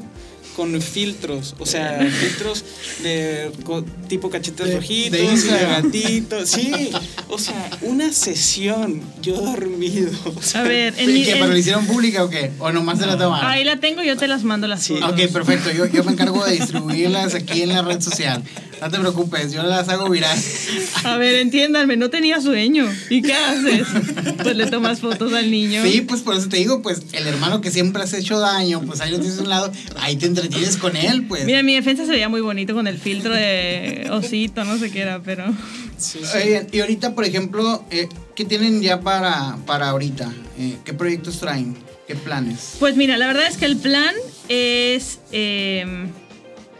con 0.55 0.79
filtros, 0.81 1.55
o 1.59 1.65
sea, 1.65 1.99
filtros 2.19 2.63
de 3.01 3.51
co- 3.63 3.83
tipo 4.07 4.29
cachetes 4.29 4.67
De- 4.67 4.75
rojitos, 4.75 5.43
de 5.47 5.65
gatitos, 5.65 6.49
sí, 6.49 6.91
o 7.29 7.37
sea, 7.37 7.69
una 7.81 8.11
sesión, 8.13 9.01
yo 9.21 9.35
dormido, 9.41 10.11
A 10.55 10.61
ver, 10.63 10.93
en 10.97 11.09
¿Y 11.09 11.13
mi- 11.13 11.23
qué, 11.23 11.31
en- 11.31 11.39
¿Pero 11.39 11.51
lo 11.51 11.57
hicieron 11.57 11.85
pública 11.87 12.23
o 12.23 12.29
qué? 12.29 12.51
¿O 12.59 12.71
nomás 12.71 12.99
se 12.99 13.05
la 13.05 13.17
tomaron? 13.17 13.49
ahí 13.49 13.63
la 13.63 13.77
tengo, 13.79 14.03
yo 14.03 14.15
te 14.17 14.27
las 14.27 14.43
mando 14.43 14.67
las 14.67 14.83
Sí. 14.83 14.95
fotos. 14.95 15.11
Ok, 15.19 15.31
perfecto. 15.31 15.71
Yo, 15.71 15.85
yo 15.87 16.03
me 16.03 16.11
encargo 16.11 16.43
de 16.45 16.53
distribuirlas 16.53 17.35
aquí 17.35 17.61
en 17.63 17.69
la 17.69 17.81
red 17.81 18.01
social. 18.01 18.43
No 18.83 18.91
te 18.91 18.99
preocupes, 18.99 19.53
yo 19.53 19.63
las 19.63 19.87
hago 19.87 20.09
viral. 20.09 20.37
A 21.05 21.15
ver, 21.15 21.35
entiéndanme, 21.35 21.95
no 21.95 22.09
tenía 22.09 22.41
sueño. 22.41 22.85
¿Y 23.09 23.21
qué 23.21 23.33
haces? 23.33 23.87
Pues 24.43 24.57
le 24.57 24.65
tomas 24.65 24.99
fotos 24.99 25.31
al 25.31 25.49
niño. 25.49 25.81
Sí, 25.85 26.01
pues 26.01 26.19
por 26.19 26.35
eso 26.35 26.49
te 26.49 26.57
digo, 26.57 26.81
pues 26.81 27.01
el 27.13 27.25
hermano 27.25 27.61
que 27.61 27.71
siempre 27.71 28.03
has 28.03 28.11
hecho 28.11 28.39
daño, 28.39 28.81
pues 28.81 28.99
ahí 28.99 29.11
lo 29.11 29.21
tienes 29.21 29.39
a 29.39 29.43
un 29.43 29.49
lado, 29.49 29.71
ahí 30.01 30.17
te 30.17 30.25
entretienes 30.25 30.75
con 30.75 30.97
él, 30.97 31.25
pues. 31.27 31.45
Mira, 31.45 31.63
mi 31.63 31.75
defensa 31.75 32.05
se 32.05 32.11
veía 32.11 32.27
muy 32.27 32.41
bonito 32.41 32.73
con 32.73 32.85
el 32.87 32.97
filtro 32.97 33.33
de 33.33 34.09
osito, 34.11 34.65
no 34.65 34.77
sé 34.77 34.91
qué 34.91 35.03
era, 35.03 35.23
pero... 35.23 35.45
sí, 35.97 36.19
sí. 36.21 36.37
Oigan, 36.43 36.67
y 36.73 36.81
ahorita, 36.81 37.15
por 37.15 37.23
ejemplo, 37.23 37.85
eh, 37.89 38.09
¿qué 38.35 38.43
tienen 38.43 38.81
ya 38.81 38.99
para, 38.99 39.59
para 39.65 39.91
ahorita? 39.91 40.29
Eh, 40.59 40.75
¿Qué 40.83 40.93
proyectos 40.93 41.39
traen? 41.39 41.77
¿Qué 42.05 42.15
planes? 42.15 42.73
Pues 42.79 42.97
mira, 42.97 43.15
la 43.15 43.27
verdad 43.27 43.47
es 43.47 43.55
que 43.55 43.63
el 43.63 43.77
plan 43.77 44.13
es... 44.49 45.19
eh, 45.31 45.85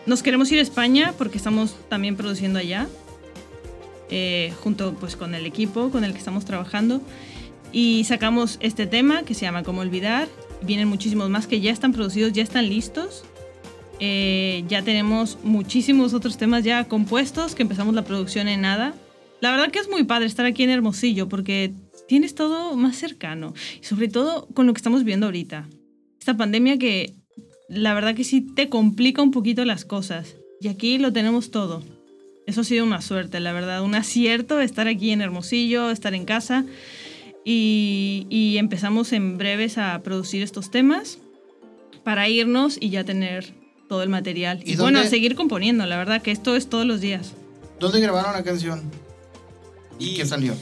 nos 0.06 0.24
queremos 0.24 0.52
ir 0.52 0.60
a 0.60 0.62
España 0.62 1.14
porque 1.18 1.38
estamos 1.38 1.76
también 1.90 2.16
produciendo 2.16 2.60
allá, 2.60 2.88
eh, 4.10 4.54
junto 4.62 4.94
pues 4.96 5.16
con 5.16 5.34
el 5.36 5.46
equipo 5.46 5.90
con 5.90 6.04
el 6.04 6.12
que 6.12 6.20
estamos 6.20 6.46
trabajando. 6.46 7.02
Y 7.72 8.04
sacamos 8.04 8.58
este 8.62 8.86
tema 8.86 9.24
que 9.24 9.34
se 9.34 9.42
llama 9.42 9.64
Cómo 9.64 9.82
Olvidar. 9.82 10.28
Vienen 10.62 10.88
muchísimos 10.88 11.30
más 11.30 11.48
que 11.48 11.60
ya 11.60 11.72
están 11.72 11.92
producidos, 11.92 12.32
ya 12.34 12.44
están 12.44 12.70
listos. 12.70 13.24
Eh, 14.00 14.64
ya 14.68 14.82
tenemos 14.82 15.38
muchísimos 15.44 16.14
otros 16.14 16.38
temas 16.38 16.64
ya 16.64 16.84
compuestos 16.86 17.56
que 17.56 17.64
empezamos 17.64 17.96
la 17.96 18.04
producción 18.04 18.48
en 18.48 18.62
nada. 18.62 18.94
La 19.42 19.52
verdad 19.52 19.72
que 19.72 19.80
es 19.80 19.90
muy 19.90 20.04
padre 20.04 20.28
estar 20.28 20.46
aquí 20.46 20.64
en 20.64 20.70
Hermosillo 20.70 21.28
porque 21.30 21.74
tienes 22.08 22.36
todo 22.36 22.76
más 22.76 22.96
cercano 22.96 23.54
y 23.82 23.84
sobre 23.84 24.08
todo 24.08 24.48
con 24.54 24.68
lo 24.68 24.74
que 24.74 24.80
estamos 24.80 25.04
viendo 25.04 25.26
ahorita. 25.26 25.68
Esta 26.20 26.38
pandemia 26.38 26.78
que 26.78 27.14
la 27.70 27.94
verdad 27.94 28.16
que 28.16 28.24
sí 28.24 28.42
te 28.42 28.70
complica 28.70 29.22
un 29.22 29.32
poquito 29.32 29.66
las 29.66 29.86
cosas 29.86 30.36
y 30.62 30.68
aquí 30.68 30.98
lo 30.98 31.12
tenemos 31.14 31.52
todo. 31.52 31.84
Eso 32.46 32.62
ha 32.62 32.64
sido 32.66 32.86
una 32.86 33.02
suerte, 33.02 33.40
la 33.40 33.54
verdad, 33.54 33.82
un 33.84 33.96
acierto 33.96 34.60
estar 34.60 34.88
aquí 34.88 35.12
en 35.12 35.22
Hermosillo, 35.22 35.90
estar 35.92 36.14
en 36.14 36.26
casa 36.26 36.66
y, 37.46 38.28
y 38.30 38.58
empezamos 38.58 39.14
en 39.14 39.38
breves 39.38 39.78
a 39.78 40.02
producir 40.04 40.42
estos 40.44 40.70
temas 40.72 41.20
para 42.04 42.28
irnos 42.30 42.78
y 42.80 42.90
ya 42.90 43.04
tener 43.04 43.54
todo 43.88 44.04
el 44.04 44.10
material. 44.10 44.62
¿Y 44.66 44.74
Y, 44.74 44.76
bueno, 44.76 45.00
dónde- 45.00 45.10
seguir 45.10 45.36
componiendo, 45.36 45.86
la 45.86 45.98
verdad 45.98 46.22
que 46.22 46.32
esto 46.32 46.56
es 46.56 46.68
todos 46.70 46.86
los 46.86 47.00
días. 47.02 47.34
¿Dónde 47.80 48.00
grabaron 48.02 48.34
la 48.34 48.44
canción? 48.44 48.82
¿Y 50.00 50.10
Y 50.10 50.14
qué 50.16 50.26
salió? 50.26 50.54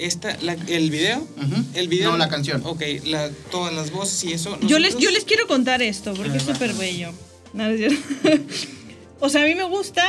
Esta, 0.00 0.36
la- 0.42 0.54
el 0.68 0.90
video, 0.90 1.18
Ujú. 1.18 1.64
el 1.74 1.88
video. 1.88 2.10
No, 2.12 2.16
la 2.18 2.28
canción. 2.28 2.62
Ok, 2.64 2.82
la, 3.04 3.30
todas 3.50 3.72
las 3.74 3.90
voces 3.90 4.22
y 4.24 4.32
eso. 4.32 4.58
Yo 4.60 4.78
les, 4.78 4.94
nosotros- 4.94 5.02
yo 5.04 5.10
les 5.10 5.24
quiero 5.24 5.46
contar 5.46 5.82
esto 5.82 6.14
porque 6.14 6.36
es 6.38 6.48
Ah, 6.48 6.52
súper 6.54 6.72
bello. 6.74 7.10
No, 7.52 7.66
es 7.66 7.92
o 9.20 9.28
sea, 9.28 9.42
a 9.42 9.46
mí 9.46 9.54
me 9.54 9.64
gusta 9.64 10.04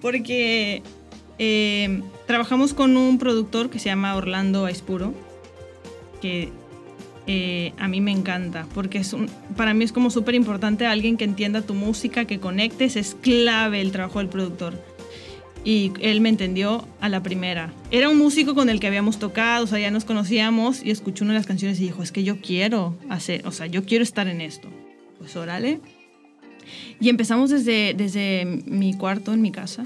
porque 0.00 0.82
eh, 1.38 2.02
trabajamos 2.26 2.74
con 2.74 2.96
un 2.96 3.18
productor 3.18 3.70
que 3.70 3.78
se 3.78 3.86
llama 3.86 4.14
Orlando 4.14 4.66
Aispuro, 4.66 5.14
que 6.20 6.50
eh, 7.26 7.72
a 7.78 7.88
mí 7.88 8.00
me 8.00 8.12
encanta 8.12 8.66
porque 8.74 8.98
es 8.98 9.12
un, 9.12 9.28
para 9.56 9.74
mí 9.74 9.84
es 9.84 9.90
como 9.92 10.10
súper 10.10 10.34
importante 10.36 10.86
alguien 10.86 11.16
que 11.16 11.24
entienda 11.24 11.62
tu 11.62 11.74
música, 11.74 12.24
que 12.24 12.38
conectes, 12.38 12.94
es 12.96 13.16
clave 13.20 13.80
el 13.80 13.90
trabajo 13.90 14.20
del 14.20 14.28
productor. 14.28 14.74
Y 15.66 15.92
él 16.00 16.20
me 16.20 16.28
entendió 16.28 16.86
a 17.00 17.08
la 17.08 17.24
primera. 17.24 17.72
Era 17.90 18.08
un 18.08 18.16
músico 18.16 18.54
con 18.54 18.70
el 18.70 18.78
que 18.78 18.86
habíamos 18.86 19.18
tocado, 19.18 19.64
o 19.64 19.66
sea, 19.66 19.80
ya 19.80 19.90
nos 19.90 20.04
conocíamos 20.04 20.80
y 20.84 20.92
escuchó 20.92 21.24
una 21.24 21.32
de 21.32 21.40
las 21.40 21.46
canciones 21.46 21.80
y 21.80 21.82
dijo, 21.82 22.04
es 22.04 22.12
que 22.12 22.22
yo 22.22 22.40
quiero 22.40 22.96
hacer, 23.08 23.44
o 23.48 23.50
sea, 23.50 23.66
yo 23.66 23.84
quiero 23.84 24.04
estar 24.04 24.28
en 24.28 24.40
esto. 24.40 24.68
Pues 25.18 25.34
órale. 25.34 25.80
Y 27.00 27.08
empezamos 27.08 27.50
desde, 27.50 27.94
desde 27.94 28.44
mi 28.44 28.94
cuarto 28.94 29.32
en 29.34 29.42
mi 29.42 29.50
casa. 29.50 29.84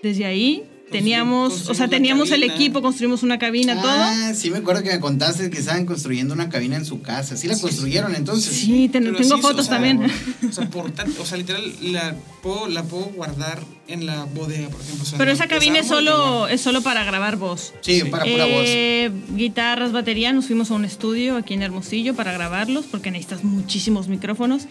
Desde 0.00 0.26
ahí 0.26 0.62
teníamos, 0.90 1.68
o 1.68 1.74
sea, 1.74 1.88
teníamos 1.88 2.30
el 2.30 2.42
equipo, 2.42 2.82
construimos 2.82 3.22
una 3.22 3.38
cabina, 3.38 3.80
todo. 3.80 3.90
Ah, 3.90 4.32
sí 4.34 4.50
me 4.50 4.58
acuerdo 4.58 4.82
que 4.82 4.90
me 4.90 5.00
contaste 5.00 5.48
que 5.50 5.58
estaban 5.58 5.86
construyendo 5.86 6.34
una 6.34 6.48
cabina 6.48 6.76
en 6.76 6.84
su 6.84 7.00
casa. 7.02 7.36
¿Sí 7.36 7.48
la 7.48 7.58
construyeron 7.58 8.14
entonces? 8.14 8.54
Sí, 8.56 8.88
ten- 8.88 9.04
tengo 9.16 9.36
sí, 9.36 9.42
fotos 9.42 9.60
o 9.60 9.62
sea, 9.68 9.74
también. 9.76 10.10
O 10.48 10.52
sea, 10.52 10.68
portátil, 10.68 11.14
o 11.20 11.24
sea, 11.24 11.38
literal, 11.38 11.62
la 11.82 12.14
puedo, 12.42 12.68
la 12.68 12.82
puedo 12.82 13.04
guardar 13.06 13.60
en 13.88 14.06
la 14.06 14.24
bodega, 14.24 14.68
por 14.68 14.80
ejemplo. 14.80 15.02
o 15.02 15.06
sea, 15.06 15.18
Pero 15.18 15.30
esa 15.32 15.46
cabina 15.48 15.78
es 15.80 15.86
solo, 15.88 16.46
es 16.48 16.60
solo 16.60 16.82
para 16.82 17.04
grabar 17.04 17.36
voz. 17.36 17.72
Sí, 17.80 18.00
Sí. 18.00 18.08
para 18.08 18.24
pura 18.24 18.44
voz. 18.46 18.64
Eh, 18.66 19.10
guitarras, 19.34 19.92
batería, 19.92 20.32
nos 20.32 20.46
fuimos 20.46 20.70
a 20.70 20.74
un 20.74 20.84
estudio 20.84 21.36
aquí 21.36 21.54
en 21.54 21.62
Hermosillo 21.62 22.14
para 22.14 22.32
grabarlos 22.32 22.84
porque 22.90 23.10
necesitas 23.10 23.44
muchísimos 23.44 24.08
micrófonos. 24.08 24.64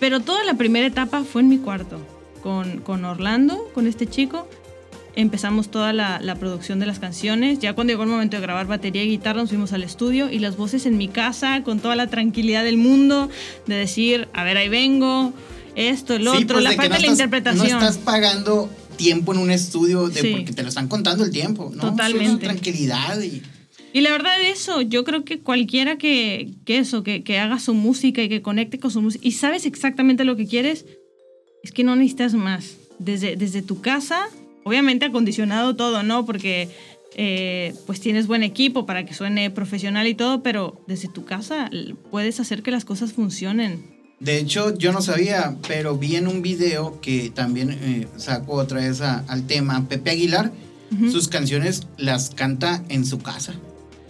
Pero 0.00 0.20
toda 0.20 0.44
la 0.44 0.54
primera 0.54 0.86
etapa 0.86 1.24
fue 1.24 1.40
en 1.42 1.48
mi 1.48 1.58
cuarto, 1.58 1.98
con, 2.42 2.78
con 2.82 3.04
Orlando, 3.04 3.68
con 3.74 3.86
este 3.86 4.06
chico. 4.06 4.48
Empezamos 5.20 5.68
toda 5.68 5.92
la, 5.92 6.20
la 6.22 6.36
producción 6.36 6.78
de 6.78 6.86
las 6.86 7.00
canciones. 7.00 7.58
Ya 7.58 7.72
cuando 7.72 7.92
llegó 7.92 8.04
el 8.04 8.08
momento 8.08 8.36
de 8.36 8.40
grabar 8.42 8.68
batería 8.68 9.02
y 9.02 9.08
guitarra, 9.08 9.40
nos 9.40 9.48
fuimos 9.48 9.72
al 9.72 9.82
estudio 9.82 10.30
y 10.30 10.38
las 10.38 10.56
voces 10.56 10.86
en 10.86 10.96
mi 10.96 11.08
casa, 11.08 11.64
con 11.64 11.80
toda 11.80 11.96
la 11.96 12.06
tranquilidad 12.06 12.62
del 12.62 12.76
mundo, 12.76 13.28
de 13.66 13.74
decir, 13.74 14.28
a 14.32 14.44
ver, 14.44 14.56
ahí 14.56 14.68
vengo, 14.68 15.32
esto, 15.74 16.14
el 16.14 16.22
Sí, 16.22 16.28
otro, 16.28 16.46
pues, 16.54 16.62
la 16.64 16.70
de 16.70 16.76
parte 16.76 16.88
no 16.90 16.94
de 16.94 17.00
la 17.00 17.06
estás- 17.08 17.12
interpretación. 17.18 17.68
No 17.80 17.88
estás 17.88 17.98
pagando 17.98 18.70
tiempo 18.96 19.32
en 19.32 19.40
un 19.40 19.50
estudio 19.50 20.08
de, 20.08 20.20
Sí. 20.20 20.30
porque 20.36 20.52
te 20.52 20.62
lo 20.62 20.68
están 20.68 20.86
contando 20.86 21.24
el 21.24 21.32
tiempo, 21.32 21.72
¿no? 21.74 21.82
Totalmente. 21.90 22.24
Es 22.24 22.30
una 22.30 22.38
tranquilidad 22.40 23.20
y... 23.20 23.42
Y 23.92 24.02
la 24.02 24.10
verdad 24.12 24.40
es 24.40 24.60
eso, 24.60 24.82
yo 24.82 25.02
creo 25.02 25.24
que 25.24 25.40
cualquiera 25.40 25.98
que, 25.98 26.50
que 26.64 26.78
eso, 26.78 27.02
que, 27.02 27.24
que 27.24 27.38
haga 27.40 27.58
su 27.58 27.74
música 27.74 28.22
y 28.22 28.28
que 28.28 28.40
conecte 28.42 28.78
con 28.78 28.90
su 28.92 29.00
música 29.02 29.26
y 29.26 29.32
sabes 29.32 29.66
exactamente 29.66 30.24
lo 30.24 30.36
que 30.36 30.46
quieres, 30.46 30.84
es 31.64 31.72
que 31.72 31.82
no 31.82 31.96
necesitas 31.96 32.34
más. 32.34 32.76
Desde, 33.00 33.34
desde 33.36 33.62
tu 33.62 33.80
casa, 33.80 34.26
obviamente 34.68 35.06
acondicionado 35.06 35.74
todo, 35.74 36.02
¿no? 36.02 36.24
Porque 36.24 36.68
eh, 37.16 37.74
pues 37.86 38.00
tienes 38.00 38.26
buen 38.26 38.42
equipo 38.42 38.86
para 38.86 39.04
que 39.04 39.14
suene 39.14 39.50
profesional 39.50 40.06
y 40.06 40.14
todo, 40.14 40.42
pero 40.42 40.80
desde 40.86 41.08
tu 41.08 41.24
casa 41.24 41.70
puedes 42.10 42.38
hacer 42.38 42.62
que 42.62 42.70
las 42.70 42.84
cosas 42.84 43.12
funcionen. 43.12 43.96
De 44.20 44.38
hecho, 44.38 44.76
yo 44.76 44.92
no 44.92 45.00
sabía, 45.00 45.56
pero 45.66 45.96
vi 45.96 46.16
en 46.16 46.26
un 46.28 46.42
video 46.42 47.00
que 47.00 47.30
también 47.34 47.70
eh, 47.70 48.06
sacó 48.16 48.54
otra 48.54 48.80
vez 48.80 49.00
a- 49.00 49.24
al 49.28 49.46
tema 49.46 49.88
Pepe 49.88 50.10
Aguilar. 50.10 50.52
Ujú. 50.92 51.10
Sus 51.10 51.28
canciones 51.28 51.86
las 51.98 52.30
canta 52.30 52.82
en 52.88 53.04
su 53.06 53.18
casa. 53.18 53.54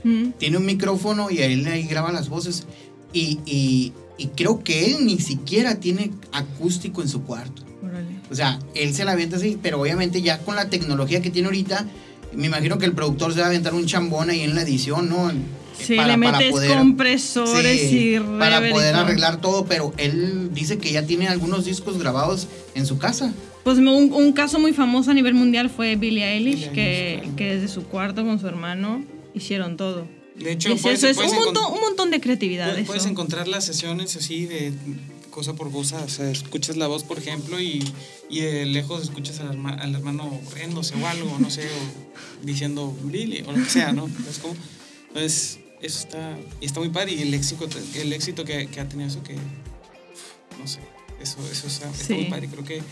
Ujú. 0.05 0.33
Tiene 0.39 0.57
un 0.57 0.65
micrófono 0.67 1.31
y 1.31 1.39
él 1.41 1.67
ahí 1.67 1.83
graba 1.83 2.11
las 2.13 2.29
voces. 2.29 2.67
Y, 3.13 3.41
y- 3.47 3.93
y 4.17 4.27
creo 4.29 4.65
que 4.65 4.87
él 4.87 5.05
ni 5.07 5.19
siquiera 5.19 5.79
tiene 5.79 6.11
acústico 6.33 7.03
en 7.03 7.09
su 7.09 7.23
cuarto. 7.23 7.63
Órale. 7.85 8.18
O 8.31 8.35
sea, 8.35 8.59
él 8.75 8.95
se 8.95 9.05
la 9.05 9.13
avienta 9.13 9.37
así, 9.37 9.59
pero 9.63 9.81
obviamente 9.81 10.21
ya 10.23 10.39
con 10.39 10.57
la 10.57 10.69
tecnología 10.71 11.23
que 11.23 11.31
tiene 11.31 11.47
ahorita, 11.47 11.87
me 12.35 12.47
imagino 12.47 12.79
que 12.79 12.85
el 12.85 12.93
productor 12.93 13.33
se 13.33 13.41
va 13.41 13.47
a 13.47 13.49
aventar 13.49 13.75
un 13.75 13.87
chambón 13.87 14.31
ahí 14.31 14.41
en 14.43 14.55
la 14.55 14.63
edición, 14.63 15.09
¿no? 15.09 15.33
Sí, 15.81 15.95
le 15.95 16.17
metes 16.17 16.53
compresores 16.77 17.81
Sí, 17.89 18.17
y 18.17 18.21
para 18.39 18.61
poder 18.71 18.95
arreglar 18.97 19.41
todo, 19.41 19.65
pero 19.65 19.93
él 19.97 20.51
dice 20.53 20.79
que 20.79 20.91
ya 20.93 21.07
tiene 21.07 21.29
algunos 21.29 21.65
discos 21.65 21.99
grabados 21.99 22.49
en 22.75 22.85
su 22.85 22.99
casa. 22.99 23.33
Pues 23.65 23.79
un, 23.79 23.87
un 23.89 24.33
caso 24.33 24.59
muy 24.59 24.73
famoso 24.73 25.11
a 25.11 25.15
nivel 25.15 25.35
mundial 25.35 25.71
fue 25.71 25.95
Billie 25.97 26.25
Eilish, 26.25 26.55
Billie 26.55 26.73
que, 26.73 27.09
Eilish, 27.11 27.21
claro. 27.23 27.37
que 27.37 27.55
desde 27.55 27.69
su 27.69 27.85
cuarto 27.85 28.25
con 28.25 28.41
su 28.41 28.47
hermano 28.49 29.05
hicieron 29.35 29.77
todo. 29.77 30.07
De 30.37 30.53
hecho, 30.53 30.75
puedes, 30.77 31.03
eso, 31.03 31.23
es 31.23 31.33
un 31.33 31.39
montón, 31.45 31.73
un 31.73 31.81
montón 31.81 32.11
de 32.11 32.21
creatividad. 32.21 32.71
puedes- 32.71 32.87
puedes 32.87 33.03
eso. 33.05 33.11
encontrar 33.11 33.47
las 33.49 33.65
sesiones 33.65 34.17
así 34.17 34.47
de 34.47 34.73
cosa 35.39 35.55
por 35.55 35.71
cosa. 35.71 36.03
O 36.05 36.09
sea, 36.09 36.31
escuchas 36.31 36.77
la 36.77 36.87
voz, 36.89 37.05
por 37.05 37.19
ejemplo, 37.19 37.61
y, 37.61 37.83
y 38.29 38.41
de 38.41 38.67
lejos 38.67 39.03
escuchas 39.03 39.39
al, 39.41 39.51
herma- 39.57 39.79
al 39.81 39.95
hermano 39.95 40.41
riéndose 40.55 40.95
o 41.01 41.07
algo, 41.07 41.39
no 41.39 41.49
sé, 41.51 41.63
o 41.67 42.47
diciendo 42.47 42.93
Billy 43.05 43.45
o 43.47 43.53
lo 43.53 43.63
que 43.63 43.71
sea, 43.71 43.93
¿no? 43.93 44.09
Es 44.29 44.39
como, 44.39 44.55
entonces, 45.09 45.61
eso 45.81 45.99
está, 46.01 46.37
y 46.61 46.67
está 46.67 46.81
muy 46.81 46.89
padre. 46.91 47.13
Y 47.13 47.23
el 47.23 47.33
éxito, 47.35 47.69
el 47.95 48.13
éxito 48.13 48.45
que, 48.45 48.67
que 48.67 48.81
ha 48.81 48.89
tenido 48.89 49.09
eso, 49.09 49.23
que, 49.23 49.35
no 50.59 50.67
sé, 50.67 50.81
eso, 51.23 51.39
eso 51.51 51.67
está, 51.69 51.89
está 51.91 52.05
Sí. 52.05 52.15
muy 52.15 52.25
padre. 52.25 52.49
Creo 52.49 52.65
que 52.65 52.83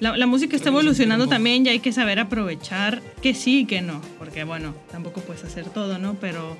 La, 0.00 0.16
la 0.16 0.26
música 0.26 0.56
está 0.56 0.68
evolucionando 0.68 1.26
también 1.28 1.64
y 1.64 1.70
hay 1.70 1.80
que 1.80 1.92
saber 1.92 2.18
aprovechar 2.20 3.00
que 3.22 3.32
sí 3.34 3.60
y 3.60 3.64
que 3.66 3.80
no. 3.80 4.00
Porque 4.18 4.44
bueno, 4.44 4.74
tampoco 4.90 5.20
puedes 5.22 5.42
hacer 5.44 5.70
todo, 5.70 5.98
¿no? 5.98 6.14
Pero, 6.20 6.56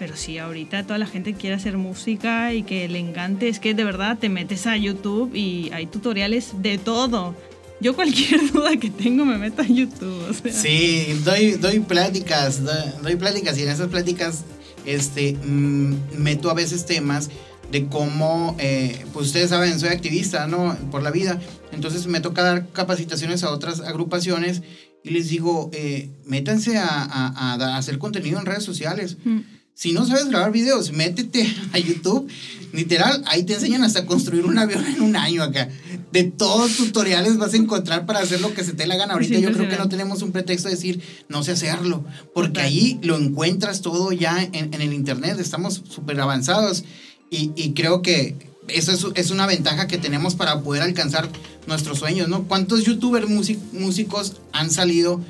pero 0.00 0.16
sí, 0.16 0.38
ahorita 0.38 0.84
toda 0.84 0.98
la 0.98 1.04
gente 1.04 1.34
quiere 1.34 1.54
hacer 1.54 1.76
música 1.76 2.54
y 2.54 2.62
que 2.62 2.88
le 2.88 2.98
encante. 2.98 3.48
Es 3.48 3.60
que 3.60 3.74
de 3.74 3.84
verdad 3.84 4.16
te 4.18 4.30
metes 4.30 4.66
a 4.66 4.74
YouTube 4.78 5.34
y 5.34 5.70
hay 5.74 5.84
tutoriales 5.84 6.62
de 6.62 6.78
todo. 6.78 7.36
Yo 7.82 7.94
cualquier 7.94 8.50
duda 8.52 8.78
que 8.78 8.88
tengo 8.88 9.26
me 9.26 9.36
meto 9.36 9.60
a 9.60 9.66
YouTube. 9.66 10.30
o 10.30 10.32
sea. 10.32 10.54
Sí, 10.54 11.20
doy, 11.22 11.52
doy 11.52 11.80
pláticas, 11.80 12.64
doy, 12.64 12.74
doy 13.02 13.16
pláticas 13.16 13.58
y 13.58 13.64
en 13.64 13.68
esas 13.68 13.88
pláticas 13.88 14.44
este, 14.86 15.34
mm, 15.34 16.16
meto 16.16 16.48
a 16.50 16.54
veces 16.54 16.86
temas 16.86 17.28
de 17.70 17.86
cómo, 17.86 18.56
eh, 18.58 19.04
pues 19.12 19.26
ustedes 19.26 19.50
saben, 19.50 19.78
soy 19.78 19.90
activista, 19.90 20.46
¿no? 20.46 20.78
Por 20.90 21.02
la 21.02 21.10
vida. 21.10 21.38
Entonces 21.72 22.06
me 22.06 22.22
toca 22.22 22.42
dar 22.42 22.68
capacitaciones 22.68 23.44
a 23.44 23.50
otras 23.50 23.80
agrupaciones 23.80 24.62
y 25.04 25.10
les 25.10 25.28
digo, 25.28 25.68
eh, 25.74 26.08
métanse 26.24 26.78
a, 26.78 26.88
a, 26.88 27.54
a, 27.54 27.76
hacer 27.76 27.98
contenido 27.98 28.40
en 28.40 28.46
redes 28.46 28.64
sociales. 28.64 29.18
Mm. 29.24 29.59
Si 29.80 29.92
no 29.92 30.06
sabes 30.06 30.28
grabar 30.28 30.52
videos, 30.52 30.92
métete 30.92 31.56
a 31.72 31.78
YouTube. 31.78 32.28
Literal, 32.74 33.24
ahí 33.26 33.44
te 33.44 33.54
enseñan 33.54 33.82
hasta 33.82 34.04
construir 34.04 34.44
un 34.44 34.58
avión 34.58 34.84
en 34.84 35.00
un 35.00 35.16
año 35.16 35.42
acá. 35.42 35.70
De 36.12 36.24
todos 36.24 36.76
tutoriales 36.76 37.38
vas 37.38 37.54
a 37.54 37.56
encontrar 37.56 38.04
para 38.04 38.18
hacer 38.18 38.42
lo 38.42 38.52
que 38.52 38.62
se 38.62 38.74
te 38.74 38.86
la 38.86 38.96
gana. 38.96 39.14
Ahorita 39.14 39.38
yo 39.38 39.50
creo 39.52 39.70
que 39.70 39.78
no 39.78 39.88
tenemos 39.88 40.20
un 40.20 40.32
pretexto 40.32 40.68
de 40.68 40.74
decir 40.74 41.00
no 41.30 41.42
sé 41.42 41.52
hacerlo, 41.52 42.04
porque 42.34 42.60
ahí 42.60 42.98
lo 43.02 43.16
encuentras 43.16 43.80
todo 43.80 44.12
ya 44.12 44.42
en, 44.42 44.74
en 44.74 44.82
el 44.82 44.92
internet. 44.92 45.38
Estamos 45.40 45.82
súper 45.88 46.20
avanzados 46.20 46.84
y, 47.30 47.52
y, 47.56 47.72
creo 47.72 48.02
que 48.02 48.36
eso 48.68 48.92
es, 48.92 49.06
es, 49.14 49.30
una 49.30 49.46
ventaja 49.46 49.86
que 49.86 49.96
tenemos 49.96 50.34
para 50.34 50.60
poder 50.60 50.82
alcanzar 50.82 51.26
nuestros 51.66 52.00
sueños, 52.00 52.28
¿no? 52.28 52.42
¿Cuántos 52.42 52.84
youtubers 52.84 53.30
músicos 53.30 54.42
han 54.52 54.70
salido 54.70 55.22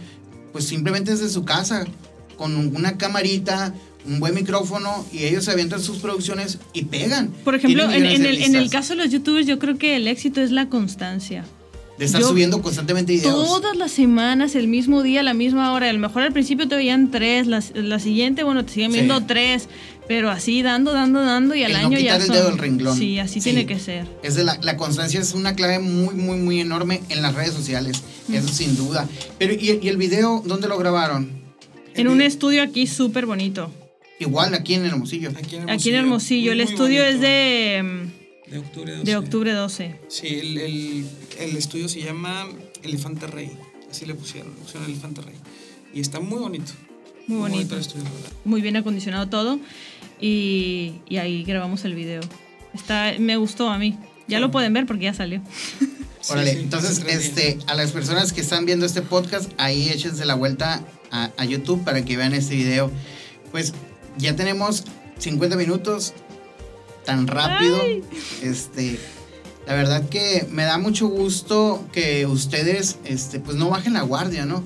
pues 0.51 0.65
simplemente 0.65 1.13
desde 1.13 1.29
su 1.29 1.45
casa 1.45 1.87
con 2.37 2.57
una 2.75 2.97
camarita, 2.97 3.75
un 4.07 4.21
buen 4.21 4.35
micrófono 4.35 5.05
y 5.13 5.25
ellos 5.25 5.45
se 5.45 5.51
avientan 5.51 5.81
sus 5.81 5.99
producciones 5.99 6.59
y 6.73 6.85
pegan. 6.85 7.29
Por 7.45 7.55
ejemplo, 7.55 7.85
en, 7.85 8.07
en, 8.07 8.27
el, 8.27 8.43
en, 8.43 8.55
el, 8.55 8.71
caso 8.71 8.95
de 8.95 9.03
los 9.03 9.13
youtubers 9.13 9.47
yo 9.47 9.59
creo 9.59 9.79
que 9.79 9.97
el 9.97 10.09
éxito 10.09 10.41
es 10.41 10.51
la 10.51 10.69
constancia. 10.69 11.45
De 11.99 12.07
estar 12.07 12.23
subiendo 12.23 12.63
constantemente 12.63 13.13
videos. 13.13 13.35
Todas 13.35 13.77
las 13.77 13.93
semanas, 13.93 14.55
el 14.55 14.69
mismo 14.69 15.03
día, 15.03 15.21
a 15.21 15.23
la 15.23 15.35
misma 15.35 15.71
hora. 15.75 15.91
A 15.91 15.93
lo 15.93 15.99
mejor 15.99 16.23
al 16.23 16.33
principio 16.33 16.67
te 16.67 16.75
veían 16.75 17.11
tres, 17.11 17.47
la, 17.47 17.63
la 17.75 17.99
siguiente, 17.99 18.43
bueno, 18.43 18.65
te 18.65 18.73
siguen 18.73 18.93
viendo 18.93 19.27
tres, 19.27 19.69
pero 20.09 20.31
así 20.31 20.63
dando, 20.63 20.95
dando, 20.95 21.21
dando 21.21 21.55
y 21.55 21.63
al 21.63 21.77
año 21.77 21.99
ya 21.99 22.17
el 22.17 22.27
dedo 22.27 22.47
del 22.47 22.57
renglón. 22.57 22.97
Sí, 22.97 23.19
así 23.19 23.39
tiene 23.43 23.67
que 23.67 23.79
ser. 23.79 24.07
Es 24.23 24.35
de 24.35 24.45
la, 24.45 24.59
la, 24.63 24.79
constancia 24.79 25.21
es 25.21 25.35
una 25.35 25.55
clave 25.55 25.79
muy, 25.79 26.15
muy, 26.15 26.39
muy 26.39 26.61
enorme 26.61 27.03
en 27.11 27.21
las 27.21 27.35
redes 27.35 27.53
sociales. 27.53 28.03
Eso 28.33 28.49
sin 28.49 28.79
duda. 28.79 29.07
Pero, 29.39 29.53
¿y, 29.53 29.79
¿y, 29.83 29.89
el 29.89 29.99
video 29.99 30.43
dónde 30.47 30.69
lo 30.69 30.79
grabaron? 30.79 31.31
En 31.95 32.09
un 32.09 32.23
estudio 32.23 32.63
aquí 32.63 32.87
súper 32.87 33.27
bonito. 33.27 33.71
Igual 34.21 34.55
aquí 34.55 34.75
en 34.75 34.85
Hermosillo. 34.85 35.31
Aquí 35.31 35.57
en 35.57 35.63
Hermosillo. 35.63 35.73
Aquí 35.73 35.89
en 35.89 35.95
Hermosillo. 35.97 36.53
el 36.53 36.61
estudio 36.61 37.05
es 37.05 37.21
de... 37.21 38.11
De 38.49 38.59
octubre 38.59 38.93
12. 38.93 39.05
De 39.05 39.17
octubre 39.17 39.53
12. 39.53 39.97
Sí, 40.09 40.27
el, 40.27 40.59
el, 40.59 41.07
el, 41.39 41.57
estudio 41.57 41.89
se 41.89 42.03
llama 42.03 42.47
Elefante 42.83 43.27
Rey. 43.27 43.51
Así 43.91 44.05
le 44.05 44.15
pusieron, 44.15 44.53
le 44.53 44.61
pusieron 44.61 44.91
Elefante 44.91 45.23
Rey. 45.23 45.37
Y 45.95 46.01
está 46.01 46.21
muy 46.21 46.39
bonito. 46.39 46.73
Muy, 47.29 47.39
muy 47.39 47.51
bonito. 47.51 47.79
Estudio, 47.79 48.05
muy 48.45 48.61
bien 48.61 48.77
acondicionado 48.77 49.29
todo. 49.29 49.59
Y, 50.21 50.97
y, 51.09 51.17
ahí 51.17 51.43
grabamos 51.45 51.85
el 51.87 51.95
video. 51.95 52.21
Está, 52.75 53.15
me 53.19 53.37
gustó 53.39 53.71
a 53.71 53.79
mí. 53.79 53.97
Ya 54.29 54.37
sí. 54.37 54.43
lo 54.43 54.51
pueden 54.51 54.75
ver 54.75 54.85
porque 54.85 55.05
ya 55.05 55.15
salió. 55.15 55.41
Órale, 56.29 56.51
sí, 56.51 56.57
sí, 56.57 56.63
entonces, 56.65 57.05
este, 57.09 57.59
a 57.69 57.75
las 57.75 57.93
personas 57.93 58.35
que 58.35 58.43
están 58.43 58.67
viendo 58.67 58.85
este 58.85 59.01
podcast, 59.01 59.51
ahí 59.57 59.89
échense 59.89 60.27
la 60.27 60.35
vuelta 60.35 60.85
a, 61.11 61.31
a 61.39 61.45
YouTube 61.47 61.85
para 61.85 62.05
que 62.05 62.19
vean 62.19 62.35
este 62.35 62.55
video. 62.55 62.91
Pues 63.51 63.73
ya 64.21 64.37
tenemos 64.37 64.85
50 65.19 65.57
minutos 65.57 66.15
tan 67.05 67.27
rápido. 67.27 67.79
Ay. 67.83 68.05
Este, 68.43 68.99
la 69.67 69.75
verdad 69.75 70.09
que 70.09 70.47
me 70.51 70.65
da 70.65 70.79
mucho 70.79 71.09
gusto 71.09 71.87
que 71.93 72.27
ustedes 72.27 72.99
este, 73.05 73.41
pues 73.41 73.57
no 73.57 73.71
bajen 73.71 73.95
la 73.95 74.03
guardia, 74.03 74.47
¿no? 74.47 74.63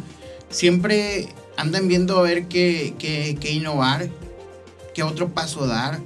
Siempre 0.51 1.29
andan 1.57 1.89
viendo 1.89 2.19
a 2.19 2.23
ver 2.23 2.47
qué, 2.47 2.95
qué, 2.99 3.37
qué 3.41 3.53
innovar, 3.53 4.09
qué 4.95 5.03
otro 5.03 5.31
paso 5.31 5.67
dar. 5.67 6.01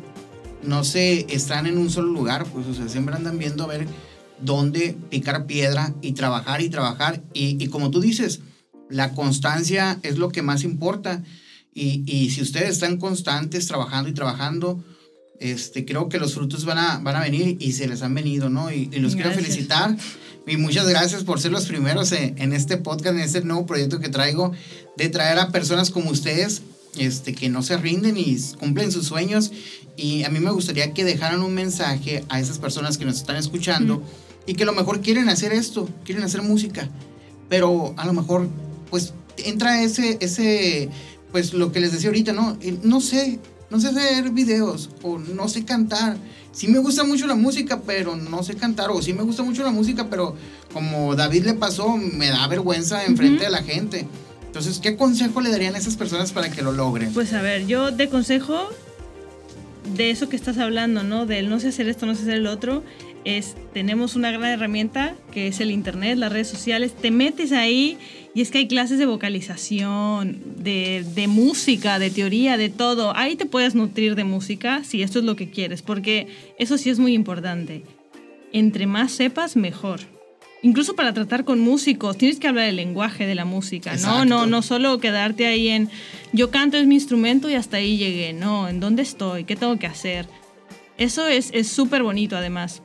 No 0.62 0.84
se 0.84 1.32
están 1.32 1.66
en 1.66 1.78
un 1.78 1.90
solo 1.90 2.08
lugar, 2.08 2.44
pues, 2.46 2.66
o 2.66 2.74
sea, 2.74 2.88
siempre 2.88 3.14
andan 3.14 3.38
viendo 3.38 3.64
a 3.64 3.68
ver 3.68 3.86
dónde 4.40 4.96
picar 5.08 5.46
piedra 5.46 5.94
y 6.02 6.12
trabajar 6.12 6.62
y 6.62 6.68
trabajar. 6.68 7.22
Y, 7.32 7.62
y 7.62 7.68
como 7.68 7.90
tú 7.90 8.00
dices, 8.00 8.40
la 8.88 9.12
constancia 9.12 10.00
es 10.02 10.18
lo 10.18 10.30
que 10.30 10.42
más 10.42 10.64
importa. 10.64 11.22
Y, 11.74 12.02
y, 12.06 12.30
si 12.30 12.42
ustedes 12.42 12.70
están 12.70 12.96
constantes 12.96 13.66
trabajando 13.66 14.08
y 14.08 14.12
trabajando, 14.12 14.82
este, 15.38 15.84
creo 15.84 16.08
que 16.08 16.18
los 16.18 16.34
frutos 16.34 16.64
van 16.64 16.78
a, 16.78 16.98
van 16.98 17.16
a 17.16 17.20
venir 17.20 17.56
y 17.60 17.72
se 17.72 17.86
les 17.86 18.02
han 18.02 18.14
venido, 18.14 18.50
¿no? 18.50 18.72
Y, 18.72 18.88
y 18.92 18.98
los 18.98 19.14
gracias. 19.14 19.14
quiero 19.14 19.34
felicitar. 19.34 19.96
Y 20.46 20.56
muchas 20.56 20.88
gracias 20.88 21.24
por 21.24 21.40
ser 21.40 21.52
los 21.52 21.66
primeros 21.66 22.10
en, 22.12 22.36
en, 22.38 22.52
este 22.52 22.78
podcast, 22.78 23.14
en 23.14 23.20
este 23.20 23.42
nuevo 23.42 23.66
proyecto 23.66 24.00
que 24.00 24.08
traigo, 24.08 24.52
de 24.96 25.08
traer 25.10 25.38
a 25.38 25.50
personas 25.50 25.90
como 25.90 26.10
ustedes, 26.10 26.62
este, 26.96 27.34
que 27.34 27.48
no 27.48 27.62
se 27.62 27.76
rinden 27.76 28.16
y 28.16 28.36
cumplen 28.58 28.90
sus 28.90 29.06
sueños. 29.06 29.52
Y 29.96 30.24
a 30.24 30.30
mí 30.30 30.40
me 30.40 30.50
gustaría 30.50 30.94
que 30.94 31.04
dejaran 31.04 31.42
un 31.42 31.54
mensaje 31.54 32.24
a 32.28 32.40
esas 32.40 32.58
personas 32.58 32.98
que 32.98 33.04
nos 33.04 33.16
están 33.16 33.36
escuchando 33.36 33.96
mm. 33.96 34.02
y 34.46 34.54
que 34.54 34.62
a 34.62 34.66
lo 34.66 34.72
mejor 34.72 35.00
quieren 35.00 35.28
hacer 35.28 35.52
esto, 35.52 35.88
quieren 36.04 36.24
hacer 36.24 36.42
música, 36.42 36.88
pero 37.48 37.94
a 37.96 38.06
lo 38.06 38.12
mejor, 38.12 38.48
pues, 38.90 39.12
entra 39.36 39.82
ese, 39.82 40.18
ese 40.20 40.88
pues 41.32 41.52
lo 41.52 41.72
que 41.72 41.80
les 41.80 41.92
decía 41.92 42.08
ahorita, 42.08 42.32
¿no? 42.32 42.58
No 42.82 43.00
sé, 43.00 43.38
no 43.70 43.80
sé 43.80 43.88
hacer 43.88 44.30
videos 44.30 44.90
o 45.02 45.18
no 45.18 45.48
sé 45.48 45.64
cantar. 45.64 46.16
Sí 46.52 46.68
me 46.68 46.78
gusta 46.78 47.04
mucho 47.04 47.26
la 47.26 47.34
música, 47.34 47.82
pero 47.86 48.16
no 48.16 48.42
sé 48.42 48.54
cantar. 48.54 48.90
O 48.90 49.02
sí 49.02 49.12
me 49.12 49.22
gusta 49.22 49.42
mucho 49.42 49.62
la 49.62 49.70
música, 49.70 50.08
pero 50.10 50.34
como 50.72 51.14
David 51.14 51.44
le 51.44 51.54
pasó, 51.54 51.96
me 51.96 52.28
da 52.28 52.46
vergüenza 52.48 53.04
enfrente 53.04 53.36
uh 53.36 53.40
-huh. 53.40 53.44
de 53.44 53.50
la 53.50 53.62
gente. 53.62 54.06
Entonces, 54.46 54.78
¿qué 54.78 54.96
consejo 54.96 55.40
le 55.40 55.50
darían 55.50 55.74
a 55.74 55.78
esas 55.78 55.96
personas 55.96 56.32
para 56.32 56.50
que 56.50 56.62
lo 56.62 56.72
logren? 56.72 57.12
Pues 57.12 57.32
a 57.34 57.42
ver, 57.42 57.66
yo 57.66 57.90
de 57.92 58.08
consejo 58.08 58.70
de 59.94 60.10
eso 60.10 60.28
que 60.28 60.36
estás 60.36 60.58
hablando, 60.58 61.02
¿no? 61.02 61.26
Del 61.26 61.48
no 61.48 61.60
sé 61.60 61.68
hacer 61.68 61.88
esto, 61.88 62.06
no 62.06 62.14
sé 62.14 62.22
hacer 62.22 62.34
el 62.34 62.46
otro, 62.46 62.82
es 63.24 63.54
tenemos 63.72 64.16
una 64.16 64.30
gran 64.30 64.46
herramienta 64.46 65.14
que 65.32 65.48
es 65.48 65.60
el 65.60 65.70
internet, 65.70 66.16
las 66.18 66.32
redes 66.32 66.48
sociales. 66.48 66.92
Te 66.94 67.10
metes 67.10 67.52
ahí 67.52 67.98
y 68.34 68.42
es 68.42 68.50
que 68.50 68.58
hay 68.58 68.68
clases 68.68 68.98
de 68.98 69.06
vocalización, 69.06 70.40
de, 70.58 71.04
de, 71.14 71.28
música, 71.28 71.98
de 71.98 72.10
teoría, 72.10 72.56
de 72.56 72.68
todo. 72.68 73.16
Ahí 73.16 73.36
te 73.36 73.46
puedes 73.46 73.74
nutrir 73.74 74.14
de 74.14 74.24
música 74.24 74.84
si 74.84 75.02
esto 75.02 75.18
es 75.18 75.24
lo 75.24 75.36
que 75.36 75.50
quieres, 75.50 75.82
porque 75.82 76.28
eso 76.58 76.78
sí 76.78 76.90
es 76.90 76.98
muy 76.98 77.14
importante. 77.14 77.82
Entre 78.52 78.86
más 78.86 79.12
sepas, 79.12 79.56
mejor. 79.56 80.00
Incluso 80.62 80.94
para 80.96 81.14
tratar 81.14 81.44
con 81.44 81.60
músicos, 81.60 82.18
tienes 82.18 82.38
que 82.38 82.48
hablar 82.48 82.68
el 82.68 82.76
lenguaje 82.76 83.26
de 83.26 83.34
la 83.34 83.44
música, 83.44 83.92
Exacto. 83.92 84.24
¿no? 84.24 84.40
No, 84.40 84.46
no 84.46 84.62
solo 84.62 84.98
quedarte 84.98 85.46
ahí 85.46 85.68
en 85.68 85.88
yo 86.32 86.50
canto 86.50 86.76
es 86.76 86.86
mi 86.86 86.96
instrumento 86.96 87.48
y 87.48 87.54
hasta 87.54 87.78
ahí 87.78 87.96
llegué, 87.96 88.32
no, 88.32 88.68
en 88.68 88.80
dónde 88.80 89.02
estoy, 89.02 89.44
qué 89.44 89.56
tengo 89.56 89.78
que 89.78 89.86
hacer. 89.86 90.26
Eso 90.98 91.26
es 91.28 91.68
súper 91.68 92.02
bonito 92.02 92.36
además. 92.36 92.82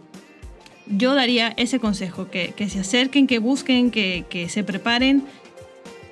Yo 0.87 1.15
daría 1.15 1.53
ese 1.57 1.79
consejo, 1.79 2.29
que, 2.29 2.53
que 2.55 2.69
se 2.69 2.79
acerquen, 2.79 3.27
que 3.27 3.39
busquen, 3.39 3.89
que, 3.89 4.25
que 4.29 4.49
se 4.49 4.63
preparen, 4.63 5.23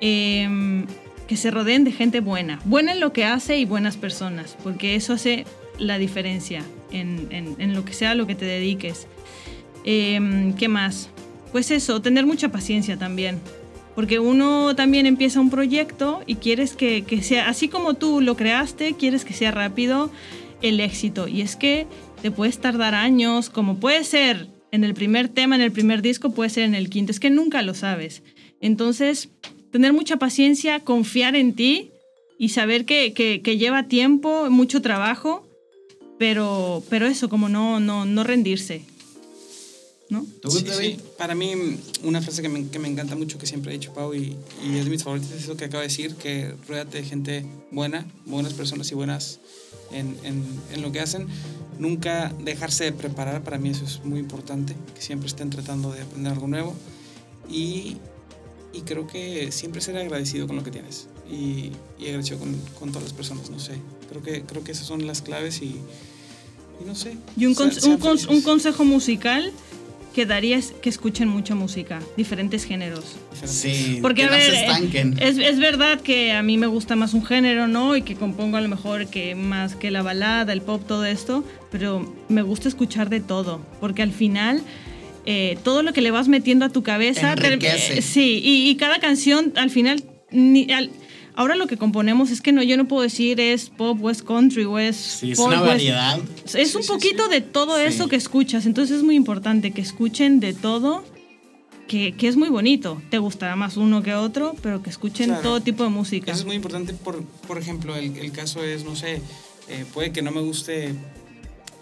eh, 0.00 0.84
que 1.28 1.36
se 1.36 1.50
rodeen 1.50 1.84
de 1.84 1.92
gente 1.92 2.20
buena. 2.20 2.60
Buena 2.64 2.92
en 2.92 3.00
lo 3.00 3.12
que 3.12 3.24
hace 3.24 3.58
y 3.58 3.64
buenas 3.64 3.96
personas, 3.96 4.56
porque 4.62 4.94
eso 4.94 5.14
hace 5.14 5.44
la 5.78 5.98
diferencia 5.98 6.62
en, 6.90 7.28
en, 7.30 7.74
lo 7.74 7.84
que 7.84 7.92
sea 7.92 8.14
lo 8.14 8.26
que 8.26 8.34
te 8.34 8.44
dediques. 8.44 9.06
Eh, 9.84 10.52
¿Qué 10.58 10.68
más? 10.68 11.08
Pues 11.50 11.70
eso, 11.70 12.00
tener 12.00 12.26
mucha 12.26 12.50
paciencia 12.50 12.98
también. 12.98 13.40
Porque 13.94 14.18
uno 14.18 14.74
también 14.74 15.04
empieza 15.04 15.40
un 15.40 15.50
proyecto 15.50 16.22
y 16.26 16.36
quieres 16.36 16.74
que, 16.74 17.02
que 17.02 17.22
sea, 17.22 17.48
así 17.48 17.68
como 17.68 17.94
tú 17.94 18.22
lo 18.22 18.36
creaste, 18.36 18.94
quieres 18.94 19.24
que 19.24 19.34
sea 19.34 19.50
rápido 19.50 20.10
el 20.62 20.80
éxito. 20.80 21.28
Y 21.28 21.42
es 21.42 21.56
que 21.56 21.86
te 22.22 22.30
puedes 22.30 22.58
tardar 22.58 22.94
años, 22.94 23.50
como 23.50 23.76
puede 23.76 24.04
ser 24.04 24.48
en 24.72 24.84
el 24.84 24.94
primer 24.94 25.28
tema, 25.28 25.54
en 25.54 25.60
el 25.60 25.70
primer 25.70 26.02
disco, 26.02 26.32
puede 26.32 26.50
ser 26.50 26.64
en 26.64 26.74
el 26.74 26.90
quinto. 26.90 27.12
Es 27.12 27.20
que 27.20 27.30
nunca 27.30 27.62
lo 27.62 27.74
sabes. 27.74 28.22
Entonces, 28.60 29.28
tener 29.70 29.92
mucha 29.92 30.16
paciencia, 30.16 30.80
confiar 30.80 31.36
en 31.36 31.54
ti 31.54 31.90
y 32.38 32.48
saber 32.48 32.86
que, 32.86 33.12
que, 33.12 33.42
que 33.42 33.58
lleva 33.58 33.86
tiempo, 33.86 34.50
mucho 34.50 34.80
trabajo, 34.82 35.46
pero, 36.18 36.82
pero 36.88 37.06
eso, 37.06 37.28
como 37.28 37.48
no, 37.48 37.80
no, 37.80 38.06
no 38.06 38.24
rendirse. 38.24 38.82
¿No? 40.08 40.26
Sí, 40.48 40.64
sí. 40.78 40.96
Para 41.16 41.34
mí, 41.34 41.52
una 42.02 42.20
frase 42.20 42.42
que 42.42 42.48
me, 42.48 42.68
que 42.68 42.78
me, 42.78 42.88
encanta 42.88 43.14
mucho, 43.14 43.38
que 43.38 43.46
siempre 43.46 43.72
he 43.72 43.78
dicho 43.78 43.94
Pau, 43.94 44.14
y, 44.14 44.36
y, 44.62 44.76
es 44.76 44.84
de 44.84 44.90
mis 44.90 45.02
favoritas, 45.02 45.32
es 45.32 45.48
lo 45.48 45.56
que 45.56 45.66
acaba 45.66 45.82
de 45.82 45.88
decir, 45.88 46.14
que 46.16 46.54
ruédate 46.68 46.98
de 46.98 47.04
gente 47.04 47.46
buena, 47.70 48.06
buenas 48.26 48.52
personas 48.52 48.90
y 48.90 48.94
buenas 48.94 49.40
en, 49.92 50.16
en, 50.22 50.44
en, 50.72 50.82
lo 50.82 50.92
que 50.92 51.00
hacen. 51.00 51.26
Nunca 51.78 52.32
dejarse 52.42 52.84
de 52.84 52.92
preparar, 52.92 53.42
para 53.42 53.58
mí 53.58 53.70
eso 53.70 53.84
es 53.84 54.04
muy 54.04 54.18
importante, 54.18 54.74
que 54.94 55.02
siempre 55.02 55.26
estén 55.26 55.50
tratando 55.50 55.92
de 55.92 56.02
aprender 56.02 56.32
algo 56.32 56.46
nuevo. 56.46 56.74
Y, 57.48 57.96
y 58.72 58.80
creo 58.82 59.06
que 59.06 59.52
siempre 59.52 59.80
ser 59.80 59.96
agradecido 59.96 60.46
con 60.46 60.56
lo 60.56 60.62
que 60.62 60.70
tienes 60.70 61.08
y, 61.30 61.72
y 61.98 62.06
agradecido 62.06 62.38
con, 62.38 62.54
con, 62.78 62.88
todas 62.90 63.04
las 63.04 63.12
personas, 63.12 63.50
no 63.50 63.58
sé. 63.58 63.74
Creo 64.08 64.22
que, 64.22 64.42
creo 64.42 64.64
que 64.64 64.72
esas 64.72 64.86
son 64.86 65.06
las 65.06 65.22
claves 65.22 65.60
y, 65.62 65.76
y 66.80 66.84
no 66.86 66.94
sé. 66.94 67.16
Y 67.36 67.46
un, 67.46 67.54
con, 67.54 67.70
un, 67.70 68.28
un 68.28 68.42
consejo 68.42 68.84
musical 68.84 69.52
que 70.14 70.26
daría 70.26 70.56
es 70.56 70.72
que 70.82 70.88
escuchen 70.88 71.28
mucha 71.28 71.54
música, 71.54 72.00
diferentes 72.16 72.64
géneros. 72.64 73.16
Sí, 73.44 73.98
Porque, 74.02 74.22
que 74.22 74.28
a 74.28 74.30
no 74.30 74.36
ver, 74.36 74.50
se 74.50 74.60
estanquen. 74.60 75.16
es, 75.20 75.38
es 75.38 75.58
verdad 75.58 76.00
que 76.00 76.32
a 76.32 76.42
mí 76.42 76.58
me 76.58 76.66
gusta 76.66 76.96
más 76.96 77.14
un 77.14 77.24
género, 77.24 77.66
¿no? 77.68 77.96
Y 77.96 78.02
que 78.02 78.14
compongo 78.14 78.56
a 78.56 78.60
lo 78.60 78.68
mejor 78.68 79.06
que 79.08 79.34
más 79.34 79.74
que 79.74 79.90
la 79.90 80.02
balada, 80.02 80.52
el 80.52 80.60
pop, 80.62 80.82
todo 80.86 81.04
esto, 81.06 81.44
pero 81.70 82.14
me 82.28 82.42
gusta 82.42 82.68
escuchar 82.68 83.08
de 83.10 83.20
todo, 83.20 83.60
porque 83.80 84.02
al 84.02 84.12
final... 84.12 84.62
eh, 85.24 85.56
todo 85.62 85.84
lo 85.84 85.92
que 85.92 86.00
le 86.00 86.10
vas 86.10 86.26
metiendo 86.26 86.64
a 86.64 86.68
tu 86.68 86.82
cabeza 86.82 87.34
eh, 87.34 88.02
sí 88.02 88.40
y, 88.42 88.68
y 88.70 88.74
cada 88.74 88.98
canción 88.98 89.52
al 89.54 89.70
final 89.70 90.02
ni- 90.32 90.68
al- 90.72 90.90
ahora 91.34 91.54
lo 91.56 91.66
que 91.66 91.76
componemos 91.76 92.30
es 92.30 92.40
que 92.40 92.52
no 92.52 92.62
yo 92.62 92.76
no 92.76 92.86
puedo 92.88 93.02
decir 93.02 93.40
es 93.40 93.70
pop 93.70 94.02
o 94.02 94.10
es 94.10 94.22
country 94.22 94.64
o 94.64 94.78
es 94.78 94.96
Sí, 94.96 95.32
es 95.32 95.38
folk, 95.38 95.48
una 95.52 95.60
o 95.62 95.64
es- 95.64 95.70
variedad. 95.70 96.18
es 96.54 96.74
un 96.74 96.84
poquito 96.86 97.28
de 97.28 97.40
todo 97.40 97.76
Sí. 97.78 97.84
eso 97.86 98.08
que 98.08 98.16
escuchas, 98.16 98.66
entonces 98.66 98.98
es 98.98 99.02
muy 99.02 99.16
importante 99.16 99.70
que 99.72 99.80
escuchen 99.80 100.40
de 100.40 100.52
todo, 100.54 101.04
que, 101.88 102.12
que 102.16 102.28
es 102.28 102.36
muy 102.36 102.48
bonito. 102.48 103.02
Te 103.10 103.18
gustará 103.18 103.54
más 103.56 103.76
uno 103.76 104.02
que 104.02 104.14
otro, 104.14 104.54
pero 104.62 104.82
que 104.82 104.88
escuchen 104.90 105.26
Claro. 105.26 105.42
todo 105.42 105.60
tipo 105.60 105.82
de 105.84 105.90
música. 105.90 106.30
Eso 106.32 106.40
es 106.40 106.46
muy 106.46 106.56
importante, 106.56 106.94
por, 106.94 107.22
por 107.24 107.58
ejemplo, 107.58 107.94
el, 107.96 108.16
el 108.16 108.32
caso 108.32 108.62
es, 108.64 108.84
no 108.84 108.96
sé, 108.96 109.20
eh, 109.68 109.84
puede 109.92 110.10
que 110.12 110.22
no 110.22 110.30
me 110.30 110.40
guste 110.40 110.94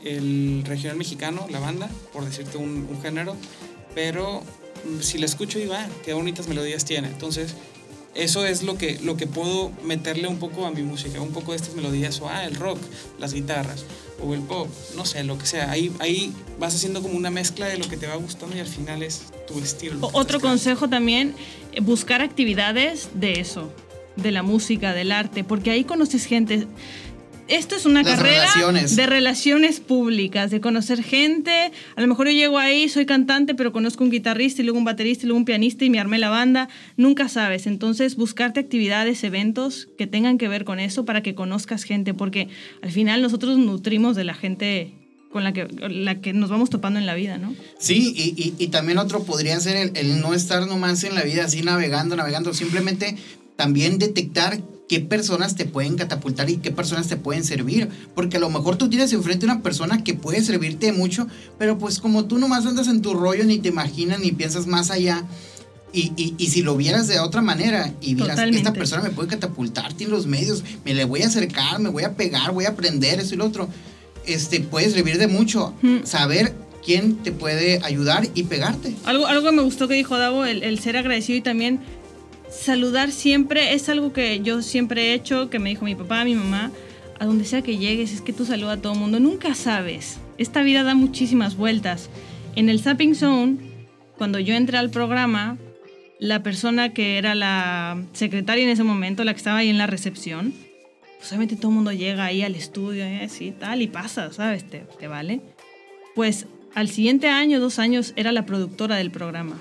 el 0.04 0.62
regional 0.66 0.96
mexicano, 0.96 1.46
la 1.50 1.60
banda, 1.60 1.90
por 2.12 2.24
decirte 2.24 2.56
un, 2.56 2.86
un 2.90 3.02
género, 3.02 3.36
pero 3.94 4.42
mm, 4.84 5.00
si 5.02 5.18
la 5.18 5.26
escucho 5.26 5.58
digo, 5.58 5.74
ah, 5.74 5.86
qué 6.04 6.12
bonitas 6.14 6.48
melodías 6.48 6.84
tiene. 6.84 7.08
Entonces, 7.08 7.54
eso 8.14 8.44
es 8.44 8.62
lo 8.62 8.76
que, 8.76 8.98
lo 9.02 9.16
que 9.16 9.26
puedo 9.26 9.70
meterle 9.84 10.26
un 10.26 10.38
poco 10.38 10.66
a 10.66 10.70
mi 10.70 10.82
música, 10.82 11.20
un 11.20 11.30
poco 11.30 11.52
de 11.52 11.58
estas 11.58 11.74
melodías, 11.74 12.20
o 12.20 12.28
ah, 12.28 12.44
el 12.44 12.56
rock, 12.56 12.78
las 13.18 13.32
guitarras, 13.32 13.84
o 14.22 14.34
el 14.34 14.40
pop, 14.40 14.68
no 14.96 15.04
sé, 15.04 15.22
lo 15.24 15.38
que 15.38 15.46
sea. 15.46 15.70
Ahí, 15.70 15.92
ahí 16.00 16.32
vas 16.58 16.74
haciendo 16.74 17.02
como 17.02 17.16
una 17.16 17.30
mezcla 17.30 17.66
de 17.66 17.78
lo 17.78 17.88
que 17.88 17.96
te 17.96 18.06
va 18.06 18.16
gustando 18.16 18.56
y 18.56 18.60
al 18.60 18.66
final 18.66 19.02
es 19.02 19.22
tu 19.46 19.58
estilo. 19.58 20.10
Otro 20.12 20.40
consejo 20.40 20.88
también, 20.88 21.34
eh, 21.72 21.80
buscar 21.80 22.20
actividades 22.20 23.10
de 23.14 23.40
eso, 23.40 23.72
de 24.16 24.32
la 24.32 24.42
música, 24.42 24.92
del 24.92 25.12
arte, 25.12 25.44
porque 25.44 25.70
ahí 25.70 25.84
conoces 25.84 26.24
gente. 26.26 26.66
Esto 27.50 27.74
es 27.76 27.84
una 27.84 28.02
Las 28.02 28.16
carrera 28.16 28.42
relaciones. 28.42 28.96
de 28.96 29.06
relaciones 29.06 29.80
públicas, 29.80 30.50
de 30.50 30.60
conocer 30.60 31.02
gente. 31.02 31.72
A 31.96 32.00
lo 32.00 32.06
mejor 32.06 32.26
yo 32.28 32.32
llego 32.32 32.58
ahí, 32.58 32.88
soy 32.88 33.06
cantante, 33.06 33.54
pero 33.54 33.72
conozco 33.72 34.04
un 34.04 34.10
guitarrista 34.10 34.62
y 34.62 34.64
luego 34.64 34.78
un 34.78 34.84
baterista 34.84 35.24
y 35.24 35.26
luego 35.26 35.38
un 35.38 35.44
pianista 35.44 35.84
y 35.84 35.90
me 35.90 35.98
armé 35.98 36.18
la 36.18 36.30
banda. 36.30 36.68
Nunca 36.96 37.28
sabes. 37.28 37.66
Entonces, 37.66 38.16
buscarte 38.16 38.60
actividades, 38.60 39.24
eventos 39.24 39.88
que 39.98 40.06
tengan 40.06 40.38
que 40.38 40.48
ver 40.48 40.64
con 40.64 40.78
eso 40.80 41.04
para 41.04 41.22
que 41.22 41.34
conozcas 41.34 41.82
gente, 41.82 42.14
porque 42.14 42.48
al 42.82 42.92
final 42.92 43.20
nosotros 43.20 43.58
nutrimos 43.58 44.16
de 44.16 44.24
la 44.24 44.34
gente 44.34 44.94
con 45.32 45.44
la 45.44 45.52
que, 45.52 45.66
la 45.90 46.20
que 46.20 46.32
nos 46.32 46.50
vamos 46.50 46.70
topando 46.70 46.98
en 46.98 47.06
la 47.06 47.14
vida, 47.14 47.38
¿no? 47.38 47.54
Sí, 47.78 48.12
y, 48.16 48.34
y- 48.36 48.54
y 48.64 48.66
también 48.68 48.98
otro 48.98 49.22
podría 49.22 49.58
ser 49.60 49.76
el, 49.76 49.92
el 49.96 50.20
no 50.20 50.34
estar 50.34 50.66
nomás 50.66 51.04
en 51.04 51.14
la 51.14 51.22
vida 51.22 51.44
así 51.44 51.62
navegando, 51.62 52.16
navegando, 52.16 52.52
simplemente 52.52 53.16
también 53.56 53.98
detectar 53.98 54.58
qué 54.90 54.98
personas 54.98 55.54
te 55.54 55.66
pueden 55.66 55.94
catapultar 55.94 56.50
y 56.50 56.56
qué 56.56 56.72
personas 56.72 57.06
te 57.06 57.14
pueden 57.16 57.44
servir. 57.44 57.88
Porque 58.16 58.38
a 58.38 58.40
lo 58.40 58.50
mejor 58.50 58.74
tú 58.74 58.90
tienes 58.90 59.12
enfrente 59.12 59.44
una 59.46 59.62
persona 59.62 60.02
que 60.02 60.14
puede 60.14 60.42
servirte 60.42 60.92
mucho, 60.92 61.28
pero 61.60 61.78
pues 61.78 62.00
como 62.00 62.24
tú 62.24 62.38
nomás 62.38 62.66
andas 62.66 62.88
en 62.88 63.00
tu 63.00 63.14
rollo, 63.14 63.44
ni 63.44 63.60
te 63.60 63.68
imaginas, 63.68 64.18
ni 64.18 64.32
piensas 64.32 64.66
más 64.66 64.90
allá. 64.90 65.24
Y, 65.92 66.10
y- 66.16 66.34
y 66.38 66.48
si 66.48 66.62
lo 66.62 66.76
vieras 66.76 67.06
de 67.06 67.20
otra 67.20 67.40
manera 67.40 67.94
y 68.00 68.14
vieras, 68.14 68.30
Totalmente. 68.34 68.58
esta 68.58 68.72
persona 68.72 69.02
me 69.04 69.10
puede 69.10 69.28
catapultar, 69.28 69.92
tiene 69.92 70.10
los 70.12 70.26
medios, 70.26 70.64
me 70.84 70.92
le 70.92 71.04
voy 71.04 71.22
a 71.22 71.28
acercar, 71.28 71.78
me 71.78 71.88
voy 71.88 72.02
a 72.02 72.16
pegar, 72.16 72.50
voy 72.52 72.64
a 72.64 72.70
aprender, 72.70 73.20
eso 73.20 73.34
y 73.34 73.38
lo 73.38 73.46
otro, 73.46 73.68
este, 74.26 74.58
puede 74.58 74.90
servir 74.90 75.18
de 75.18 75.28
mucho. 75.28 75.72
Mm. 75.82 75.98
Saber 76.02 76.52
quién 76.84 77.14
te 77.22 77.30
puede 77.30 77.78
ayudar 77.84 78.26
y 78.34 78.42
pegarte. 78.42 78.96
Algo, 79.04 79.28
algo 79.28 79.44
que 79.48 79.52
me 79.54 79.62
gustó 79.62 79.86
que 79.86 79.94
dijo 79.94 80.18
Davo, 80.18 80.44
el, 80.44 80.64
el 80.64 80.80
ser 80.80 80.96
agradecido 80.96 81.38
y 81.38 81.42
también 81.42 81.78
saludar 82.50 83.12
siempre 83.12 83.74
es 83.74 83.88
algo 83.88 84.12
que 84.12 84.40
yo 84.40 84.62
siempre 84.62 85.08
he 85.08 85.14
hecho, 85.14 85.50
que 85.50 85.58
me 85.58 85.70
dijo 85.70 85.84
mi 85.84 85.94
papá, 85.94 86.24
mi 86.24 86.34
mamá, 86.34 86.70
a 87.18 87.24
donde 87.24 87.44
sea 87.44 87.62
que 87.62 87.78
llegues, 87.78 88.12
es 88.12 88.20
que 88.20 88.32
tú 88.32 88.44
saludas 88.44 88.78
a 88.78 88.82
todo 88.82 88.94
el 88.94 88.98
mundo. 88.98 89.20
Nunca 89.20 89.54
sabes. 89.54 90.18
Esta 90.38 90.62
vida 90.62 90.82
da 90.82 90.94
muchísimas 90.94 91.56
vueltas. 91.56 92.10
En 92.56 92.68
el 92.68 92.80
Zapping 92.80 93.14
Zone, 93.14 93.58
cuando 94.16 94.38
yo 94.38 94.54
entré 94.54 94.78
al 94.78 94.90
programa, 94.90 95.58
la 96.18 96.42
persona 96.42 96.92
que 96.92 97.18
era 97.18 97.34
la 97.34 98.02
secretaria 98.12 98.64
en 98.64 98.70
ese 98.70 98.84
momento, 98.84 99.24
la 99.24 99.32
que 99.32 99.38
estaba 99.38 99.58
ahí 99.58 99.68
en 99.68 99.78
la 99.78 99.86
recepción, 99.86 100.52
pues 101.18 101.30
obviamente 101.30 101.56
todo 101.56 101.68
el 101.68 101.74
mundo 101.74 101.92
llega 101.92 102.24
ahí 102.24 102.42
al 102.42 102.54
estudio 102.54 103.06
y 103.06 103.16
así 103.16 103.52
tal, 103.52 103.82
y 103.82 103.86
pasa, 103.86 104.32
¿sabes? 104.32 104.64
Te, 104.64 104.80
te 104.98 105.06
vale. 105.06 105.40
Pues 106.14 106.46
al 106.74 106.88
siguiente 106.88 107.28
año, 107.28 107.60
dos 107.60 107.78
años, 107.78 108.12
era 108.16 108.32
la 108.32 108.46
productora 108.46 108.96
del 108.96 109.10
programa. 109.10 109.60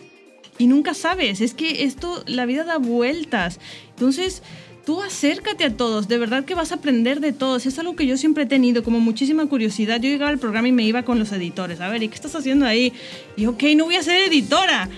Y 0.60 0.68
nunca 0.68 0.94
sabes, 0.94 1.40
es 1.40 1.54
que 1.54 1.86
esto, 1.86 2.22
la 2.28 2.46
vida 2.46 2.66
da 2.66 2.78
vueltas. 2.78 3.60
Entonces, 3.92 4.44
tú 4.86 5.02
acércate 5.02 5.64
a 5.64 5.78
todos, 5.78 6.10
de 6.10 6.18
verdad 6.18 6.44
que 6.44 6.54
vas 6.54 6.74
a 6.74 6.76
aprender 6.76 7.22
de 7.22 7.32
todos. 7.32 7.66
Es 7.66 7.80
algo 7.80 7.96
que 7.96 8.06
yo 8.06 8.18
siempre 8.18 8.44
he 8.44 8.46
tenido, 8.46 8.84
como 8.84 9.00
muchísima 9.00 9.46
curiosidad. 9.46 10.02
Yo 10.02 10.10
llegaba 10.10 10.32
al 10.32 10.38
programa 10.38 10.68
y 10.68 10.74
me 10.74 10.84
iba 10.84 11.04
con 11.04 11.18
los 11.18 11.32
editores. 11.32 11.80
A 11.80 11.88
ver, 11.88 12.04
¿y 12.04 12.10
qué 12.10 12.16
estás 12.16 12.36
haciendo 12.36 12.66
ahí? 12.66 12.92
Y 13.38 13.46
ok, 13.46 13.64
no 13.78 13.86
voy 13.86 13.96
a 13.96 14.04
ser 14.04 14.18
editora. 14.28 14.90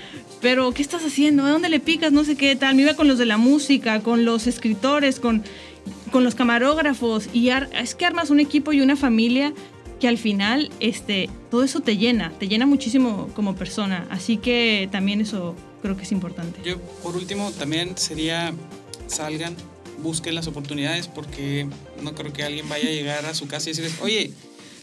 Pero, 0.41 0.71
¿qué 0.71 0.81
estás 0.81 1.05
haciendo? 1.05 1.45
¿A 1.45 1.51
dónde 1.51 1.69
le 1.69 1.79
picas? 1.79 2.11
No 2.11 2.23
sé 2.23 2.35
qué 2.35 2.55
tal. 2.55 2.73
Me 2.73 2.81
iba 2.81 2.95
con 2.95 3.07
los 3.07 3.19
de 3.19 3.27
la 3.27 3.37
música, 3.37 4.01
con 4.01 4.25
los 4.25 4.47
escritores, 4.47 5.19
con, 5.19 5.43
con 6.11 6.23
los 6.23 6.33
camarógrafos. 6.33 7.29
Y 7.33 7.49
es 7.49 7.93
que 7.93 8.07
armas 8.07 8.31
un 8.31 8.39
equipo 8.39 8.73
y 8.73 8.81
una 8.81 8.95
familia 8.95 9.53
que 10.01 10.07
al 10.09 10.17
final 10.17 10.69
este, 10.81 11.29
todo 11.49 11.63
eso 11.63 11.79
te 11.79 11.95
llena, 11.95 12.33
te 12.39 12.47
llena 12.49 12.65
muchísimo 12.65 13.29
como 13.35 13.55
persona. 13.55 14.07
Así 14.09 14.37
que 14.37 14.89
también 14.91 15.21
eso 15.21 15.55
creo 15.81 15.95
que 15.95 16.03
es 16.03 16.11
importante. 16.11 16.59
Yo, 16.65 16.79
por 17.03 17.15
último, 17.15 17.51
también 17.51 17.97
sería 17.97 18.53
salgan, 19.07 19.55
busquen 20.01 20.35
las 20.35 20.47
oportunidades 20.47 21.07
porque 21.07 21.67
no 22.01 22.15
creo 22.15 22.33
que 22.33 22.43
alguien 22.43 22.67
vaya 22.67 22.89
a 22.89 22.91
llegar 22.91 23.25
a 23.25 23.33
su 23.35 23.47
casa 23.47 23.69
y 23.69 23.73
decirles, 23.73 23.93
oye, 24.01 24.31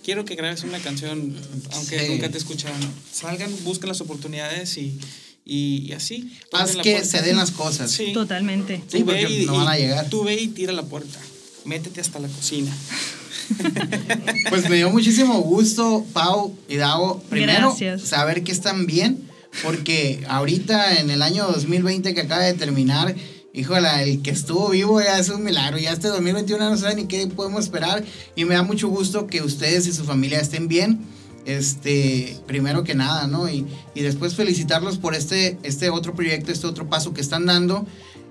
quiero 0.05 0.25
que 0.25 0.37
grabes 0.37 0.63
una 0.63 0.79
canción, 0.79 1.35
aunque 1.73 1.99
Sí. 1.99 2.13
nunca 2.13 2.29
te 2.31 2.39
escucharon. 2.39 2.79
Salgan, 3.13 3.51
busquen 3.65 3.89
las 3.89 4.01
oportunidades 4.01 4.77
y, 4.79 4.99
y, 5.45 5.87
y 5.89 5.93
así. 5.93 6.33
Haz 6.53 6.77
que 6.77 6.93
puerta. 6.93 7.05
se 7.09 7.23
den 7.23 7.37
las 7.37 7.51
cosas. 7.51 7.91
Sí. 7.91 8.13
Totalmente. 8.13 8.83
Sí, 8.89 9.01
Tú 9.01 9.05
ve 9.07 9.19
porque 9.23 9.43
y- 9.43 9.47
no 9.47 9.57
van 9.57 9.69
a 9.69 9.77
llegar. 9.77 10.09
Tú 10.09 10.23
ve 10.25 10.35
y 10.41 10.49
tira 10.49 10.73
la 10.73 10.85
puerta. 10.85 11.19
Métete 11.65 12.01
hasta 12.01 12.19
la 12.21 12.29
cocina. 12.29 12.71
Pues 14.51 14.69
me 14.69 14.77
dio 14.77 14.91
muchísimo 14.91 15.41
gusto, 15.41 16.05
Pau 16.13 16.57
y 16.69 16.77
Dago. 16.77 17.23
Primero, 17.29 17.69
Gracias. 17.69 18.03
saber 18.03 18.43
que 18.43 18.53
están 18.53 18.87
bien, 18.87 19.29
porque 19.63 20.25
ahorita 20.29 21.01
en 21.01 21.11
el 21.11 21.23
año 21.23 21.47
2020 21.47 22.15
que 22.15 22.21
acaba 22.23 22.43
de 22.43 22.55
terminar, 22.55 23.15
híjole, 23.53 23.89
el 24.03 24.23
que 24.23 24.31
estuvo 24.31 24.71
vivo 24.71 25.01
ya 25.01 25.19
es 25.19 25.29
un 25.29 25.43
milagro. 25.45 25.79
Ya 25.79 25.93
este 25.93 26.09
2021 26.09 26.71
no 26.71 26.77
sabe 26.77 26.95
ni 26.97 27.07
qué 27.07 27.27
podemos 27.27 27.65
esperar. 27.65 28.05
Y 28.37 28.45
me 28.45 28.55
da 28.55 28.63
mucho 28.63 28.89
gusto 28.89 29.27
que 29.27 29.43
ustedes 29.43 29.87
y 29.87 29.93
su 29.93 30.05
familia 30.05 30.41
estén 30.41 30.69
bien. 30.69 31.01
Este, 31.45 32.37
primero 32.47 32.85
que 32.85 32.95
nada, 32.95 33.27
¿no? 33.27 33.49
Y, 33.49 33.67
y 33.95 34.03
después 34.03 34.35
felicitarlos 34.35 34.99
por 34.99 35.15
este, 35.15 35.59
este 35.63 35.89
otro 35.89 36.15
proyecto, 36.15 36.53
este 36.53 36.67
otro 36.67 36.89
paso 36.89 37.15
que 37.15 37.23
están 37.23 37.47
dando. 37.47 37.87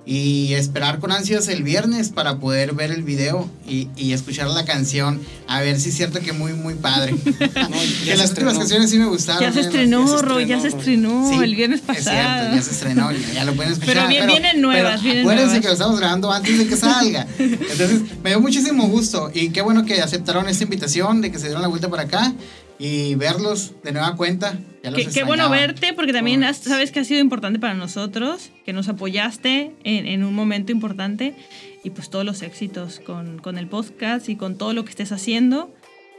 Y 0.09 0.53
esperar 0.53 0.99
con 0.99 1.11
ansias 1.11 1.49
el 1.49 1.63
viernes 1.63 2.07
para 2.09 2.37
poder 2.39 2.71
ver 2.73 2.91
el 2.91 3.03
video 3.03 3.49
y, 3.67 3.89
y 3.97 4.13
escuchar 4.13 4.47
la 4.47 4.63
canción. 4.63 5.19
A 5.49 5.59
ver 5.59 5.77
si 5.81 5.89
es 5.89 5.97
cierto 5.97 6.21
que 6.21 6.31
muy, 6.31 6.53
muy 6.53 6.75
padre. 6.75 7.13
ya 7.25 7.27
que 8.05 8.15
se 8.15 8.15
las 8.15 8.29
últimas 8.29 8.53
estrenó. 8.53 8.59
canciones 8.59 8.89
sí 8.89 8.99
me 8.99 9.05
gustaron. 9.07 9.41
Ya 9.41 9.51
se 9.51 9.59
¿eh? 9.59 9.63
estrenó, 9.63 10.05
ya 10.05 10.17
se 10.17 10.21
Roy, 10.25 10.45
ya 10.45 10.61
se 10.61 10.67
estrenó, 10.69 11.29
Sí, 11.29 11.43
el 11.43 11.55
viernes 11.57 11.81
Es 11.81 11.85
cierto, 12.05 12.09
pasado. 12.21 12.55
ya 12.55 12.61
se 12.61 12.71
estrenó, 12.71 13.11
ya, 13.11 13.33
ya 13.33 13.43
lo 13.43 13.53
pueden 13.53 13.73
escuchar. 13.73 13.95
Pero 13.95 14.07
bien- 14.07 14.27
vienen 14.27 14.61
nuevas, 14.61 14.91
pero 14.93 15.03
vienen 15.03 15.21
acuérdense 15.23 15.45
nuevas. 15.47 15.61
que 15.61 15.67
lo 15.67 15.73
estamos 15.73 15.99
grabando 15.99 16.31
antes 16.31 16.57
de 16.57 16.67
que 16.67 16.77
salga. 16.77 17.27
Entonces, 17.37 18.01
me 18.23 18.29
dio 18.29 18.39
muchísimo 18.39 18.87
gusto 18.87 19.29
y 19.33 19.49
qué 19.49 19.61
bueno 19.61 19.83
que 19.83 20.01
aceptaron 20.01 20.47
esta 20.47 20.63
invitación, 20.63 21.19
de 21.19 21.31
que 21.31 21.37
se 21.37 21.47
dieron 21.47 21.61
la 21.61 21.67
vuelta 21.67 21.89
para 21.89 22.03
acá 22.03 22.33
y 22.79 23.15
verlos 23.15 23.73
de 23.83 23.91
nueva 23.91 24.15
cuenta. 24.15 24.57
Qué, 24.95 25.03
qué 25.13 25.23
bueno 25.23 25.43
verte, 25.49 25.93
porque 25.93 26.13
también 26.13 26.43
has- 26.43 26.57
sabes 26.57 26.91
que 26.91 26.99
ha 26.99 27.03
sido 27.03 27.19
importante 27.19 27.59
para 27.59 27.73
nosotros, 27.73 28.51
que 28.65 28.73
nos 28.73 28.87
apoyaste 28.89 29.71
en, 29.83 30.07
en 30.07 30.23
un 30.23 30.33
momento 30.33 30.71
importante 30.71 31.33
y 31.83 31.89
pues 31.91 32.09
todos 32.09 32.25
los 32.25 32.41
éxitos 32.41 32.99
con, 32.99 33.39
con 33.39 33.57
el 33.57 33.67
podcast 33.67 34.29
y 34.29 34.35
con 34.35 34.57
todo 34.57 34.73
lo 34.73 34.83
que 34.83 34.89
estés 34.91 35.11
haciendo. 35.11 35.73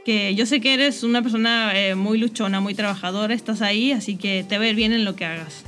Que 0.05 0.33
yo 0.33 0.45
sé 0.45 0.61
que 0.61 0.73
eres 0.73 1.03
una 1.03 1.21
persona 1.21 1.71
eh, 1.77 1.93
muy 1.95 2.17
luchona, 2.17 2.59
muy 2.61 2.73
trabajadora, 2.73 3.33
estás 3.33 3.61
ahí, 3.61 3.91
así 3.91 4.15
que 4.15 4.45
te 4.47 4.57
va 4.57 4.63
a 4.63 4.67
ir 4.67 4.75
bien 4.75 4.93
en 4.93 5.03
lo 5.05 5.15
que 5.15 5.25
hagas. 5.25 5.63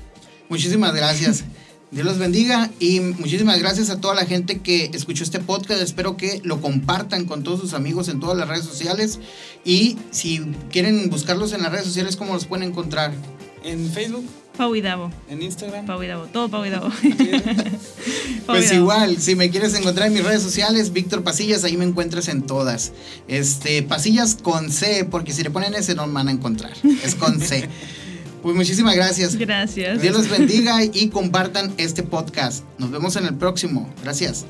Muchísimas 0.49 0.93
gracias. 0.93 1.43
Dios 1.91 2.05
los 2.05 2.17
bendiga 2.19 2.69
y 2.79 3.01
muchísimas 3.01 3.59
gracias 3.59 3.89
a 3.89 3.99
toda 3.99 4.15
la 4.15 4.25
gente 4.25 4.59
que 4.59 4.89
escuchó 4.93 5.23
este 5.25 5.39
podcast. 5.39 5.81
Espero 5.81 6.15
que 6.15 6.39
lo 6.43 6.61
compartan 6.61 7.25
con 7.25 7.43
todos 7.43 7.59
sus 7.59 7.73
amigos 7.73 8.07
en 8.07 8.21
todas 8.21 8.37
las 8.37 8.47
redes 8.47 8.63
sociales. 8.63 9.19
Y 9.65 9.97
si 10.09 10.39
quieren 10.71 11.09
buscarlos 11.09 11.51
en 11.51 11.61
las 11.61 11.71
redes 11.71 11.85
sociales, 11.85 12.15
¿cómo 12.15 12.33
los 12.33 12.45
pueden 12.45 12.69
encontrar? 12.69 13.13
En 13.65 13.91
Facebook, 13.91 14.25
Pau 14.57 14.73
y 14.73 14.79
Davo, 14.81 15.11
en 15.29 15.41
Instagram. 15.41 15.85
Pau 15.85 16.01
y 16.01 16.07
Davo, 16.07 16.25
todo 16.27 16.47
Pau 16.49 16.65
y 16.65 16.69
Davo. 16.69 16.87
Pau 18.45 18.55
Pues 18.55 18.69
Davo. 18.69 18.79
igual, 18.81 19.17
si 19.17 19.35
me 19.35 19.49
quieres 19.49 19.73
encontrar 19.75 20.07
en 20.07 20.13
mis 20.13 20.23
redes 20.23 20.41
sociales, 20.41 20.93
Víctor 20.93 21.23
Pasillas, 21.23 21.65
ahí 21.65 21.75
me 21.75 21.83
encuentras 21.85 22.29
en 22.29 22.43
todas. 22.43 22.93
Este, 23.27 23.83
Pasillas 23.83 24.35
con 24.41 24.71
C, 24.71 25.05
porque 25.11 25.33
si 25.33 25.43
le 25.43 25.51
ponen 25.51 25.75
ese 25.75 25.93
no 25.93 26.07
me 26.07 26.13
van 26.13 26.29
a 26.29 26.31
encontrar. 26.31 26.71
Es 27.03 27.15
con 27.15 27.41
C. 27.41 27.67
Pues 28.41 28.55
muchísimas 28.55 28.95
gracias. 28.95 29.35
Gracias. 29.35 30.01
Dios 30.01 30.15
los 30.15 30.29
bendiga 30.29 30.83
y 30.83 31.09
compartan 31.09 31.73
este 31.77 32.03
podcast. 32.03 32.63
Nos 32.77 32.91
vemos 32.91 33.15
en 33.15 33.25
el 33.25 33.35
próximo. 33.35 33.89
Gracias. 34.03 34.45